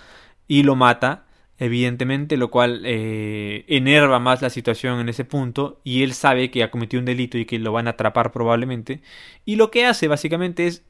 y 0.47 0.63
lo 0.63 0.75
mata, 0.75 1.25
evidentemente, 1.59 2.35
lo 2.35 2.49
cual 2.49 2.81
eh, 2.85 3.65
enerva 3.67 4.19
más 4.19 4.41
la 4.41 4.49
situación 4.49 4.99
en 4.99 5.09
ese 5.09 5.25
punto 5.25 5.79
y 5.83 6.03
él 6.03 6.13
sabe 6.13 6.49
que 6.49 6.63
ha 6.63 6.71
cometido 6.71 6.99
un 6.99 7.05
delito 7.05 7.37
y 7.37 7.45
que 7.45 7.59
lo 7.59 7.71
van 7.71 7.87
a 7.87 7.91
atrapar 7.91 8.31
probablemente. 8.31 9.01
Y 9.45 9.55
lo 9.55 9.69
que 9.71 9.85
hace 9.85 10.07
básicamente 10.07 10.65
es 10.65 10.83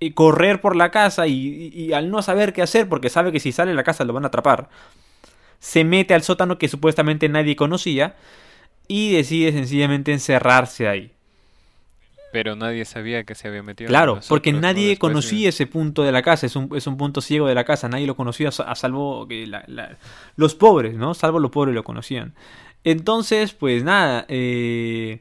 eh, 0.00 0.14
correr 0.14 0.60
por 0.62 0.74
la 0.74 0.90
casa 0.90 1.26
y, 1.26 1.92
al 1.92 2.10
no 2.10 2.22
saber 2.22 2.52
qué 2.54 2.62
hacer 2.62 2.88
porque 2.88 3.10
sabe 3.10 3.30
que 3.30 3.40
si 3.40 3.52
sale 3.52 3.70
de 3.72 3.76
la 3.76 3.84
casa 3.84 4.04
lo 4.04 4.12
van 4.12 4.24
a 4.24 4.28
atrapar 4.28 4.68
se 5.58 5.84
mete 5.84 6.12
al 6.12 6.22
sótano 6.22 6.58
que 6.58 6.68
supuestamente 6.68 7.30
nadie 7.30 7.56
conocía 7.56 8.14
y 8.88 9.12
decide 9.12 9.52
sencillamente 9.52 10.12
encerrarse 10.12 10.86
ahí 10.86 11.15
pero 12.32 12.56
nadie 12.56 12.84
sabía 12.84 13.24
que 13.24 13.34
se 13.34 13.48
había 13.48 13.62
metido. 13.62 13.88
Claro, 13.88 14.20
porque 14.28 14.52
nadie 14.52 14.98
conocía 14.98 15.48
ese 15.48 15.66
punto 15.66 16.02
de 16.02 16.12
la 16.12 16.22
casa, 16.22 16.46
es 16.46 16.56
un, 16.56 16.70
es 16.76 16.86
un 16.86 16.96
punto 16.96 17.20
ciego 17.20 17.46
de 17.46 17.54
la 17.54 17.64
casa, 17.64 17.88
nadie 17.88 18.06
lo 18.06 18.16
conocía 18.16 18.48
a 18.48 18.74
salvo 18.74 19.26
que 19.28 19.50
los 20.36 20.54
pobres, 20.54 20.96
¿no? 20.96 21.14
Salvo 21.14 21.38
los 21.38 21.50
pobres 21.50 21.74
lo 21.74 21.84
conocían. 21.84 22.34
Entonces, 22.84 23.52
pues 23.52 23.82
nada, 23.82 24.26
eh, 24.28 25.20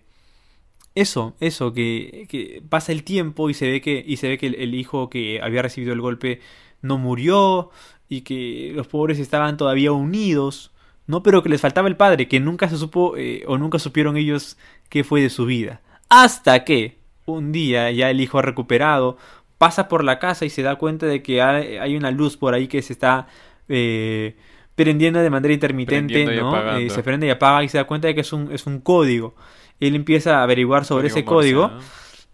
eso, 0.93 1.35
eso, 1.39 1.73
que, 1.73 2.63
pasa 2.69 2.91
el 2.91 3.03
tiempo 3.03 3.49
y 3.49 3.53
se 3.53 3.69
ve 3.69 3.81
que, 3.81 4.03
y 4.05 4.17
se 4.17 4.29
ve 4.29 4.37
que 4.37 4.47
el, 4.47 4.75
hijo 4.75 5.09
que 5.09 5.41
había 5.41 5.61
recibido 5.61 5.91
el 5.93 5.99
golpe 5.99 6.41
no 6.81 6.97
murió 6.97 7.71
y 8.07 8.21
que 8.21 8.71
los 8.75 8.87
pobres 8.87 9.19
estaban 9.19 9.57
todavía 9.57 9.91
unidos, 9.91 10.71
¿no? 11.07 11.23
Pero 11.23 11.43
que 11.43 11.49
les 11.49 11.59
faltaba 11.59 11.87
el 11.87 11.97
padre, 11.97 12.27
que 12.27 12.39
nunca 12.39 12.69
se 12.69 12.77
supo 12.77 13.17
eh, 13.17 13.43
o 13.47 13.57
nunca 13.57 13.79
supieron 13.79 14.15
ellos 14.15 14.57
qué 14.89 15.03
fue 15.03 15.21
de 15.21 15.29
su 15.29 15.45
vida. 15.45 15.81
Hasta 16.09 16.63
que, 16.63 16.97
un 17.25 17.51
día 17.51 17.91
ya 17.91 18.09
el 18.09 18.21
hijo 18.21 18.39
ha 18.39 18.41
recuperado, 18.41 19.17
pasa 19.57 19.87
por 19.87 20.03
la 20.03 20.19
casa 20.19 20.45
y 20.45 20.49
se 20.49 20.61
da 20.61 20.75
cuenta 20.75 21.05
de 21.05 21.23
que 21.23 21.41
hay 21.41 21.95
una 21.95 22.11
luz 22.11 22.37
por 22.37 22.53
ahí 22.53 22.67
que 22.67 22.81
se 22.81 22.93
está 22.93 23.27
eh, 23.69 24.35
prendiendo 24.75 25.19
de 25.21 25.29
manera 25.29 25.53
intermitente, 25.53 26.25
¿no? 26.35 26.77
Eh, 26.77 26.89
se 26.89 27.01
prende 27.03 27.27
y 27.27 27.29
apaga 27.29 27.63
y 27.63 27.69
se 27.69 27.77
da 27.77 27.85
cuenta 27.85 28.07
de 28.07 28.15
que 28.15 28.21
es 28.21 28.33
un, 28.33 28.51
es 28.51 28.67
un 28.67 28.79
código. 28.79 29.33
Él 29.79 29.95
empieza 29.95 30.39
a 30.39 30.43
averiguar 30.43 30.85
sobre 30.85 31.07
ese 31.07 31.25
código 31.25 31.71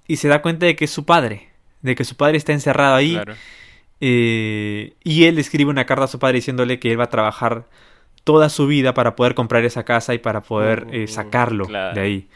y 0.08 0.18
se 0.18 0.28
da 0.28 0.42
cuenta 0.42 0.66
de 0.66 0.76
que 0.76 0.86
es 0.86 0.92
su 0.92 1.06
padre, 1.06 1.50
de 1.82 1.96
que 1.96 2.04
su 2.04 2.16
padre 2.16 2.38
está 2.38 2.54
encerrado 2.54 2.96
ahí. 2.96 3.20
Eh, 4.00 4.94
y 5.04 5.26
él 5.26 5.38
escribe 5.38 5.70
una 5.70 5.86
carta 5.86 6.06
a 6.06 6.08
su 6.08 6.18
padre 6.18 6.38
diciéndole 6.38 6.80
que 6.80 6.92
él 6.92 7.00
va 7.00 7.06
a 7.06 7.10
trabajar 7.10 7.66
toda 8.24 8.50
su 8.50 8.68
vida 8.68 8.94
para 8.94 9.16
poder 9.16 9.36
comprar 9.36 9.64
esa 9.64 9.84
casa 9.84 10.14
y 10.14 10.18
para 10.20 10.42
poder 10.42 10.88
eh, 10.92 11.04
Uh, 11.04 11.08
sacarlo 11.08 11.66
claro. 11.66 11.96
de 11.96 12.02
ahí. 12.02 12.28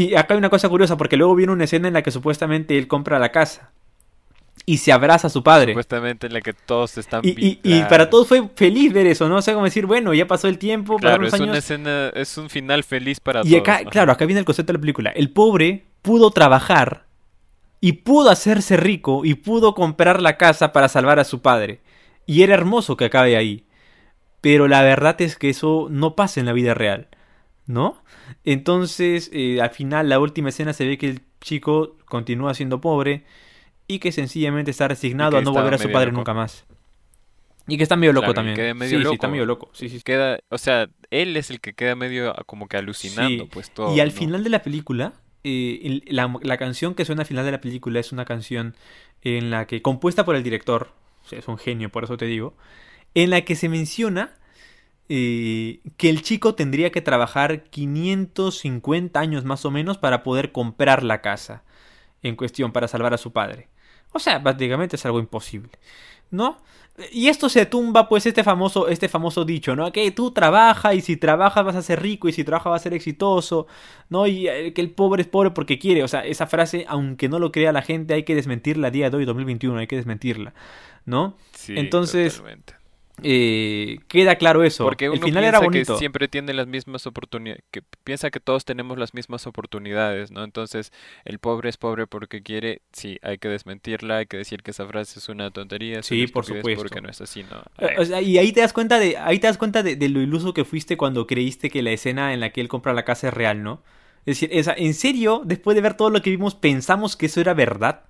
Y 0.00 0.14
acá 0.14 0.34
hay 0.34 0.38
una 0.38 0.50
cosa 0.50 0.68
curiosa 0.68 0.96
porque 0.96 1.16
luego 1.16 1.34
viene 1.34 1.52
una 1.52 1.64
escena 1.64 1.88
en 1.88 1.94
la 1.94 2.02
que 2.02 2.10
supuestamente 2.10 2.78
él 2.78 2.86
compra 2.86 3.18
la 3.18 3.30
casa 3.32 3.72
y 4.66 4.78
se 4.78 4.92
abraza 4.92 5.26
a 5.26 5.30
su 5.30 5.42
padre. 5.42 5.72
Supuestamente 5.72 6.26
en 6.26 6.34
la 6.34 6.40
que 6.40 6.52
todos 6.52 6.98
están 6.98 7.22
Y, 7.24 7.30
y- 7.30 7.60
y 7.64 7.82
para 7.84 8.08
todos 8.10 8.28
fue 8.28 8.48
feliz 8.54 8.92
ver 8.92 9.06
eso, 9.06 9.28
¿no? 9.28 9.36
O 9.36 9.42
sea, 9.42 9.54
como 9.54 9.64
decir, 9.64 9.86
bueno, 9.86 10.12
ya 10.14 10.26
pasó 10.26 10.46
el 10.46 10.58
tiempo, 10.58 10.96
Claro, 10.98 11.26
es 11.26 11.32
los 11.32 11.40
una 11.40 11.52
años. 11.52 11.64
escena, 11.64 12.10
es 12.10 12.36
un 12.38 12.48
final 12.50 12.84
feliz 12.84 13.18
para 13.18 13.40
Y 13.40 13.50
todos. 13.50 13.60
acá, 13.62 13.74
ajá. 13.76 13.84
claro, 13.90 14.12
acá 14.12 14.24
viene 14.26 14.40
el 14.40 14.44
concepto 14.44 14.72
de 14.72 14.78
la 14.78 14.80
película. 14.80 15.10
El 15.10 15.30
pobre 15.30 15.84
pudo 16.02 16.30
trabajar 16.30 17.06
y 17.80 17.92
pudo 17.92 18.30
hacerse 18.30 18.76
rico 18.76 19.24
y 19.24 19.34
pudo 19.34 19.74
comprar 19.74 20.20
la 20.22 20.36
casa 20.36 20.72
para 20.72 20.88
salvar 20.88 21.18
a 21.18 21.24
su 21.24 21.40
padre. 21.40 21.80
Y 22.26 22.42
era 22.42 22.54
hermoso 22.54 22.96
que 22.96 23.06
acabe 23.06 23.36
ahí. 23.36 23.64
Pero 24.40 24.68
la 24.68 24.82
verdad 24.82 25.20
es 25.22 25.36
que 25.36 25.48
eso 25.48 25.88
no 25.90 26.14
pasa 26.14 26.38
en 26.40 26.46
la 26.46 26.52
vida 26.52 26.74
real, 26.74 27.08
¿no? 27.68 28.02
Entonces, 28.44 29.30
eh, 29.32 29.60
al 29.62 29.70
final, 29.70 30.08
la 30.08 30.18
última 30.18 30.48
escena 30.48 30.72
se 30.72 30.84
ve 30.86 30.98
que 30.98 31.08
el 31.08 31.20
chico 31.40 31.96
continúa 32.06 32.54
siendo 32.54 32.80
pobre 32.80 33.24
y 33.86 34.00
que 34.00 34.10
sencillamente 34.10 34.70
está 34.72 34.88
resignado 34.88 35.32
que 35.32 35.38
a 35.38 35.42
no 35.42 35.52
volver 35.52 35.74
a 35.74 35.78
su 35.78 35.90
padre 35.92 36.06
loco. 36.10 36.16
nunca 36.18 36.34
más. 36.34 36.66
Y 37.68 37.76
que 37.76 37.82
está 37.82 37.96
medio 37.96 38.12
loco 38.14 38.32
Claro, 38.32 38.34
también. 38.34 38.56
queda 38.56 38.74
medio 38.74 38.98
sí, 38.98 38.98
sí, 38.98 39.02
loco. 39.04 39.14
está 39.14 39.28
medio 39.28 39.46
loco. 39.46 39.70
Sí, 39.74 39.88
sí, 39.90 39.98
sí. 39.98 40.02
Queda, 40.02 40.38
o 40.48 40.58
sea, 40.58 40.88
él 41.10 41.36
es 41.36 41.50
el 41.50 41.60
que 41.60 41.74
queda 41.74 41.94
medio 41.94 42.30
ah, 42.30 42.42
como 42.46 42.66
que 42.66 42.78
alucinando, 42.78 43.44
Sí, 43.44 43.50
pues 43.52 43.70
todo. 43.70 43.94
y 43.94 44.00
al 44.00 44.08
¿no? 44.08 44.14
final 44.14 44.42
de 44.44 44.50
la 44.50 44.62
película, 44.62 45.12
eh, 45.44 46.00
la, 46.06 46.34
la 46.42 46.56
canción 46.56 46.94
que 46.94 47.04
suena 47.04 47.22
al 47.22 47.26
final 47.28 47.44
de 47.44 47.52
la 47.52 47.60
película 47.60 48.00
es 48.00 48.10
una 48.12 48.24
canción 48.24 48.74
en 49.22 49.50
la 49.50 49.66
que, 49.66 49.82
compuesta 49.82 50.24
por 50.24 50.34
el 50.36 50.42
director, 50.42 50.92
o 51.24 51.28
sea, 51.28 51.38
es 51.38 51.48
un 51.48 51.58
genio, 51.58 51.90
por 51.90 52.04
eso 52.04 52.16
te 52.16 52.24
digo, 52.26 52.56
en 53.14 53.30
la 53.30 53.42
que 53.42 53.54
se 53.54 53.68
menciona 53.68 54.32
eh, 55.08 55.80
que 55.96 56.10
el 56.10 56.22
chico 56.22 56.54
tendría 56.54 56.92
que 56.92 57.00
trabajar 57.00 57.64
550 57.64 59.18
años 59.18 59.44
más 59.44 59.64
o 59.64 59.70
menos 59.70 59.98
para 59.98 60.22
poder 60.22 60.52
comprar 60.52 61.02
la 61.02 61.20
casa 61.20 61.64
en 62.22 62.36
cuestión, 62.36 62.72
para 62.72 62.88
salvar 62.88 63.14
a 63.14 63.18
su 63.18 63.32
padre. 63.32 63.68
O 64.12 64.18
sea, 64.18 64.42
prácticamente 64.42 64.96
es 64.96 65.06
algo 65.06 65.18
imposible, 65.18 65.70
¿no? 66.30 66.58
Y 67.12 67.28
esto 67.28 67.48
se 67.48 67.64
tumba, 67.64 68.08
pues, 68.08 68.26
este 68.26 68.42
famoso, 68.42 68.88
este 68.88 69.08
famoso 69.08 69.44
dicho, 69.44 69.76
¿no? 69.76 69.92
Que 69.92 70.10
tú 70.10 70.32
trabajas 70.32 70.94
y 70.94 71.00
si 71.00 71.16
trabajas 71.16 71.64
vas 71.64 71.76
a 71.76 71.82
ser 71.82 72.02
rico 72.02 72.28
y 72.28 72.32
si 72.32 72.42
trabajas 72.42 72.70
vas 72.72 72.82
a 72.82 72.84
ser 72.84 72.94
exitoso, 72.94 73.68
¿no? 74.08 74.26
Y 74.26 74.48
eh, 74.48 74.72
que 74.74 74.80
el 74.80 74.90
pobre 74.90 75.22
es 75.22 75.28
pobre 75.28 75.52
porque 75.52 75.78
quiere. 75.78 76.02
O 76.02 76.08
sea, 76.08 76.24
esa 76.24 76.46
frase, 76.46 76.86
aunque 76.88 77.28
no 77.28 77.38
lo 77.38 77.52
crea 77.52 77.70
la 77.72 77.82
gente, 77.82 78.14
hay 78.14 78.24
que 78.24 78.34
desmentirla 78.34 78.88
a 78.88 78.90
día 78.90 79.10
de 79.10 79.16
hoy, 79.16 79.24
2021, 79.26 79.78
hay 79.78 79.86
que 79.86 79.96
desmentirla, 79.96 80.54
¿no? 81.04 81.36
Sí, 81.52 81.74
entonces, 81.76 82.34
totalmente. 82.34 82.74
Eh, 83.22 83.98
queda 84.08 84.36
claro 84.36 84.62
eso. 84.64 84.84
Porque 84.84 85.08
el 85.10 85.18
uno 85.18 85.20
final 85.20 85.42
piensa 85.42 85.48
era 85.48 85.58
bonito. 85.60 85.92
que 85.94 85.98
siempre 85.98 86.28
tiene 86.28 86.54
las 86.54 86.66
mismas 86.68 87.06
oportunidades, 87.06 87.64
que 87.70 87.82
piensa 88.04 88.30
que 88.30 88.38
todos 88.40 88.64
tenemos 88.64 88.96
las 88.98 89.12
mismas 89.14 89.46
oportunidades, 89.46 90.30
¿no? 90.30 90.44
Entonces, 90.44 90.92
el 91.24 91.38
pobre 91.40 91.68
es 91.68 91.76
pobre 91.76 92.06
porque 92.06 92.42
quiere, 92.42 92.82
sí, 92.92 93.18
hay 93.22 93.38
que 93.38 93.48
desmentirla, 93.48 94.18
hay 94.18 94.26
que 94.26 94.36
decir 94.36 94.62
que 94.62 94.70
esa 94.70 94.86
frase 94.86 95.18
es 95.18 95.28
una 95.28 95.50
tontería, 95.50 95.98
es 96.00 96.06
Sí, 96.06 96.22
una 96.22 96.32
por 96.32 96.44
supuesto. 96.46 96.80
porque 96.82 97.00
no 97.00 97.08
es 97.08 97.20
así, 97.20 97.42
¿no? 97.42 97.62
Eh, 97.78 97.96
O 97.98 98.04
sea, 98.04 98.20
y 98.22 98.38
ahí 98.38 98.52
te 98.52 98.60
das 98.60 98.72
cuenta 98.72 98.98
de, 99.00 99.16
ahí 99.16 99.38
te 99.40 99.46
das 99.48 99.58
cuenta 99.58 99.82
de, 99.82 99.96
de 99.96 100.08
lo 100.08 100.20
iluso 100.20 100.54
que 100.54 100.64
fuiste 100.64 100.96
cuando 100.96 101.26
creíste 101.26 101.70
que 101.70 101.82
la 101.82 101.90
escena 101.90 102.32
en 102.32 102.40
la 102.40 102.50
que 102.52 102.60
él 102.60 102.68
compra 102.68 102.92
la 102.92 103.04
casa 103.04 103.28
es 103.28 103.34
real, 103.34 103.62
¿no? 103.62 103.82
Es 104.26 104.36
decir, 104.40 104.50
esa- 104.52 104.74
en 104.74 104.94
serio, 104.94 105.42
después 105.44 105.74
de 105.74 105.80
ver 105.80 105.94
todo 105.94 106.10
lo 106.10 106.22
que 106.22 106.30
vimos, 106.30 106.54
pensamos 106.54 107.16
que 107.16 107.26
eso 107.26 107.40
era 107.40 107.54
verdad. 107.54 108.04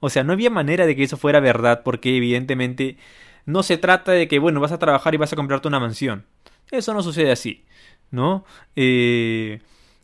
O 0.00 0.10
sea, 0.10 0.24
no 0.24 0.32
había 0.32 0.50
manera 0.50 0.86
de 0.86 0.96
que 0.96 1.02
eso 1.04 1.16
fuera 1.16 1.40
verdad, 1.40 1.82
porque 1.84 2.16
evidentemente 2.16 2.96
no 3.46 3.62
se 3.62 3.76
trata 3.76 4.12
de 4.12 4.28
que, 4.28 4.38
bueno, 4.38 4.60
vas 4.60 4.72
a 4.72 4.78
trabajar 4.78 5.14
y 5.14 5.18
vas 5.18 5.32
a 5.32 5.36
comprarte 5.36 5.68
una 5.68 5.80
mansión. 5.80 6.24
Eso 6.70 6.94
no 6.94 7.02
sucede 7.02 7.30
así, 7.30 7.64
¿no? 8.10 8.44
Eh, 8.76 9.60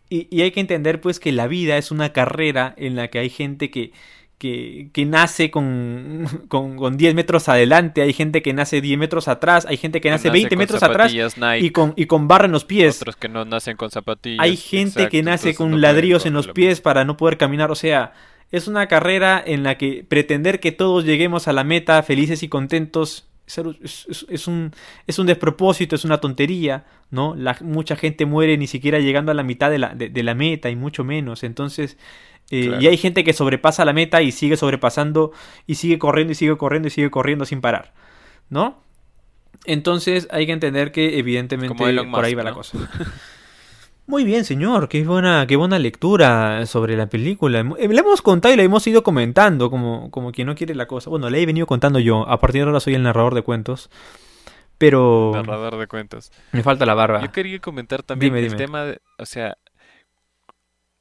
y, 0.09 0.29
y 0.31 0.42
hay 0.42 0.50
que 0.50 0.61
entender, 0.61 1.00
pues, 1.00 1.20
que 1.20 1.33
la 1.33 1.46
vida 1.46 1.76
es 1.76 1.90
una 1.90 2.12
carrera 2.12 2.74
en 2.76 2.96
la 2.96 3.09
que 3.09 3.18
hay 3.18 3.31
gente 3.31 3.70
que, 3.70 3.92
que, 4.40 4.88
que 4.94 5.05
nace 5.05 5.50
con, 5.50 6.26
con, 6.48 6.76
con 6.76 6.96
10 6.96 7.14
metros 7.14 7.48
adelante, 7.50 8.00
hay 8.00 8.14
gente 8.14 8.40
que 8.40 8.55
nace 8.55 8.81
10 8.81 8.98
metros 8.98 9.29
atrás, 9.29 9.66
hay 9.66 9.76
gente 9.76 10.00
que 10.00 10.09
nace 10.09 10.31
20 10.31 10.48
con 10.48 10.59
metros 10.59 10.83
atrás 10.83 11.12
Nike, 11.12 11.59
y 11.61 11.70
con, 11.70 11.92
y 11.94 12.07
con 12.07 12.26
barra 12.26 12.46
en 12.46 12.53
los 12.53 12.64
pies. 12.64 13.03
otros 13.03 13.16
que 13.16 13.29
no 13.29 13.44
nacen 13.44 13.76
con 13.76 13.90
zapatillas. 13.90 14.42
Hay 14.42 14.57
gente 14.57 15.11
que 15.11 15.22
nace 15.22 15.55
con 15.55 15.72
no 15.72 15.76
ladrillos 15.76 16.24
en 16.24 16.33
los 16.33 16.48
pies 16.48 16.81
para 16.81 17.05
no 17.05 17.18
poder 17.18 17.37
caminar. 17.37 17.70
O 17.70 17.74
sea, 17.74 18.14
es 18.50 18.66
una 18.66 18.88
carrera 18.88 19.42
en 19.44 19.62
la 19.62 19.76
que 19.76 20.05
pretender 20.09 20.59
que 20.59 20.72
todos 20.72 21.05
lleguemos 21.05 21.46
a 21.46 21.53
la 21.53 21.62
meta 21.62 22.03
felices 22.03 22.42
y 22.42 22.48
contentos 22.48 23.26
es, 23.58 23.64
es- 23.82 24.06
es- 24.08 24.26
es 24.28 24.46
un, 24.46 24.72
es 25.06 25.18
un 25.18 25.26
despropósito, 25.26 25.96
es 25.96 26.04
una 26.04 26.18
tontería, 26.18 26.84
¿no? 27.10 27.34
La, 27.34 27.56
mucha 27.62 27.96
gente 27.96 28.26
muere 28.26 28.56
ni 28.56 28.66
siquiera 28.66 28.98
llegando 28.98 29.30
a 29.32 29.34
la 29.34 29.42
mitad 29.42 29.70
de 29.70 29.78
la, 29.78 29.94
de, 29.94 30.08
de 30.08 30.22
la 30.22 30.34
meta 30.34 30.70
y 30.70 30.76
mucho 30.76 31.04
menos. 31.04 31.42
Entonces, 31.42 31.96
eh, 32.50 32.66
Claro. 32.66 32.82
y 32.82 32.86
hay 32.88 32.96
gente 32.96 33.22
que 33.24 33.32
sobrepasa 33.32 33.84
la 33.84 33.92
meta 33.92 34.22
y 34.22 34.32
sigue 34.32 34.56
sobrepasando 34.56 35.32
y 35.66 35.76
sigue 35.76 35.98
corriendo 35.98 36.32
y 36.32 36.34
sigue 36.34 36.56
corriendo 36.56 36.88
y 36.88 36.90
sigue 36.90 37.10
corriendo 37.10 37.44
sin 37.44 37.60
parar, 37.60 37.92
¿no? 38.48 38.82
Entonces 39.66 40.26
hay 40.30 40.46
que 40.46 40.52
entender 40.52 40.90
que 40.90 41.18
evidentemente 41.18 41.74
por 42.10 42.24
ahí 42.24 42.34
va 42.34 42.42
la 42.42 42.52
cosa. 42.54 42.78
Muy 44.10 44.24
bien, 44.24 44.44
señor, 44.44 44.88
qué 44.88 45.04
buena, 45.04 45.46
qué 45.46 45.54
buena 45.54 45.78
lectura 45.78 46.66
sobre 46.66 46.96
la 46.96 47.08
película. 47.08 47.60
Eh, 47.78 47.86
Le 47.86 48.00
hemos 48.00 48.22
contado 48.22 48.52
y 48.52 48.56
la 48.56 48.64
hemos 48.64 48.84
ido 48.88 49.04
comentando, 49.04 49.70
como, 49.70 50.10
como 50.10 50.32
quien 50.32 50.48
no 50.48 50.56
quiere 50.56 50.74
la 50.74 50.86
cosa. 50.86 51.10
Bueno, 51.10 51.30
la 51.30 51.38
he 51.38 51.46
venido 51.46 51.64
contando 51.68 52.00
yo. 52.00 52.28
A 52.28 52.40
partir 52.40 52.62
de 52.62 52.66
ahora 52.66 52.80
soy 52.80 52.94
el 52.94 53.04
narrador 53.04 53.34
de 53.36 53.42
cuentos. 53.42 53.88
Pero 54.78 55.30
Narrador 55.32 55.78
de 55.78 55.86
cuentos. 55.86 56.32
me 56.50 56.64
falta 56.64 56.84
la 56.86 56.94
barba. 56.94 57.20
Yo 57.22 57.30
quería 57.30 57.60
comentar 57.60 58.02
también 58.02 58.32
Dime, 58.34 58.40
el 58.44 58.52
dime. 58.52 58.56
tema, 58.56 58.84
de- 58.84 59.00
o 59.18 59.26
sea, 59.26 59.56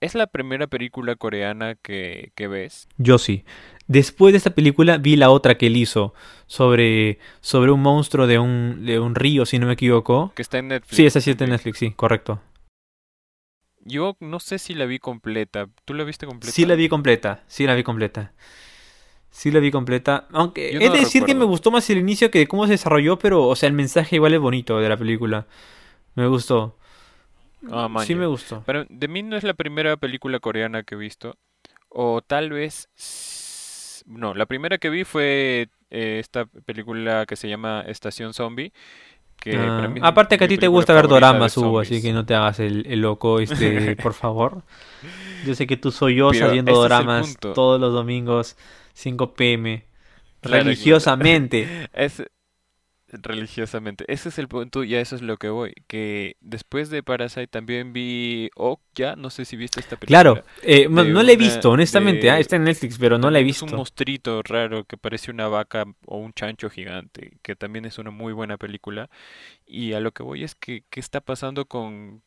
¿es 0.01 0.13
la 0.13 0.27
primera 0.27 0.67
película 0.67 1.15
coreana 1.15 1.73
que, 1.81 2.31
que 2.35 2.47
ves? 2.47 2.87
Yo 2.97 3.17
sí. 3.17 3.43
Después 3.87 4.33
de 4.33 4.37
esta 4.37 4.51
película 4.51 4.97
vi 4.99 5.15
la 5.15 5.31
otra 5.31 5.57
que 5.57 5.65
él 5.65 5.77
hizo 5.77 6.13
sobre, 6.45 7.17
sobre 7.41 7.71
un 7.71 7.81
monstruo 7.81 8.27
de 8.27 8.37
un, 8.37 8.85
de 8.85 8.99
un 8.99 9.15
río, 9.15 9.47
si 9.47 9.57
no 9.57 9.65
me 9.65 9.73
equivoco. 9.73 10.31
Que 10.35 10.43
está 10.43 10.59
en 10.59 10.67
Netflix. 10.67 10.95
Sí, 10.95 11.05
esa 11.07 11.21
sí 11.21 11.31
está 11.31 11.45
en. 11.45 11.49
Netflix, 11.51 11.79
sí, 11.79 11.91
correcto. 11.95 12.39
Yo 13.89 14.15
no 14.19 14.39
sé 14.39 14.59
si 14.59 14.75
la 14.75 14.85
vi 14.85 14.99
completa. 14.99 15.67
¿Tú 15.83 15.93
la 15.93 16.03
viste 16.03 16.25
completa? 16.25 16.53
Sí 16.53 16.65
la 16.65 16.75
vi 16.75 16.87
completa, 16.87 17.43
sí 17.47 17.65
la 17.65 17.75
vi 17.75 17.83
completa. 17.83 18.33
Sí 19.31 19.51
la 19.51 19.59
vi 19.59 19.71
completa. 19.71 20.27
Aunque 20.31 20.73
no 20.73 20.79
de 20.79 20.99
decir 20.99 21.23
que 21.23 21.35
me 21.35 21.45
gustó 21.45 21.71
más 21.71 21.89
el 21.89 21.97
inicio 21.97 22.31
que 22.31 22.47
cómo 22.47 22.65
se 22.65 22.73
desarrolló, 22.73 23.19
pero, 23.19 23.47
o 23.47 23.55
sea, 23.55 23.67
el 23.67 23.73
mensaje 23.73 24.15
igual 24.15 24.33
es 24.33 24.39
bonito 24.39 24.79
de 24.79 24.89
la 24.89 24.97
película. 24.97 25.47
Me 26.15 26.27
gustó. 26.27 26.77
Ah, 27.71 27.89
sí 28.05 28.15
me 28.15 28.25
gustó. 28.25 28.63
Pero 28.65 28.85
de 28.89 29.07
mí 29.07 29.23
no 29.23 29.35
es 29.35 29.43
la 29.43 29.53
primera 29.53 29.97
película 29.97 30.39
coreana 30.39 30.83
que 30.83 30.95
he 30.95 30.97
visto. 30.97 31.35
O 31.89 32.21
tal 32.21 32.51
vez... 32.51 32.89
No, 34.05 34.33
la 34.33 34.45
primera 34.45 34.77
que 34.77 34.89
vi 34.89 35.03
fue 35.03 35.69
eh, 35.89 36.17
esta 36.19 36.45
película 36.45 37.25
que 37.25 37.35
se 37.35 37.49
llama 37.49 37.83
Estación 37.87 38.33
Zombie. 38.33 38.73
Que 39.39 39.55
Ah, 39.57 39.87
mí 39.87 39.99
aparte 40.03 40.37
que 40.37 40.45
a 40.45 40.47
ti 40.47 40.57
te 40.57 40.67
gusta 40.67 40.93
ver 40.93 41.07
doramas, 41.07 41.55
Hugo, 41.57 41.79
así 41.79 42.01
que 42.01 42.13
no 42.13 42.25
te 42.25 42.35
hagas 42.35 42.59
el, 42.59 42.85
el 42.87 43.01
loco, 43.01 43.39
este, 43.39 43.95
por 44.01 44.13
favor. 44.13 44.63
Yo 45.45 45.55
sé 45.55 45.67
que 45.67 45.77
tú 45.77 45.91
soy 45.91 46.15
yo 46.15 46.29
Pero 46.31 46.51
viendo 46.51 46.73
doramas 46.73 47.37
todos 47.37 47.79
los 47.79 47.93
domingos, 47.93 48.57
5 48.93 49.33
pm, 49.33 49.85
Claro, 50.41 50.63
religiosamente. 50.63 51.89
Es 51.93 52.23
religiosamente. 53.11 54.05
Ese 54.07 54.29
es 54.29 54.37
el 54.39 54.47
punto 54.47 54.83
y 54.83 54.95
a 54.95 55.01
eso 55.01 55.15
es 55.15 55.21
lo 55.21 55.37
que 55.37 55.49
voy. 55.49 55.73
Que 55.87 56.35
después 56.41 56.89
de 56.89 57.03
Parasite 57.03 57.47
también 57.47 57.93
vi 57.93 58.49
ya 58.95 59.15
no 59.15 59.29
sé 59.29 59.45
si 59.45 59.55
viste 59.55 59.79
esta 59.79 59.95
película. 59.95 60.21
Claro, 60.21 60.43
eh, 60.63 60.87
no, 60.89 61.03
la 61.23 61.31
he 61.31 61.37
visto, 61.37 61.71
honestamente, 61.71 62.27
de- 62.27 62.31
ah, 62.31 62.39
está 62.39 62.55
en 62.57 62.63
Netflix, 62.65 62.97
pero 62.97 63.17
no 63.17 63.29
la 63.29 63.39
he 63.39 63.41
También 63.41 63.55
Es 63.55 63.61
un 63.61 63.67
visto. 63.67 63.77
monstruito 63.77 64.41
raro 64.43 64.83
que 64.85 64.97
parece 64.97 65.31
una 65.31 65.47
vaca 65.47 65.85
o 66.05 66.17
un 66.17 66.33
chancho 66.33 66.69
gigante, 66.69 67.37
que 67.41 67.55
también 67.55 67.85
es 67.85 67.97
una 67.97 68.11
muy 68.11 68.33
buena 68.33 68.57
película. 68.57 69.09
Y 69.65 69.93
a 69.93 69.99
lo 69.99 70.11
que 70.11 70.23
voy 70.23 70.43
es 70.43 70.55
que 70.55 70.83
qué 70.89 70.99
está 70.99 71.21
pasando 71.21 71.65
con, 71.65 72.23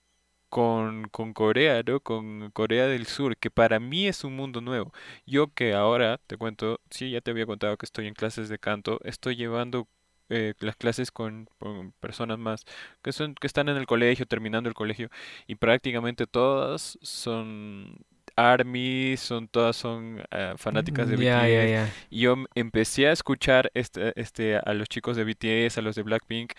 con, 0.49 1.05
con 1.11 1.33
Corea, 1.35 1.83
¿no? 1.87 2.01
Con 2.01 2.51
Corea 2.53 2.87
del 2.87 3.07
Sur, 3.07 3.37
que 3.37 3.51
para 3.51 3.81
mí 3.81 4.07
es 4.07 4.25
un 4.25 4.37
mundo 4.37 4.61
nuevo. 4.61 4.93
Yo 5.27 5.49
que 5.55 5.75
ahora, 5.75 6.19
te 6.27 6.37
cuento, 6.37 6.81
sí, 6.91 7.11
ya 7.11 7.21
te 7.21 7.31
había 7.33 7.47
contado 7.47 7.77
que 7.77 7.87
estoy 7.87 8.07
en 8.07 8.15
clases 8.15 8.49
de 8.49 8.59
canto, 8.59 9.01
estoy 9.05 9.37
llevando 9.37 9.89
eh, 10.33 10.55
las 10.61 10.77
clases 10.77 11.11
con, 11.11 11.49
con 11.59 11.93
personas 12.01 12.39
más 12.39 12.65
que 13.03 13.13
son, 13.13 13.35
que 13.35 13.47
están 13.47 13.69
en 13.69 13.77
el 13.77 13.87
colegio, 13.87 14.27
terminando 14.27 14.69
el 14.69 14.75
colegio, 14.75 15.11
y 15.47 15.57
prácticamente 15.57 16.27
todas 16.27 16.99
son 17.03 17.99
ARMY, 18.37 19.17
son 19.19 19.49
todas 19.49 19.77
son 19.77 20.23
ah, 20.31 20.55
fanáticas 20.57 21.09
de 21.09 21.19
ya, 21.19 21.47
BTS. 21.47 21.93
Y 22.11 22.21
yo 22.23 22.37
empecé 22.55 23.09
a 23.09 23.13
escuchar 23.13 23.71
este, 23.75 24.13
este, 24.21 24.57
a 24.57 24.75
los 24.75 24.89
chicos 24.89 25.17
de 25.17 25.25
BTS, 25.25 25.79
a 25.79 25.83
los 25.83 25.95
de 25.97 26.03
Blackpink, 26.03 26.53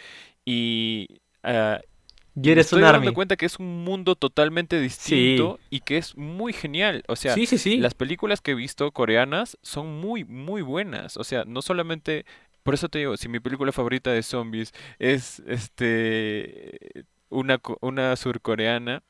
y 0.46 1.08
ah, 1.44 1.80
Y 2.36 2.52
eres 2.52 2.68
estoy 2.68 2.82
un 2.82 2.86
dando 2.86 3.10
army. 3.10 3.12
cuenta 3.12 3.38
que 3.38 3.46
es 3.46 3.60
un 3.60 3.84
mundo 3.84 4.16
totalmente 4.16 4.80
distinto 4.80 5.60
y 5.70 5.82
que 5.82 5.98
es 5.98 6.18
muy 6.18 6.54
genial. 6.54 7.04
O 7.08 7.16
sea, 7.16 7.36
Sí, 7.36 7.46
sí, 7.46 7.58
sí. 7.60 7.78
las 7.78 7.94
películas 7.96 8.42
que 8.42 8.52
he 8.52 8.56
visto 8.56 8.92
coreanas 8.92 9.58
son 9.62 10.00
muy, 10.02 10.24
muy 10.26 10.62
buenas. 10.62 11.18
O 11.18 11.24
sea, 11.24 11.46
no 11.46 11.62
solamente... 11.62 12.26
Por 12.64 12.74
eso 12.74 12.90
te 12.90 13.00
digo, 13.00 13.18
si 13.18 13.30
mi 13.30 13.40
película 13.40 13.72
favorita 13.72 14.12
de 14.12 14.24
zombies 14.24 14.72
es 15.00 15.40
este 15.46 17.06
una, 17.30 17.60
una 17.82 18.16
surcoreana, 18.16 19.04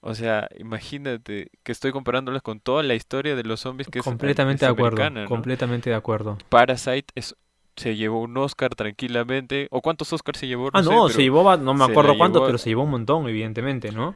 o 0.00 0.14
sea, 0.14 0.48
imagínate 0.58 1.50
que 1.62 1.72
estoy 1.72 1.90
comparándolas 1.90 2.42
con 2.42 2.60
toda 2.60 2.82
la 2.82 2.94
historia 2.94 3.34
de 3.34 3.42
los 3.42 3.60
zombies 3.60 3.88
que 3.88 4.00
es, 4.00 4.04
Completamente 4.04 4.64
es 4.64 4.68
de 4.68 4.72
acuerdo. 4.72 5.26
Completamente 5.26 5.90
de 5.90 5.96
acuerdo. 5.96 6.38
Parasite 6.50 7.06
es, 7.14 7.34
se 7.76 7.96
llevó 7.96 8.20
un 8.20 8.36
Oscar 8.36 8.74
tranquilamente. 8.74 9.66
¿O 9.70 9.80
cuántos 9.80 10.12
Oscars 10.12 10.38
se 10.38 10.46
llevó? 10.46 10.68
Ah, 10.72 10.82
No 10.82 10.84
sé, 10.84 10.94
no, 10.94 11.08
se 11.08 11.22
llevó, 11.22 11.56
no 11.56 11.74
me 11.74 11.84
acuerdo 11.84 12.16
cuántos, 12.18 12.42
pero 12.46 12.58
se 12.58 12.70
llevó 12.70 12.84
un 12.84 12.90
montón, 12.90 13.28
evidentemente, 13.28 13.92
¿no? 13.92 14.14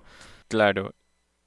claro. 0.48 0.94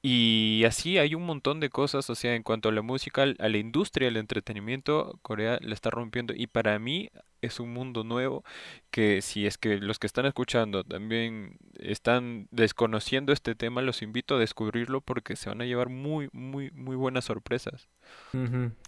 Y 0.03 0.63
así 0.65 0.97
hay 0.97 1.13
un 1.13 1.25
montón 1.25 1.59
de 1.59 1.69
cosas, 1.69 2.09
o 2.09 2.15
sea, 2.15 2.33
en 2.35 2.41
cuanto 2.41 2.69
a 2.69 2.71
la 2.71 2.81
música, 2.81 3.23
a 3.23 3.49
la 3.49 3.57
industria 3.57 4.07
del 4.07 4.17
entretenimiento, 4.17 5.19
Corea 5.21 5.59
la 5.61 5.75
está 5.75 5.91
rompiendo. 5.91 6.33
Y 6.35 6.47
para 6.47 6.79
mí 6.79 7.11
es 7.41 7.59
un 7.59 7.71
mundo 7.73 8.03
nuevo 8.03 8.43
que 8.89 9.21
si 9.21 9.45
es 9.45 9.57
que 9.57 9.77
los 9.77 9.99
que 9.99 10.07
están 10.07 10.25
escuchando 10.25 10.83
también 10.83 11.57
están 11.79 12.47
desconociendo 12.49 13.31
este 13.31 13.53
tema, 13.53 13.83
los 13.83 14.01
invito 14.01 14.35
a 14.35 14.39
descubrirlo 14.39 15.01
porque 15.01 15.35
se 15.35 15.49
van 15.49 15.61
a 15.61 15.65
llevar 15.65 15.89
muy, 15.89 16.29
muy, 16.33 16.71
muy 16.71 16.95
buenas 16.95 17.25
sorpresas. 17.25 17.87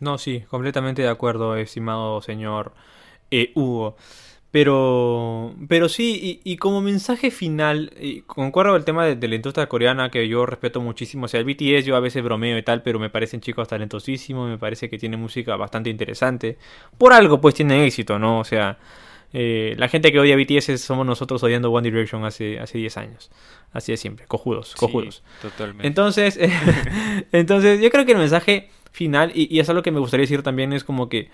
No, 0.02 0.18
sí, 0.18 0.42
completamente 0.50 1.04
de 1.04 1.10
acuerdo, 1.10 1.56
estimado 1.58 2.22
señor 2.22 2.74
eh, 3.30 3.52
Hugo. 3.56 3.98
Pero, 4.54 5.56
pero 5.68 5.90
sí, 5.90 6.40
y, 6.46 6.52
y 6.54 6.58
como 6.58 6.80
mensaje 6.80 7.32
final, 7.32 7.92
y 8.00 8.22
concuerdo 8.22 8.74
con 8.74 8.80
el 8.82 8.86
tema 8.86 9.04
de, 9.04 9.16
de 9.16 9.28
la 9.28 9.34
industria 9.34 9.66
coreana 9.68 10.12
que 10.12 10.28
yo 10.28 10.46
respeto 10.46 10.80
muchísimo. 10.80 11.26
O 11.26 11.28
sea, 11.28 11.40
el 11.40 11.46
BTS 11.48 11.86
yo 11.86 11.96
a 11.96 12.00
veces 12.00 12.24
bromeo 12.24 12.56
y 12.60 12.62
tal, 12.62 12.84
pero 12.84 13.00
me 13.00 13.10
parecen 13.10 13.42
chicos 13.42 13.68
talentosísimos, 13.68 14.48
me 14.48 14.60
parece 14.60 14.92
que 14.92 15.00
tienen 15.00 15.20
música 15.20 15.56
bastante 15.56 15.90
interesante. 15.90 16.60
Por 17.00 17.14
algo, 17.14 17.42
pues 17.42 17.56
tienen 17.56 17.82
éxito, 17.82 18.20
¿no? 18.20 18.42
O 18.42 18.44
sea, 18.44 18.78
eh, 19.34 19.74
la 19.80 19.88
gente 19.88 20.12
que 20.12 20.20
odia 20.20 20.36
BTS 20.36 20.80
somos 20.80 21.04
nosotros 21.08 21.42
odiando 21.42 21.72
One 21.72 21.90
Direction 21.90 22.24
hace, 22.24 22.60
hace 22.60 22.78
10 22.78 22.98
años. 22.98 23.32
Así 23.72 23.92
de 23.92 23.98
siempre, 23.98 24.28
cojudos, 24.28 24.76
Sí, 24.78 24.78
cojudos. 24.78 25.24
totalmente. 25.42 25.88
Entonces, 25.88 26.38
entonces 27.32 27.82
yo 27.82 27.90
creo 27.90 28.06
que 28.06 28.12
el 28.12 28.20
mensaje 28.20 28.70
final, 28.92 29.32
y, 29.34 29.48
y 29.52 29.60
es 29.60 29.70
algo 29.70 29.82
que 29.82 29.90
me 29.90 30.00
gustaría 30.00 30.26
decir 30.26 30.44
también, 30.44 30.74
es 30.74 30.84
como 30.84 31.10
que 31.10 31.32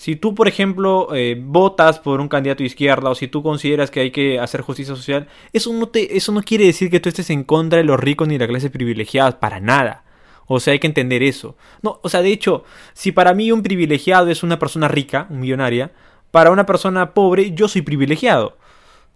si 0.00 0.16
tú, 0.16 0.34
por 0.34 0.48
ejemplo, 0.48 1.14
eh, 1.14 1.36
votas 1.38 1.98
por 1.98 2.22
un 2.22 2.28
candidato 2.30 2.60
de 2.62 2.68
izquierda 2.68 3.10
o 3.10 3.14
si 3.14 3.28
tú 3.28 3.42
consideras 3.42 3.90
que 3.90 4.00
hay 4.00 4.10
que 4.10 4.40
hacer 4.40 4.62
justicia 4.62 4.96
social, 4.96 5.28
eso 5.52 5.70
no, 5.74 5.88
te, 5.90 6.16
eso 6.16 6.32
no 6.32 6.42
quiere 6.42 6.64
decir 6.64 6.88
que 6.88 7.00
tú 7.00 7.10
estés 7.10 7.28
en 7.28 7.44
contra 7.44 7.76
de 7.76 7.84
los 7.84 8.00
ricos 8.00 8.26
ni 8.26 8.38
de 8.38 8.46
la 8.46 8.48
clase 8.48 8.70
privilegiada, 8.70 9.38
para 9.38 9.60
nada. 9.60 10.04
O 10.46 10.58
sea, 10.58 10.72
hay 10.72 10.78
que 10.78 10.86
entender 10.86 11.22
eso. 11.22 11.54
No, 11.82 12.00
o 12.02 12.08
sea, 12.08 12.22
de 12.22 12.32
hecho, 12.32 12.64
si 12.94 13.12
para 13.12 13.34
mí 13.34 13.52
un 13.52 13.62
privilegiado 13.62 14.30
es 14.30 14.42
una 14.42 14.58
persona 14.58 14.88
rica, 14.88 15.26
un 15.28 15.40
millonaria, 15.40 15.92
para 16.30 16.50
una 16.50 16.64
persona 16.64 17.12
pobre 17.12 17.50
yo 17.52 17.68
soy 17.68 17.82
privilegiado, 17.82 18.56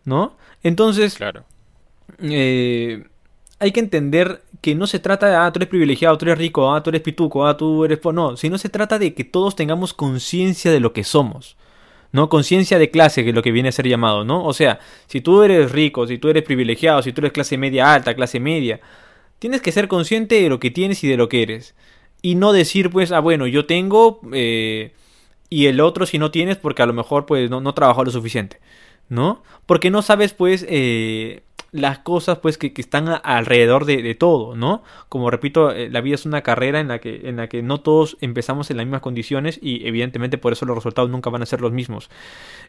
¿no? 0.04 0.36
Entonces, 0.62 1.14
Claro. 1.14 1.44
eh, 2.18 3.04
hay 3.58 3.72
que 3.72 3.80
entender 3.80 4.42
que 4.64 4.74
no 4.74 4.86
se 4.86 4.98
trata 4.98 5.28
de, 5.28 5.36
ah, 5.36 5.52
tú 5.52 5.58
eres 5.58 5.68
privilegiado, 5.68 6.16
tú 6.16 6.24
eres 6.24 6.38
rico, 6.38 6.72
ah, 6.72 6.82
tú 6.82 6.88
eres 6.88 7.02
pituco, 7.02 7.46
ah, 7.46 7.54
tú 7.54 7.84
eres... 7.84 7.98
po-". 7.98 8.14
No, 8.14 8.34
sino 8.38 8.56
se 8.56 8.70
trata 8.70 8.98
de 8.98 9.12
que 9.12 9.22
todos 9.22 9.56
tengamos 9.56 9.92
conciencia 9.92 10.72
de 10.72 10.80
lo 10.80 10.94
que 10.94 11.04
somos. 11.04 11.58
¿No? 12.12 12.30
Conciencia 12.30 12.78
de 12.78 12.90
clase, 12.90 13.24
que 13.24 13.28
es 13.28 13.34
lo 13.34 13.42
que 13.42 13.52
viene 13.52 13.68
a 13.68 13.72
ser 13.72 13.86
llamado, 13.86 14.24
¿no? 14.24 14.42
O 14.42 14.54
sea, 14.54 14.78
si 15.06 15.20
tú 15.20 15.42
eres 15.42 15.70
rico, 15.70 16.06
si 16.06 16.16
tú 16.16 16.30
eres 16.30 16.44
privilegiado, 16.44 17.02
si 17.02 17.12
tú 17.12 17.20
eres 17.20 17.32
clase 17.32 17.58
media 17.58 17.92
alta, 17.92 18.14
clase 18.14 18.40
media, 18.40 18.80
tienes 19.38 19.60
que 19.60 19.70
ser 19.70 19.86
consciente 19.86 20.40
de 20.40 20.48
lo 20.48 20.58
que 20.60 20.70
tienes 20.70 21.04
y 21.04 21.08
de 21.08 21.18
lo 21.18 21.28
que 21.28 21.42
eres. 21.42 21.74
Y 22.22 22.36
no 22.36 22.54
decir, 22.54 22.88
pues, 22.88 23.12
ah, 23.12 23.20
bueno, 23.20 23.46
yo 23.46 23.66
tengo 23.66 24.20
eh, 24.32 24.94
y 25.50 25.66
el 25.66 25.80
otro 25.80 26.06
si 26.06 26.18
no 26.18 26.30
tienes 26.30 26.56
porque 26.56 26.82
a 26.82 26.86
lo 26.86 26.94
mejor, 26.94 27.26
pues, 27.26 27.50
no, 27.50 27.60
no 27.60 27.74
trabajó 27.74 28.02
lo 28.02 28.10
suficiente. 28.10 28.60
¿no? 29.08 29.42
Porque 29.66 29.90
no 29.90 30.02
sabes, 30.02 30.32
pues, 30.32 30.64
eh, 30.68 31.42
las 31.74 31.98
cosas, 31.98 32.38
pues, 32.38 32.56
que, 32.56 32.72
que 32.72 32.80
están 32.80 33.08
a- 33.08 33.16
alrededor 33.16 33.84
de, 33.84 34.00
de 34.00 34.14
todo, 34.14 34.54
¿no? 34.54 34.84
Como 35.08 35.28
repito, 35.28 35.72
eh, 35.72 35.90
la 35.90 36.00
vida 36.00 36.14
es 36.14 36.24
una 36.24 36.42
carrera 36.42 36.78
en 36.78 36.86
la, 36.86 37.00
que, 37.00 37.28
en 37.28 37.36
la 37.36 37.48
que 37.48 37.62
no 37.62 37.80
todos 37.80 38.16
empezamos 38.20 38.70
en 38.70 38.76
las 38.76 38.86
mismas 38.86 39.00
condiciones 39.00 39.58
y 39.60 39.84
evidentemente 39.86 40.38
por 40.38 40.52
eso 40.52 40.66
los 40.66 40.76
resultados 40.76 41.10
nunca 41.10 41.30
van 41.30 41.42
a 41.42 41.46
ser 41.46 41.60
los 41.60 41.72
mismos. 41.72 42.10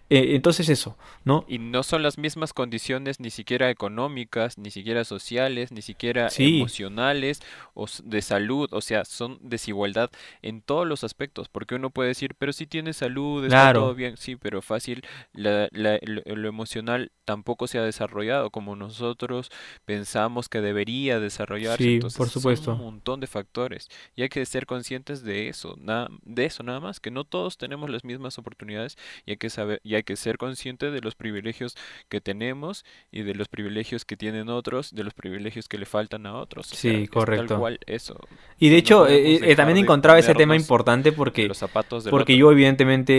Eh, 0.10 0.36
entonces 0.36 0.70
eso, 0.70 0.98
¿no? 1.24 1.46
Y 1.48 1.60
no 1.60 1.84
son 1.84 2.02
las 2.04 2.18
mismas 2.18 2.52
condiciones 2.54 3.20
ni 3.20 3.30
siquiera 3.30 3.70
económicas, 3.70 4.58
ni 4.58 4.72
siquiera 4.72 5.04
sociales, 5.04 5.72
ni 5.72 5.82
siquiera 5.84 6.30
Sí. 6.32 6.58
emocionales 6.58 7.42
o 7.76 7.86
de 8.04 8.22
salud. 8.24 8.70
O 8.72 8.82
sea, 8.82 9.06
son 9.06 9.38
desigualdad 9.42 10.10
en 10.42 10.62
todos 10.62 10.88
los 10.88 11.04
aspectos. 11.04 11.48
Porque 11.50 11.76
uno 11.76 11.90
puede 11.92 12.10
decir, 12.10 12.36
pero 12.38 12.54
si 12.54 12.66
tienes 12.68 12.98
salud, 12.98 13.44
está 13.46 13.56
Claro. 13.58 13.82
todo 13.82 13.96
bien. 13.96 14.18
Sí, 14.18 14.36
pero 14.36 14.62
fácil, 14.62 15.04
la- 15.34 15.70
la- 15.72 16.00
lo, 16.04 16.22
lo 16.36 16.50
emocional 16.50 17.12
tampoco 17.24 17.68
se 17.68 17.80
ha 17.80 17.84
desarrollado 17.84 18.50
como 18.52 18.76
nosotros 19.00 19.52
pensamos 19.86 20.50
que 20.50 20.62
debería 20.62 21.20
desarrollarse. 21.20 21.84
Sí, 21.84 21.96
Entonces, 21.96 22.18
por 22.18 22.30
son 22.30 22.30
supuesto. 22.30 22.72
un 22.72 22.78
montón 22.78 23.20
de 23.20 23.28
factores. 23.28 23.90
Y 24.16 24.22
hay 24.24 24.30
que 24.30 24.46
ser 24.46 24.66
conscientes 24.66 25.24
de 25.24 25.50
eso, 25.50 25.76
nada, 25.80 26.10
de 26.24 26.46
eso 26.46 26.64
nada 26.64 26.80
más, 26.80 27.00
que 27.00 27.12
no 27.12 27.24
todos 27.26 27.58
tenemos 27.58 27.90
las 27.90 28.04
mismas 28.04 28.38
oportunidades 28.38 28.98
y 29.26 29.32
hay 29.32 29.38
que 29.38 29.50
saber, 29.50 29.82
y 29.84 29.96
hay 29.96 30.04
que 30.04 30.16
ser 30.16 30.38
consciente 30.38 30.92
de 30.92 31.02
los 31.02 31.16
privilegios 31.16 31.76
que 32.10 32.22
tenemos 32.22 32.86
y 33.12 33.24
de 33.24 33.36
los 33.36 33.48
privilegios 33.50 34.06
que 34.06 34.18
tienen 34.18 34.50
otros, 34.50 34.94
de 34.94 35.04
los 35.04 35.14
privilegios 35.14 35.68
que 35.68 35.78
le 35.78 35.86
faltan 35.86 36.26
a 36.26 36.36
otros. 36.36 36.72
O 36.72 36.76
sea, 36.76 37.00
Sí, 37.00 37.08
correcto. 37.08 37.48
tal 37.48 37.58
cual 37.60 37.80
eso. 37.86 38.30
Y 38.60 38.70
de 38.70 38.78
No 38.78 38.78
hecho, 38.78 39.08
eh, 39.08 39.52
eh, 39.52 39.56
también 39.56 39.78
encontraba 39.78 40.20
ese 40.20 40.36
tema 40.36 40.56
importante 40.56 41.12
porque... 41.12 41.48
los 41.48 41.58
zapatos 41.58 42.04
del 42.04 42.12
Porque 42.12 42.34
otro. 42.34 42.36
yo 42.36 42.52
evidentemente, 42.52 43.14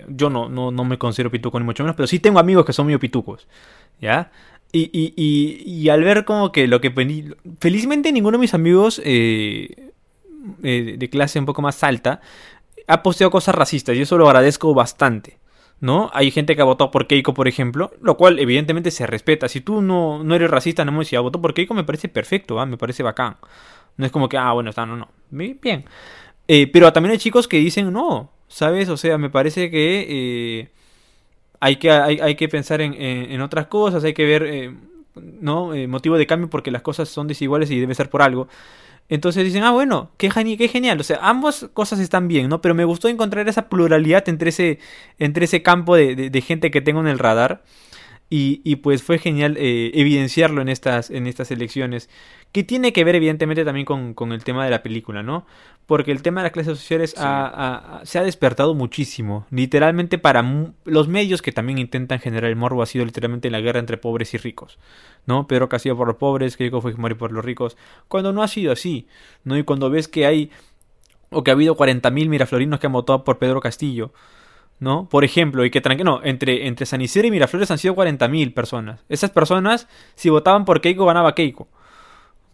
eh, 0.00 0.04
yo 0.08 0.30
no, 0.30 0.48
no, 0.48 0.70
no 0.70 0.84
me 0.84 0.98
considero 0.98 1.30
pituco 1.30 1.58
ni 1.58 1.64
mucho 1.66 1.82
menos, 1.84 1.96
pero 1.96 2.06
sí 2.06 2.18
tengo 2.18 2.38
amigos 2.38 2.64
que 2.64 2.72
son 2.72 2.86
medio 2.86 2.98
pitucos, 2.98 3.46
¿ya? 4.00 4.30
Y, 4.76 4.90
y, 4.92 5.14
y, 5.16 5.72
y 5.72 5.88
al 5.88 6.02
ver 6.02 6.24
como 6.24 6.50
que 6.50 6.66
lo 6.66 6.80
que... 6.80 6.90
Felizmente 7.60 8.10
ninguno 8.10 8.38
de 8.38 8.40
mis 8.40 8.54
amigos 8.54 9.00
eh, 9.04 9.92
eh, 10.64 10.96
de 10.98 11.10
clase 11.10 11.38
un 11.38 11.46
poco 11.46 11.62
más 11.62 11.84
alta 11.84 12.20
ha 12.88 13.02
posteado 13.04 13.30
cosas 13.30 13.54
racistas 13.54 13.96
y 13.96 14.02
eso 14.02 14.18
lo 14.18 14.26
agradezco 14.26 14.74
bastante, 14.74 15.38
¿no? 15.80 16.10
Hay 16.12 16.32
gente 16.32 16.56
que 16.56 16.62
ha 16.62 16.64
votado 16.66 16.90
por 16.90 17.06
Keiko, 17.06 17.34
por 17.34 17.46
ejemplo, 17.46 17.92
lo 18.02 18.16
cual 18.16 18.38
evidentemente 18.40 18.90
se 18.90 19.06
respeta. 19.06 19.48
Si 19.48 19.60
tú 19.60 19.80
no, 19.80 20.24
no 20.24 20.34
eres 20.34 20.50
racista, 20.50 20.84
no 20.84 20.90
me 20.92 20.98
decía, 20.98 21.20
votó 21.20 21.40
por 21.40 21.54
Keiko, 21.54 21.72
me 21.72 21.84
parece 21.84 22.08
perfecto, 22.08 22.66
me 22.66 22.76
parece 22.76 23.02
bacán. 23.04 23.36
No 23.96 24.04
es 24.04 24.10
como 24.12 24.28
que, 24.28 24.36
ah, 24.36 24.52
bueno, 24.52 24.70
está, 24.70 24.84
no, 24.84 24.96
no. 24.96 25.08
Bi- 25.30 25.56
Bien. 25.62 25.84
Eh, 26.48 26.66
pero 26.66 26.92
también 26.92 27.12
hay 27.12 27.18
chicos 27.18 27.46
que 27.48 27.58
dicen, 27.58 27.92
no, 27.92 28.32
¿sabes? 28.48 28.88
O 28.88 28.96
sea, 28.96 29.18
me 29.18 29.30
parece 29.30 29.70
que 29.70 30.06
eh, 30.08 30.68
hay, 31.64 31.76
que 31.76 31.90
hay, 31.90 32.18
hay 32.20 32.34
que 32.34 32.48
pensar 32.48 32.80
en, 32.80 32.94
en- 32.94 33.40
otras 33.40 33.66
cosas, 33.68 34.04
hay 34.04 34.14
que 34.14 34.24
ver, 34.24 34.42
eh, 34.44 34.74
¿no? 35.40 35.74
Eh, 35.74 35.86
motivo 35.86 36.16
de 36.18 36.26
cambio 36.26 36.50
porque 36.50 36.70
las 36.70 36.82
cosas 36.82 37.08
son 37.08 37.26
desiguales 37.28 37.70
y 37.70 37.80
debe 37.80 37.94
ser 37.94 38.10
por 38.10 38.22
algo. 38.22 38.48
Entonces 39.08 39.44
dicen, 39.44 39.62
ah, 39.64 39.70
bueno, 39.72 40.10
qué, 40.16 40.30
geni- 40.30 40.56
qué 40.56 40.68
genial. 40.68 40.98
O 41.00 41.04
sea, 41.04 41.18
ambas 41.22 41.68
cosas 41.74 42.00
están 42.00 42.26
bien, 42.28 42.48
¿no? 42.48 42.60
Pero 42.62 42.74
me 42.74 42.84
gustó 42.84 43.08
encontrar 43.08 43.48
esa 43.48 43.68
pluralidad 43.68 44.28
entre 44.28 44.48
ese, 44.50 44.78
entre 45.18 45.44
ese 45.44 45.62
campo 45.62 45.94
de, 45.96 46.16
de- 46.16 46.30
de 46.30 46.40
gente 46.42 46.70
que 46.70 46.80
tengo 46.80 47.00
en 47.00 47.08
el 47.08 47.18
radar. 47.18 47.62
Y, 48.30 48.62
y 48.64 48.76
pues 48.76 49.02
fue 49.02 49.18
genial 49.18 49.56
eh, 49.58 49.92
evidenciarlo 49.94 50.62
en 50.62 50.68
estas, 50.68 51.10
en 51.10 51.26
estas 51.26 51.50
elecciones. 51.50 52.08
Que 52.54 52.62
tiene 52.62 52.92
que 52.92 53.02
ver 53.02 53.16
evidentemente 53.16 53.64
también 53.64 53.84
con, 53.84 54.14
con 54.14 54.32
el 54.32 54.44
tema 54.44 54.64
de 54.64 54.70
la 54.70 54.80
película, 54.82 55.24
¿no? 55.24 55.44
Porque 55.86 56.12
el 56.12 56.22
tema 56.22 56.40
de 56.40 56.44
las 56.44 56.52
clases 56.52 56.78
sociales 56.78 57.10
Sí. 57.10 57.16
ha- 57.20 57.46
ha- 57.46 57.98
ha- 57.98 58.06
se 58.06 58.18
ha 58.18 58.22
despertado 58.22 58.74
muchísimo. 58.74 59.44
Literalmente 59.50 60.18
para 60.18 60.42
los 60.84 61.08
medios 61.08 61.42
que 61.42 61.50
también 61.50 61.78
intentan 61.78 62.20
generar 62.20 62.48
el 62.48 62.56
morbo 62.56 62.80
ha 62.82 62.86
sido 62.86 63.04
literalmente 63.04 63.50
la 63.50 63.60
guerra 63.60 63.80
entre 63.80 63.96
pobres 63.98 64.32
y 64.34 64.38
ricos. 64.38 64.78
¿No? 65.26 65.48
Pedro 65.48 65.68
Castillo 65.68 65.96
por 65.96 66.06
los 66.06 66.16
pobres, 66.16 66.56
Keiko 66.56 66.80
Fujimori 66.80 67.14
por 67.16 67.32
los 67.32 67.44
ricos. 67.44 67.76
Cuando 68.06 68.32
no 68.32 68.42
ha 68.42 68.48
sido 68.48 68.70
así. 68.72 69.08
¿No? 69.42 69.58
Y 69.58 69.64
cuando 69.64 69.90
ves 69.90 70.06
que 70.06 70.24
hay... 70.24 70.50
O 71.30 71.42
que 71.42 71.50
ha 71.50 71.54
habido 71.54 71.74
40.000 71.76 72.28
miraflorinos 72.28 72.78
que 72.78 72.86
han 72.86 72.92
votado 72.92 73.24
por 73.24 73.38
Pedro 73.38 73.60
Castillo. 73.60 74.12
¿no? 74.78 75.08
Por 75.08 75.24
ejemplo, 75.24 75.64
y 75.64 75.70
que 75.70 75.80
no, 76.04 76.20
entre, 76.22 76.66
entre 76.66 76.86
San 76.86 77.00
Isidro 77.00 77.26
y 77.28 77.30
Miraflores 77.30 77.70
han 77.70 77.78
sido 77.78 77.94
40.000 77.94 78.52
personas. 78.54 79.04
Esas 79.08 79.30
personas, 79.30 79.88
si 80.14 80.30
votaban 80.30 80.64
por 80.64 80.80
Keiko, 80.80 81.06
ganaba 81.06 81.34
Keiko. 81.34 81.68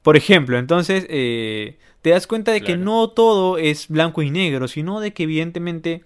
Por 0.02 0.16
ejemplo, 0.16 0.58
entonces 0.58 1.06
eh, 1.08 1.78
te 2.02 2.10
das 2.10 2.26
cuenta 2.26 2.52
de 2.52 2.62
que 2.62 2.76
no 2.76 3.10
todo 3.10 3.58
es 3.58 3.88
blanco 3.88 4.22
y 4.22 4.30
negro, 4.30 4.66
sino 4.68 5.00
de 5.00 5.12
que 5.12 5.24
evidentemente 5.24 6.02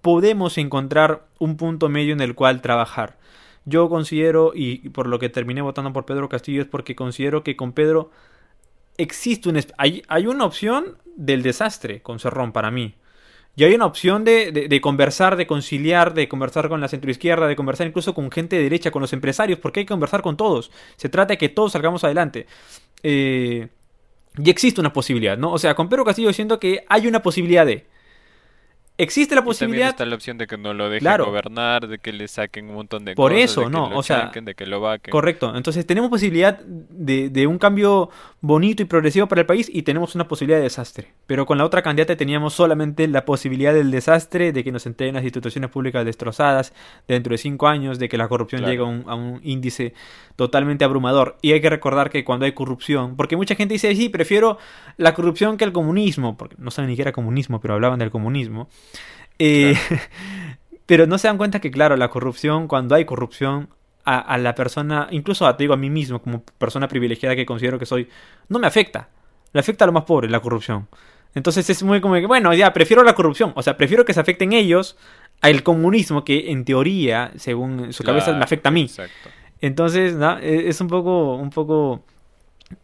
podemos 0.00 0.58
encontrar 0.58 1.26
un 1.38 1.56
punto 1.56 1.88
medio 1.88 2.12
en 2.12 2.20
el 2.20 2.34
cual 2.34 2.60
trabajar. 2.60 3.16
Yo 3.64 3.88
considero, 3.88 4.52
y 4.54 4.88
por 4.90 5.06
lo 5.06 5.18
que 5.18 5.30
terminé 5.30 5.62
votando 5.62 5.92
por 5.92 6.04
Pedro 6.04 6.28
Castillo, 6.28 6.60
es 6.60 6.68
porque 6.68 6.94
considero 6.94 7.42
que 7.42 7.56
con 7.56 7.72
Pedro 7.72 8.10
existe 8.98 9.48
un... 9.48 9.60
Hay, 9.78 10.02
hay 10.08 10.26
una 10.26 10.44
opción 10.44 10.98
del 11.16 11.42
desastre 11.42 12.02
con 12.02 12.18
Cerrón 12.18 12.52
para 12.52 12.70
mí. 12.70 12.94
Y 13.56 13.62
hay 13.62 13.74
una 13.74 13.86
opción 13.86 14.24
de, 14.24 14.50
de, 14.50 14.80
conversar, 14.80 15.36
de 15.36 15.46
conciliar, 15.46 16.12
de 16.12 16.28
conversar 16.28 16.68
con 16.68 16.80
la 16.80 16.88
centroizquierda, 16.88 17.46
de 17.46 17.54
conversar 17.54 17.86
incluso 17.86 18.12
con 18.12 18.30
gente 18.32 18.56
de 18.56 18.64
derecha, 18.64 18.90
con 18.90 19.00
los 19.00 19.12
empresarios, 19.12 19.60
porque 19.60 19.80
hay 19.80 19.86
que 19.86 19.92
conversar 19.92 20.22
con 20.22 20.36
todos. 20.36 20.72
Se 20.96 21.08
trata 21.08 21.34
de 21.34 21.38
que 21.38 21.48
todos 21.48 21.72
salgamos 21.72 22.02
adelante. 22.02 22.46
Eh, 23.04 23.68
y 24.36 24.50
existe 24.50 24.80
una 24.80 24.92
posibilidad, 24.92 25.38
¿no? 25.38 25.52
O 25.52 25.58
sea, 25.58 25.74
con 25.74 25.88
Pedro 25.88 26.04
Castillo 26.04 26.32
siento 26.32 26.58
que 26.58 26.84
hay 26.88 27.06
una 27.06 27.22
posibilidad 27.22 27.64
de 27.64 27.86
existe 28.96 29.34
la 29.34 29.42
posibilidad. 29.42 29.88
está 29.88 30.04
la 30.06 30.14
opción 30.14 30.38
de 30.38 30.46
que 30.46 30.56
no 30.56 30.72
lo 30.72 30.88
dejen 30.88 31.18
gobernar, 31.18 31.88
de 31.88 31.98
que 31.98 32.12
le 32.12 32.28
saquen 32.28 32.68
un 32.68 32.76
montón 32.76 33.04
de 33.04 33.14
Por 33.14 33.32
cosas. 33.32 33.44
eso, 33.50 33.60
de 33.62 33.70
no, 33.70 33.90
o 33.96 34.02
sea. 34.02 34.30
de 34.34 34.54
que 34.54 34.66
lo 34.66 34.80
vaquen. 34.80 35.10
Correcto. 35.10 35.54
Entonces 35.56 35.86
tenemos 35.86 36.10
posibilidad 36.10 36.58
de, 36.58 37.28
de, 37.30 37.46
un 37.46 37.58
cambio 37.58 38.10
bonito 38.40 38.82
y 38.82 38.86
progresivo 38.86 39.26
para 39.26 39.40
el 39.40 39.46
país 39.46 39.70
y 39.72 39.82
tenemos 39.82 40.14
una 40.14 40.28
posibilidad 40.28 40.58
de 40.58 40.64
desastre. 40.64 41.12
Pero 41.26 41.46
con 41.46 41.58
la 41.58 41.64
otra 41.64 41.82
candidata 41.82 42.16
teníamos 42.16 42.54
solamente 42.54 43.08
la 43.08 43.24
posibilidad 43.24 43.74
del 43.74 43.90
desastre, 43.90 44.52
de 44.52 44.64
que 44.64 44.72
nos 44.72 44.86
entreguen 44.86 45.14
las 45.14 45.24
instituciones 45.24 45.70
públicas 45.70 46.04
destrozadas 46.04 46.72
dentro 47.08 47.32
de 47.32 47.38
cinco 47.38 47.68
años, 47.68 47.98
de 47.98 48.08
que 48.08 48.16
la 48.16 48.28
corrupción 48.28 48.64
llegue 48.64 48.82
a 48.82 48.84
un, 48.84 49.04
a 49.06 49.14
un 49.14 49.40
índice 49.42 49.94
totalmente 50.36 50.84
abrumador. 50.84 51.36
Y 51.42 51.52
hay 51.52 51.60
que 51.60 51.70
recordar 51.70 52.10
que 52.10 52.24
cuando 52.24 52.46
hay 52.46 52.52
corrupción, 52.52 53.16
porque 53.16 53.36
mucha 53.36 53.54
gente 53.54 53.74
dice, 53.74 53.94
sí, 53.94 54.08
prefiero 54.08 54.58
la 54.96 55.14
corrupción 55.14 55.56
que 55.56 55.64
el 55.64 55.72
comunismo, 55.72 56.36
porque 56.36 56.56
no 56.58 56.70
saben 56.70 56.90
ni 56.90 56.96
qué 56.96 57.02
era 57.02 57.12
comunismo, 57.12 57.60
pero 57.60 57.74
hablaban 57.74 57.98
del 57.98 58.10
comunismo. 58.10 58.68
Eh, 59.38 59.76
pero 60.86 61.06
no 61.06 61.18
se 61.18 61.28
dan 61.28 61.38
cuenta 61.38 61.60
que, 61.60 61.70
claro, 61.70 61.96
la 61.96 62.10
corrupción, 62.10 62.68
cuando 62.68 62.94
hay 62.94 63.04
corrupción, 63.04 63.68
a, 64.04 64.36
la 64.38 64.54
persona, 64.54 65.08
incluso 65.10 65.46
a, 65.46 65.56
te 65.56 65.64
digo 65.64 65.74
a 65.74 65.78
mí 65.78 65.88
mismo, 65.88 66.20
como 66.20 66.42
persona 66.58 66.88
privilegiada 66.88 67.34
que 67.34 67.46
considero 67.46 67.78
que 67.78 67.86
soy, 67.86 68.08
no 68.48 68.58
me 68.58 68.66
afecta. 68.66 69.08
Le 69.52 69.60
afecta 69.60 69.84
a 69.84 69.86
los 69.86 69.94
más 69.94 70.04
pobres 70.04 70.30
la 70.30 70.40
corrupción. 70.40 70.88
Entonces 71.34 71.68
es 71.70 71.82
muy 71.82 72.00
como 72.00 72.14
que, 72.14 72.26
bueno, 72.26 72.52
ya, 72.54 72.72
prefiero 72.72 73.02
la 73.02 73.14
corrupción. 73.14 73.52
O 73.56 73.62
sea, 73.62 73.76
prefiero 73.76 74.04
que 74.04 74.12
se 74.12 74.20
afecten 74.20 74.52
ellos 74.52 74.96
al 75.40 75.62
comunismo 75.62 76.24
que 76.24 76.50
en 76.50 76.64
teoría, 76.64 77.32
según 77.36 77.92
su 77.92 78.04
cabeza, 78.04 78.32
me 78.32 78.44
afecta 78.44 78.68
a 78.68 78.72
mí. 78.72 78.90
Entonces, 79.60 80.14
e, 80.42 80.68
es 80.68 80.80
un 80.80 80.88
poco, 80.88 81.36
un 81.36 81.50
poco, 81.50 82.04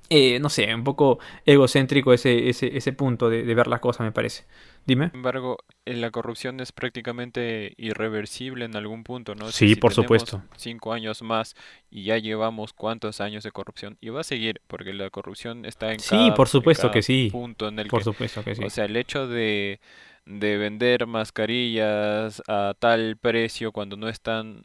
eh, 0.09 0.39
no 0.41 0.49
sé, 0.49 0.75
un 0.75 0.85
poco 0.85 1.19
egocéntrico 1.47 2.13
ese, 2.13 2.49
ese, 2.49 2.77
ese 2.77 2.93
punto 2.93 3.31
de, 3.31 3.45
de 3.45 3.55
ver 3.55 3.67
las 3.67 3.81
cosas, 3.81 4.05
me 4.05 4.13
parece. 4.13 4.45
Dime. 4.87 5.11
Sin 5.11 5.17
embargo, 5.17 5.59
la 5.85 6.11
corrupción 6.11 6.59
es 6.61 6.73
prácticamente 6.73 7.75
irreversible 7.77 8.65
en 8.65 8.77
algún 8.77 9.05
punto, 9.05 9.35
¿no? 9.35 9.51
Sí, 9.53 9.77
por 9.77 9.93
supuesto. 9.93 10.43
Cinco 10.57 10.93
años 10.93 11.23
más 11.23 11.55
y 11.91 12.05
ya 12.05 12.19
llevamos 12.19 12.73
cuántos 12.73 13.21
años 13.21 13.45
de 13.45 13.53
corrupción 13.53 13.99
y 14.01 14.09
va 14.09 14.23
a 14.23 14.25
seguir 14.25 14.63
porque 14.67 14.93
la 14.95 15.11
corrupción 15.11 15.65
está 15.65 15.93
en 15.93 16.01
sí, 16.01 16.31
por 16.35 16.49
supuesto 16.49 16.91
que 16.91 17.03
sí. 17.03 17.29
punto 17.31 17.69
en 17.69 17.79
el 17.79 17.89
por 17.89 18.01
que, 18.01 18.05
supuesto 18.05 18.43
que 18.43 18.55
sí. 18.55 18.65
O 18.65 18.71
sea, 18.71 18.87
el 18.87 18.97
hecho 18.97 19.29
de, 19.29 19.81
de 20.25 20.57
vender 20.57 21.07
mascarillas 21.07 22.43
a 22.49 22.75
tal 22.79 23.17
precio 23.17 23.73
cuando 23.73 23.97
no 23.97 24.09
están, 24.09 24.65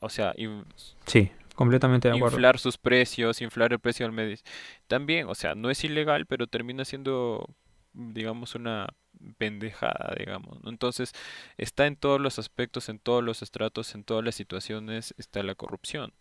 o 0.00 0.08
sea, 0.08 0.34
sí. 1.06 1.30
Completamente 1.56 2.08
de 2.08 2.16
acuerdo. 2.16 2.36
Inflar 2.36 2.58
sus 2.58 2.78
precios, 2.78 3.42
inflar 3.42 3.72
el 3.72 3.80
precio 3.80 4.06
del 4.06 4.12
medio. 4.12 4.36
También, 4.86 5.26
o 5.28 5.34
sea, 5.34 5.56
no 5.56 5.70
es 5.70 5.82
ilegal, 5.82 6.26
pero 6.26 6.46
termina 6.46 6.84
siendo 6.84 7.48
digamos, 7.96 8.54
una 8.54 8.88
pendejada, 9.34 10.14
digamos. 10.18 10.58
Entonces, 10.64 11.12
está 11.56 11.86
en 11.86 11.96
todos 11.96 12.20
los 12.20 12.38
aspectos, 12.38 12.88
en 12.88 12.98
todos 12.98 13.22
los 13.22 13.42
estratos, 13.42 13.94
en 13.94 14.04
todas 14.04 14.24
las 14.24 14.34
situaciones, 14.34 15.14
está 15.18 15.42
la 15.42 15.54
corrupción. 15.54 16.12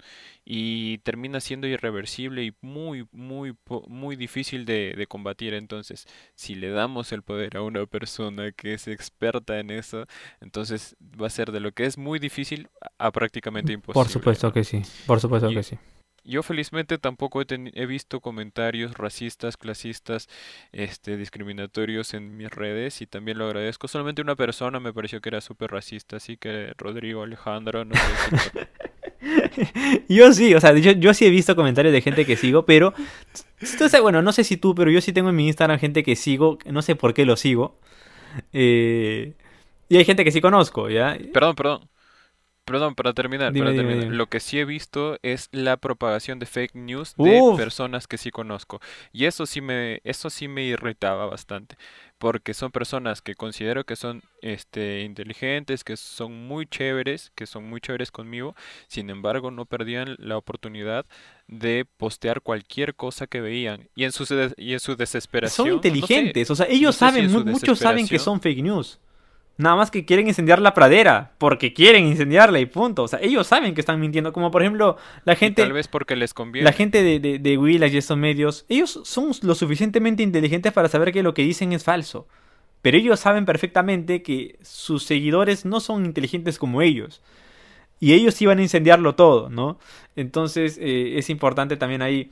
Y 0.43 0.99
termina 0.99 1.39
siendo 1.39 1.67
irreversible 1.67 2.43
y 2.43 2.53
muy, 2.61 3.07
muy, 3.11 3.55
muy 3.87 4.15
difícil 4.15 4.65
de, 4.65 4.93
de, 4.95 5.07
combatir. 5.07 5.53
Entonces, 5.53 6.07
si 6.35 6.55
le 6.55 6.69
damos 6.69 7.11
el 7.11 7.21
poder 7.21 7.57
a 7.57 7.61
una 7.61 7.85
persona 7.85 8.51
que 8.51 8.73
es 8.73 8.87
experta 8.87 9.59
en 9.59 9.71
eso, 9.71 10.05
entonces 10.41 10.95
va 11.01 11.27
a 11.27 11.29
ser 11.29 11.51
de 11.51 11.59
lo 11.59 11.71
que 11.71 11.85
es 11.85 11.97
muy 11.97 12.19
difícil 12.19 12.69
a 12.97 13.11
prácticamente 13.11 13.73
imposible. 13.73 14.03
Por 14.03 14.11
supuesto 14.11 14.51
que 14.51 14.63
sí, 14.63 14.81
por 15.05 15.19
supuesto 15.19 15.49
que 15.49 15.63
sí. 15.63 15.77
Yo 16.25 16.41
felizmente 16.41 16.97
tampoco 16.97 17.41
he, 17.41 17.85
visto 17.85 18.19
comentarios 18.19 18.97
racistas, 18.97 19.57
clasistas, 19.57 20.27
este, 20.71 21.17
discriminatorios 21.17 22.15
en 22.15 22.35
mis 22.35 22.49
redes 22.49 23.01
y 23.01 23.05
también 23.05 23.37
lo 23.37 23.45
agradezco. 23.45 23.87
Solamente 23.87 24.23
una 24.23 24.35
persona 24.35 24.79
me 24.79 24.91
pareció 24.91 25.21
que 25.21 25.29
era 25.29 25.39
súper 25.39 25.71
racista, 25.71 26.17
así 26.17 26.35
que 26.35 26.73
Rodrigo 26.77 27.21
Alejandro, 27.21 27.85
no 27.85 27.93
sé 27.95 28.67
yo 30.09 30.33
sí, 30.33 30.53
o 30.55 30.59
sea, 30.59 30.73
yo, 30.73 30.91
yo, 30.93 31.13
sí 31.13 31.25
he 31.25 31.29
visto 31.29 31.55
comentarios 31.55 31.93
de 31.93 32.01
gente 32.01 32.25
que 32.25 32.35
sigo, 32.35 32.65
pero... 32.65 32.93
Entonces, 33.59 34.01
bueno, 34.01 34.21
no 34.21 34.31
sé 34.31 34.43
si 34.43 34.57
tú, 34.57 34.75
pero 34.75 34.91
yo 34.91 35.01
sí 35.01 35.13
tengo 35.13 35.29
en 35.29 35.35
mi 35.35 35.47
Instagram 35.47 35.79
gente 35.79 36.03
que 36.03 36.15
sigo, 36.15 36.57
no 36.65 36.81
sé 36.81 36.95
por 36.95 37.13
qué 37.13 37.25
lo 37.25 37.37
sigo. 37.37 37.77
Eh, 38.51 39.33
y 39.89 39.97
hay 39.97 40.05
gente 40.05 40.23
que 40.23 40.31
sí 40.31 40.41
conozco, 40.41 40.89
¿ya? 40.89 41.17
Perdón, 41.31 41.55
perdón. 41.55 41.89
Perdón, 42.65 42.95
para 42.95 43.13
terminar, 43.13 43.53
lo 43.53 44.25
que 44.25 44.39
sí 44.39 44.59
he 44.59 44.65
visto 44.65 45.19
es 45.21 45.49
la 45.51 45.77
propagación 45.77 46.39
de 46.39 46.47
fake 46.47 46.73
news 46.73 47.13
de 47.15 47.39
personas 47.55 48.07
que 48.07 48.17
sí 48.17 48.31
conozco. 48.31 48.81
Y 49.13 49.25
eso 49.25 49.45
sí 49.45 49.61
me, 49.61 50.01
eso 50.03 50.31
sí 50.31 50.47
me 50.47 50.63
irritaba 50.63 51.27
bastante. 51.27 51.77
Porque 52.17 52.55
son 52.55 52.71
personas 52.71 53.21
que 53.21 53.35
considero 53.35 53.83
que 53.83 53.95
son 53.95 54.23
este, 54.41 55.03
inteligentes, 55.03 55.83
que 55.83 55.95
son 55.95 56.47
muy 56.47 56.65
chéveres, 56.65 57.31
que 57.35 57.45
son 57.45 57.69
muy 57.69 57.81
chéveres 57.81 58.09
conmigo. 58.09 58.55
Sin 58.87 59.11
embargo, 59.11 59.51
no 59.51 59.65
perdían 59.65 60.15
la 60.17 60.35
oportunidad 60.35 61.05
de 61.47 61.85
postear 61.97 62.41
cualquier 62.41 62.95
cosa 62.95 63.27
que 63.27 63.41
veían. 63.41 63.89
Y 63.95 64.05
en 64.05 64.11
su, 64.11 64.25
y 64.57 64.73
en 64.73 64.79
su 64.79 64.95
desesperación. 64.95 65.67
Son 65.67 65.75
inteligentes, 65.75 66.49
o 66.49 66.55
sea, 66.55 66.65
ellos 66.67 66.95
saben, 66.95 67.31
muchos 67.31 67.77
saben 67.77 68.07
que 68.07 68.17
son 68.17 68.41
fake 68.41 68.63
news. 68.63 68.99
Nada 69.57 69.77
más 69.77 69.89
que 69.89 70.03
quieren 70.03 70.27
incendiar 70.27 70.59
la 70.59 70.73
pradera, 70.73 71.31
porque 71.37 71.73
quieren 71.73 72.05
incendiarla 72.05 72.59
y 72.59 72.65
punto. 72.65 73.03
O 73.03 73.07
sea, 73.07 73.19
ellos 73.21 73.47
saben 73.47 73.73
que 73.73 73.79
están 73.79 74.01
mintiendo. 74.01 74.33
Como 74.33 74.51
por 74.51 74.61
ejemplo, 74.61 74.97
la 75.23 75.35
gente. 75.35 75.61
tal 75.61 75.71
vez 75.71 75.87
porque 75.87 76.17
les 76.17 76.33
conviene. 76.33 76.65
La 76.65 76.73
gente 76.73 77.01
de, 77.03 77.19
de, 77.19 77.39
de 77.39 77.87
y 77.87 77.97
estos 77.97 78.17
medios, 78.17 78.65
ellos 78.67 78.99
son 79.05 79.31
lo 79.43 79.55
suficientemente 79.55 80.23
inteligentes 80.23 80.73
para 80.73 80.89
saber 80.89 81.13
que 81.13 81.23
lo 81.23 81.33
que 81.33 81.43
dicen 81.43 81.71
es 81.71 81.85
falso. 81.85 82.27
Pero 82.81 82.97
ellos 82.97 83.19
saben 83.19 83.45
perfectamente 83.45 84.21
que 84.21 84.59
sus 84.61 85.03
seguidores 85.03 85.65
no 85.65 85.79
son 85.79 86.05
inteligentes 86.05 86.59
como 86.59 86.81
ellos. 86.81 87.21
Y 87.99 88.13
ellos 88.13 88.39
iban 88.41 88.59
a 88.59 88.61
incendiarlo 88.61 89.15
todo, 89.15 89.49
¿no? 89.49 89.79
Entonces 90.15 90.77
eh, 90.79 91.17
es 91.17 91.29
importante 91.29 91.77
también 91.77 92.01
ahí 92.01 92.31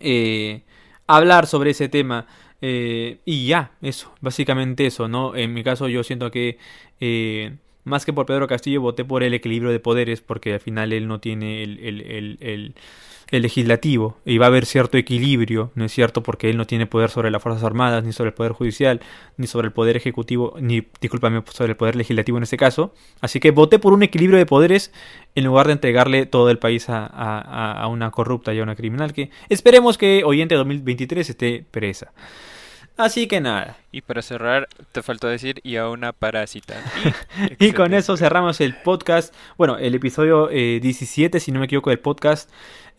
eh, 0.00 0.62
hablar 1.06 1.46
sobre 1.46 1.70
ese 1.70 1.88
tema. 1.88 2.26
Eh, 2.64 3.18
y 3.24 3.48
ya, 3.48 3.72
eso, 3.82 4.14
básicamente 4.20 4.86
eso, 4.86 5.08
¿no? 5.08 5.34
En 5.36 5.52
mi 5.52 5.64
caso 5.64 5.88
yo 5.88 6.04
siento 6.04 6.30
que 6.30 6.58
eh, 7.00 7.56
más 7.84 8.06
que 8.06 8.12
por 8.12 8.24
Pedro 8.26 8.46
Castillo 8.46 8.80
voté 8.80 9.04
por 9.04 9.24
el 9.24 9.34
equilibrio 9.34 9.72
de 9.72 9.80
poderes 9.80 10.20
porque 10.20 10.54
al 10.54 10.60
final 10.60 10.92
él 10.92 11.08
no 11.08 11.20
tiene 11.20 11.64
el, 11.64 11.78
el, 11.80 12.00
el, 12.02 12.38
el, 12.40 12.74
legislativo 13.40 14.18
y 14.24 14.38
va 14.38 14.46
a 14.46 14.48
haber 14.48 14.66
cierto 14.66 14.98
equilibrio, 14.98 15.70
¿no 15.74 15.84
es 15.84 15.92
cierto? 15.92 16.22
Porque 16.22 16.50
él 16.50 16.56
no 16.56 16.66
tiene 16.66 16.86
poder 16.86 17.10
sobre 17.10 17.30
las 17.30 17.42
Fuerzas 17.42 17.64
Armadas, 17.64 18.04
ni 18.04 18.12
sobre 18.12 18.28
el 18.28 18.34
Poder 18.34 18.52
Judicial, 18.52 19.00
ni 19.36 19.46
sobre 19.46 19.66
el 19.66 19.72
Poder 19.72 19.96
Ejecutivo, 19.96 20.54
ni, 20.60 20.86
discúlpame, 21.00 21.42
sobre 21.50 21.72
el 21.72 21.76
Poder 21.76 21.96
Legislativo 21.96 22.36
en 22.36 22.42
este 22.42 22.56
caso. 22.56 22.94
Así 23.20 23.40
que 23.40 23.50
voté 23.50 23.78
por 23.78 23.92
un 23.92 24.02
equilibrio 24.02 24.38
de 24.38 24.46
poderes 24.46 24.92
en 25.34 25.44
lugar 25.44 25.66
de 25.66 25.72
entregarle 25.72 26.26
todo 26.26 26.50
el 26.50 26.58
país 26.58 26.88
a, 26.88 27.06
a, 27.06 27.72
a 27.82 27.86
una 27.88 28.10
corrupta 28.10 28.52
y 28.52 28.60
a 28.60 28.62
una 28.62 28.76
criminal 28.76 29.12
que 29.12 29.30
esperemos 29.48 29.96
que 29.96 30.22
hoy 30.24 30.42
en 30.42 30.48
2023 30.48 31.30
esté 31.30 31.64
presa. 31.70 32.12
Así 32.96 33.26
que 33.26 33.40
nada. 33.40 33.78
Y 33.90 34.02
para 34.02 34.22
cerrar, 34.22 34.68
te 34.92 35.02
faltó 35.02 35.26
decir 35.26 35.60
y 35.62 35.76
a 35.76 35.88
una 35.88 36.12
parásita. 36.12 36.74
Y, 37.58 37.72
con 37.72 37.94
eso 37.94 38.16
cerramos 38.16 38.60
el 38.60 38.76
podcast. 38.76 39.34
Bueno, 39.56 39.78
el 39.78 39.94
episodio 39.94 40.48
17, 40.48 41.36
eh, 41.36 41.40
si 41.40 41.52
no 41.52 41.58
me 41.58 41.66
equivoco, 41.66 41.90
del 41.90 41.98
podcast. 41.98 42.50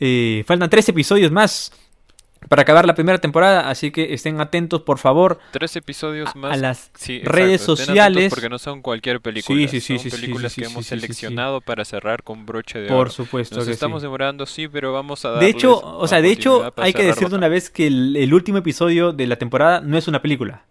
Eh, 0.05 0.43
faltan 0.45 0.69
tres 0.69 0.89
episodios 0.89 1.31
más 1.31 1.71
para 2.49 2.63
acabar 2.63 2.85
la 2.85 2.93
primera 2.93 3.19
temporada, 3.19 3.69
así 3.69 3.89
que 3.89 4.13
estén 4.13 4.41
atentos, 4.41 4.81
por 4.81 4.97
favor. 4.97 5.39
Tres 5.51 5.77
episodios 5.77 6.35
más. 6.35 6.51
A 6.51 6.57
las 6.57 6.91
redes 7.23 7.61
sociales. 7.61 8.29
Porque 8.29 8.49
no 8.49 8.59
son 8.59 8.81
cualquier 8.81 9.21
película. 9.21 9.57
Sí, 9.57 9.79
sí, 9.79 9.79
sí. 9.79 10.09
Son 10.09 10.19
películas 10.19 10.55
que 10.55 10.65
hemos 10.65 10.85
seleccionado 10.87 11.61
para 11.61 11.85
cerrar 11.85 12.21
con 12.23 12.45
broche 12.45 12.79
de 12.79 12.89
Por 12.89 13.11
supuesto. 13.11 13.55
Nos 13.55 13.69
estamos 13.69 14.01
demorando, 14.01 14.45
sí, 14.45 14.67
pero 14.67 14.91
vamos 14.91 15.23
a 15.23 15.35
De 15.35 15.47
hecho, 15.47 15.79
o 15.79 16.05
sea, 16.05 16.21
de 16.21 16.31
hecho, 16.31 16.73
hay 16.75 16.91
que 16.91 17.03
decir 17.03 17.29
de 17.29 17.37
una 17.37 17.47
vez 17.47 17.69
que 17.69 17.87
el, 17.87 18.33
último 18.33 18.57
episodio 18.57 19.13
de 19.13 19.25
la 19.25 19.37
temporada 19.37 19.79
no 19.79 19.97
es 19.97 20.09
una 20.09 20.21
película. 20.21 20.65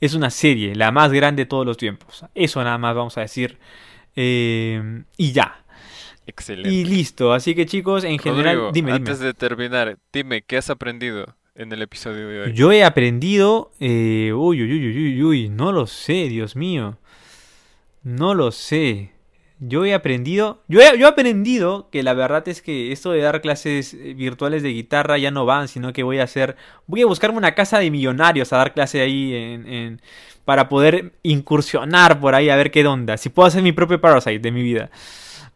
Es 0.00 0.14
una 0.14 0.30
serie, 0.30 0.76
la 0.76 0.92
más 0.92 1.10
grande 1.10 1.42
de 1.42 1.46
todos 1.46 1.66
los 1.66 1.76
tiempos. 1.76 2.24
Eso 2.36 2.62
nada 2.62 2.78
más 2.78 2.94
vamos 2.94 3.18
a 3.18 3.22
decir. 3.22 3.58
Eh, 4.14 5.02
y 5.16 5.32
ya. 5.32 5.64
Excelente. 6.26 6.70
Y 6.70 6.84
listo. 6.84 7.32
Así 7.32 7.54
que 7.54 7.66
chicos, 7.66 8.04
en 8.04 8.18
general, 8.18 8.70
dime, 8.72 8.92
Antes 8.92 9.18
de 9.18 9.34
terminar, 9.34 9.98
dime, 10.12 10.42
¿qué 10.42 10.56
has 10.58 10.70
aprendido 10.70 11.34
en 11.54 11.72
el 11.72 11.82
episodio 11.82 12.28
de 12.28 12.40
hoy? 12.42 12.52
Yo 12.52 12.70
he 12.72 12.84
aprendido... 12.84 13.72
Eh, 13.80 14.32
uy, 14.34 14.62
uy, 14.62 14.72
uy, 14.72 14.96
uy, 14.96 15.22
uy, 15.22 15.48
no 15.48 15.72
lo 15.72 15.86
sé, 15.86 16.28
Dios 16.28 16.54
mío. 16.56 16.98
No 18.02 18.34
lo 18.34 18.50
sé. 18.52 19.12
yo 19.58 19.84
he 19.84 19.92
aprendido, 19.92 20.62
yo 20.68 20.80
he, 20.80 20.98
yo 20.98 21.06
he 21.06 21.10
aprendido 21.10 21.88
que 21.90 22.02
la 22.02 22.14
verdad 22.14 22.46
es 22.48 22.62
que 22.62 22.92
esto 22.92 23.12
de 23.12 23.20
dar 23.20 23.42
clases 23.42 23.92
eh, 23.92 24.14
virtuales 24.14 24.62
de 24.62 24.70
guitarra 24.70 25.18
ya 25.18 25.30
no 25.30 25.44
van, 25.44 25.68
sino 25.68 25.92
que 25.92 26.02
voy 26.02 26.18
a 26.18 26.24
hacer, 26.24 26.56
voy 26.86 27.02
a 27.02 27.06
buscarme 27.06 27.36
una 27.38 27.54
casa 27.54 27.78
de 27.78 27.90
millonarios 27.90 28.52
a 28.52 28.56
dar 28.56 28.72
clase 28.72 29.02
ahí 29.02 29.34
en, 29.34 29.66
en- 29.66 30.00
para 30.46 30.68
poder 30.70 31.12
incursionar 31.22 32.20
por 32.20 32.34
ahí 32.34 32.48
a 32.48 32.56
ver 32.56 32.70
qué 32.70 32.86
onda, 32.86 33.16
si 33.18 33.28
puedo 33.28 33.46
hacer 33.48 33.62
mi 33.62 33.72
propio 33.72 34.00
Parasite 34.00 34.38
de 34.38 34.50
mi 34.50 34.62
vida. 34.62 34.90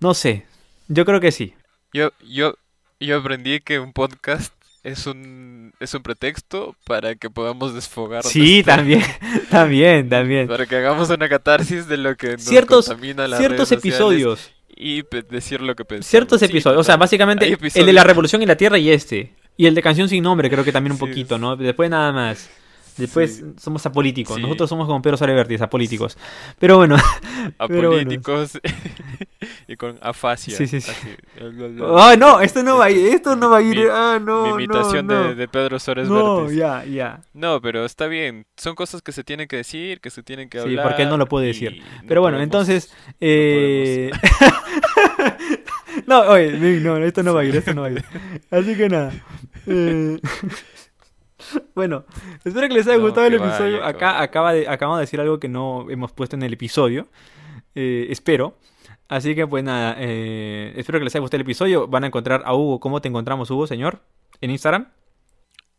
No 0.01 0.13
sé, 0.13 0.45
yo 0.89 1.05
creo 1.05 1.21
que 1.21 1.33
sí. 1.33 1.55
Yo, 1.93 2.11
yo, 2.27 2.55
yo 3.01 3.19
aprendí 3.19 3.61
que 3.61 3.79
un 3.79 3.93
podcast 3.93 4.53
es 4.83 5.07
un, 5.07 5.73
es 5.81 5.95
un 5.95 6.03
pretexto 6.03 6.77
para 6.87 7.15
que 7.15 7.31
podamos 7.31 7.73
desfogar 7.75 8.23
Sí, 8.25 8.63
también, 8.67 9.03
también, 9.51 10.09
también. 10.09 10.49
Para 10.49 10.67
que 10.67 10.77
hagamos 10.77 11.09
una 11.11 11.29
catarsis 11.29 11.87
de 11.89 11.97
lo 11.97 12.17
que 12.17 12.33
nos 12.33 12.43
Ciertos, 12.43 12.87
contamina 12.89 13.27
las 13.29 13.39
ciertos 13.39 13.71
redes 13.71 13.85
episodios. 13.85 14.51
y 14.77 15.03
decir 15.31 15.61
lo 15.61 15.75
que 15.75 15.85
pensamos. 15.85 16.11
Ciertos 16.11 16.41
Sí, 16.41 16.47
episodios, 16.47 16.81
o 16.81 16.85
sea, 16.85 16.97
básicamente 16.97 17.57
el 17.75 17.87
de 17.87 17.93
la 17.93 18.05
Revolución 18.05 18.43
y 18.43 18.47
la 18.47 18.57
Tierra 18.57 18.79
y 18.79 18.91
este. 18.91 19.35
Y 19.57 19.67
el 19.67 19.75
de 19.77 19.83
Canción 19.83 20.09
sin 20.09 20.25
Nombre, 20.25 20.51
creo 20.51 20.65
que 20.65 20.73
también 20.73 20.93
un 20.93 20.99
Sí, 20.99 21.07
poquito, 21.07 21.39
¿no? 21.39 21.57
Después 21.57 21.89
nada 21.89 22.11
más. 22.13 22.51
Después 22.97 23.37
Sí. 23.37 23.45
somos 23.59 23.85
apolíticos. 23.87 24.37
Sí. 24.37 24.43
Nosotros 24.43 24.69
somos 24.71 24.87
como 24.87 25.03
Pedro 25.03 25.17
Solevertis, 25.17 25.61
apolíticos. 25.61 26.17
Pero 26.59 26.77
bueno. 26.77 26.97
a 27.59 27.67
pero 27.69 27.91
bueno. 27.91 28.11
y 29.69 29.77
con 29.77 29.99
afasia. 30.01 30.57
Sí, 30.57 30.67
sí, 30.67 30.81
sí. 30.81 30.93
¡Ah, 31.99 32.15
no! 32.19 32.41
Esto 32.41 32.63
no 32.63 32.79
va 32.79 32.87
a 32.87 32.91
ir. 32.91 33.09
Esto 33.15 33.35
no 33.37 33.51
va 33.51 33.59
a 33.59 33.63
ir. 33.63 33.77
Mi- 33.77 33.87
ah, 33.91 34.19
no. 34.23 34.45
Mi 34.57 34.65
imitación 34.65 35.07
no, 35.07 35.15
no. 35.15 35.29
De, 35.31 35.35
de 35.35 35.49
Pedro 35.49 35.79
Suárez 35.79 36.09
No, 36.09 36.43
Vértiz. 36.43 36.57
ya, 36.59 36.85
ya. 36.85 37.21
No, 37.33 37.61
pero 37.61 37.85
está 37.85 38.07
bien. 38.07 38.47
Son 38.57 38.75
cosas 38.75 39.03
que 39.03 39.13
se 39.13 39.25
tienen 39.25 39.49
que 39.49 39.57
decir, 39.57 40.01
que 40.01 40.11
se 40.11 40.23
tienen 40.23 40.49
que 40.49 40.59
Sí, 40.59 40.65
hablar. 40.65 40.87
porque 40.87 41.03
él 41.03 41.09
no 41.09 41.17
lo 41.17 41.27
puede 41.27 41.49
decir. 41.49 41.83
no 42.03 42.09
Pero 42.09 42.21
bueno, 42.21 42.37
podemos- 42.39 42.45
entonces. 42.45 42.95
Eh... 43.21 44.11
no, 46.07 46.21
oye, 46.23 46.81
no, 46.81 46.97
esto 46.99 47.23
no 47.23 47.35
va 47.35 47.41
a 47.41 47.45
ir, 47.45 47.57
esto 47.57 47.75
no 47.75 47.83
va 47.83 47.89
a 47.89 47.91
ir. 47.93 48.05
Así 48.51 48.75
que 48.77 48.89
nada. 48.89 49.13
Eh, 49.67 50.19
Bueno, 51.75 52.05
espero 52.45 52.69
que 52.69 52.75
les 52.75 52.87
haya 52.87 52.99
No, 52.99 53.05
gustado 53.05 53.27
el 53.27 53.39
vaya, 53.39 53.51
episodio. 53.51 53.85
Acá 53.85 54.23
acaba 54.23 54.53
de, 54.53 54.69
acabamos 54.69 54.99
de 54.99 55.03
decir 55.03 55.21
algo 55.21 55.41
que 55.41 55.49
no 55.49 55.91
hemos 55.91 56.13
puesto 56.13 56.37
en 56.37 56.43
el 56.43 56.53
episodio. 56.53 57.09
Eh, 57.75 58.07
espero. 58.11 58.59
Así 59.09 59.35
que 59.35 59.47
pues 59.47 59.63
nada, 59.65 59.97
eh, 59.99 60.73
espero 60.77 60.99
que 60.99 61.05
les 61.05 61.15
haya 61.15 61.21
gustado 61.21 61.39
el 61.39 61.43
episodio. 61.43 61.87
Van 61.89 62.05
a 62.05 62.07
encontrar 62.07 62.43
a 62.45 62.55
Hugo. 62.55 62.81
¿Cómo 62.81 63.01
te 63.01 63.09
encontramos, 63.09 63.51
Hugo, 63.51 63.67
señor? 63.67 64.01
En 64.41 64.51
Instagram. 64.51 64.89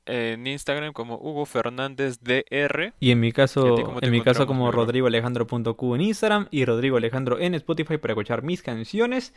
En 0.06 0.46
Instagram 0.46 0.94
como 0.94 1.16
Hugo 1.16 1.46
Fernández 1.48 2.20
DR. 2.22 2.94
Y 3.00 3.10
en 3.10 3.20
mi 3.20 3.30
¿Y 3.30 3.32
a 3.32 3.34
caso, 3.34 4.00
en 4.02 4.12
mi 4.12 4.22
caso 4.22 4.46
como 4.46 4.72
rodrigoalejandro.q 4.72 5.96
en 5.96 6.02
Instagram 6.02 6.48
y 6.52 6.64
Rodrigo 6.66 6.98
Alejandro 6.98 7.40
en 7.40 7.56
Spotify 7.56 7.98
para 7.98 8.14
escuchar 8.14 8.44
mis 8.44 8.62
canciones. 8.62 9.34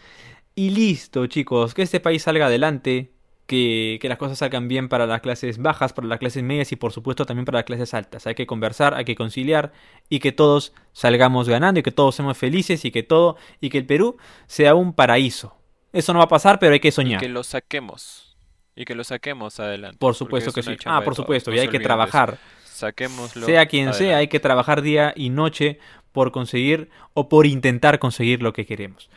Y 0.54 0.70
listo, 0.70 1.26
chicos, 1.26 1.72
que 1.72 1.82
este 1.82 2.00
país 2.00 2.22
salga 2.22 2.46
adelante, 2.46 3.12
que, 3.48 3.98
que 4.00 4.08
las 4.08 4.18
cosas 4.18 4.38
salgan 4.38 4.68
bien 4.68 4.88
para 4.88 5.06
las 5.06 5.22
clases 5.22 5.58
bajas, 5.58 5.92
para 5.94 6.06
las 6.06 6.18
clases 6.18 6.44
medias 6.44 6.70
y 6.70 6.76
por 6.76 6.92
supuesto 6.92 7.24
también 7.24 7.46
para 7.46 7.58
las 7.58 7.64
clases 7.64 7.94
altas. 7.94 8.26
Hay 8.26 8.34
que 8.34 8.46
conversar, 8.46 8.94
hay 8.94 9.04
que 9.06 9.16
conciliar 9.16 9.72
y 10.10 10.20
que 10.20 10.30
todos 10.32 10.74
salgamos 10.92 11.48
ganando 11.48 11.80
y 11.80 11.82
que 11.82 11.90
todos 11.90 12.14
seamos 12.14 12.36
felices 12.36 12.84
y 12.84 12.90
que 12.90 13.02
todo 13.02 13.36
y 13.60 13.70
que 13.70 13.78
el 13.78 13.86
Perú 13.86 14.18
sea 14.46 14.74
un 14.74 14.92
paraíso. 14.92 15.56
Eso 15.92 16.12
no 16.12 16.18
va 16.18 16.26
a 16.26 16.28
pasar, 16.28 16.58
pero 16.58 16.74
hay 16.74 16.80
que 16.80 16.88
Y 16.88 16.92
soñar. 16.92 17.20
que 17.20 17.28
lo 17.30 17.42
saquemos. 17.42 18.36
Y 18.76 18.84
que 18.84 18.94
lo 18.94 19.02
saquemos 19.02 19.58
adelante. 19.58 19.96
Por 19.98 20.14
supuesto 20.14 20.50
es 20.50 20.54
que 20.54 20.62
sí. 20.62 20.76
Ah, 20.84 21.00
por 21.02 21.16
supuesto, 21.16 21.50
no 21.50 21.56
y 21.56 21.60
hay 21.60 21.68
que 21.68 21.80
trabajar. 21.80 22.38
Saquémoslo. 22.64 23.46
Sea 23.46 23.66
quien 23.66 23.94
sea, 23.94 24.18
hay 24.18 24.28
que 24.28 24.40
trabajar 24.40 24.82
día 24.82 25.14
y 25.16 25.30
noche 25.30 25.80
por 26.12 26.32
conseguir 26.32 26.90
o 27.14 27.30
por 27.30 27.46
intentar 27.46 27.98
conseguir 27.98 28.42
lo 28.42 28.52
que 28.52 28.66
queremos. 28.66 29.08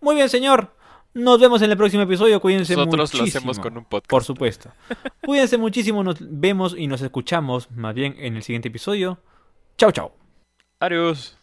Muy 0.00 0.14
bien, 0.14 0.28
señor. 0.28 0.74
Nos 1.14 1.40
vemos 1.40 1.62
en 1.62 1.70
el 1.70 1.76
próximo 1.76 2.02
episodio. 2.02 2.40
Cuídense 2.40 2.76
Nosotros 2.76 3.12
muchísimo. 3.12 3.24
lo 3.24 3.28
hacemos 3.28 3.58
con 3.58 3.76
un 3.78 3.84
podcast. 3.84 4.10
Por 4.10 4.24
supuesto. 4.24 4.70
Cuídense 5.24 5.58
muchísimo. 5.58 6.04
Nos 6.04 6.16
vemos 6.20 6.74
y 6.76 6.86
nos 6.86 7.02
escuchamos 7.02 7.70
más 7.70 7.94
bien 7.94 8.14
en 8.18 8.36
el 8.36 8.42
siguiente 8.42 8.68
episodio. 8.68 9.18
Chau, 9.76 9.90
chau. 9.90 10.12
Adiós. 10.80 11.37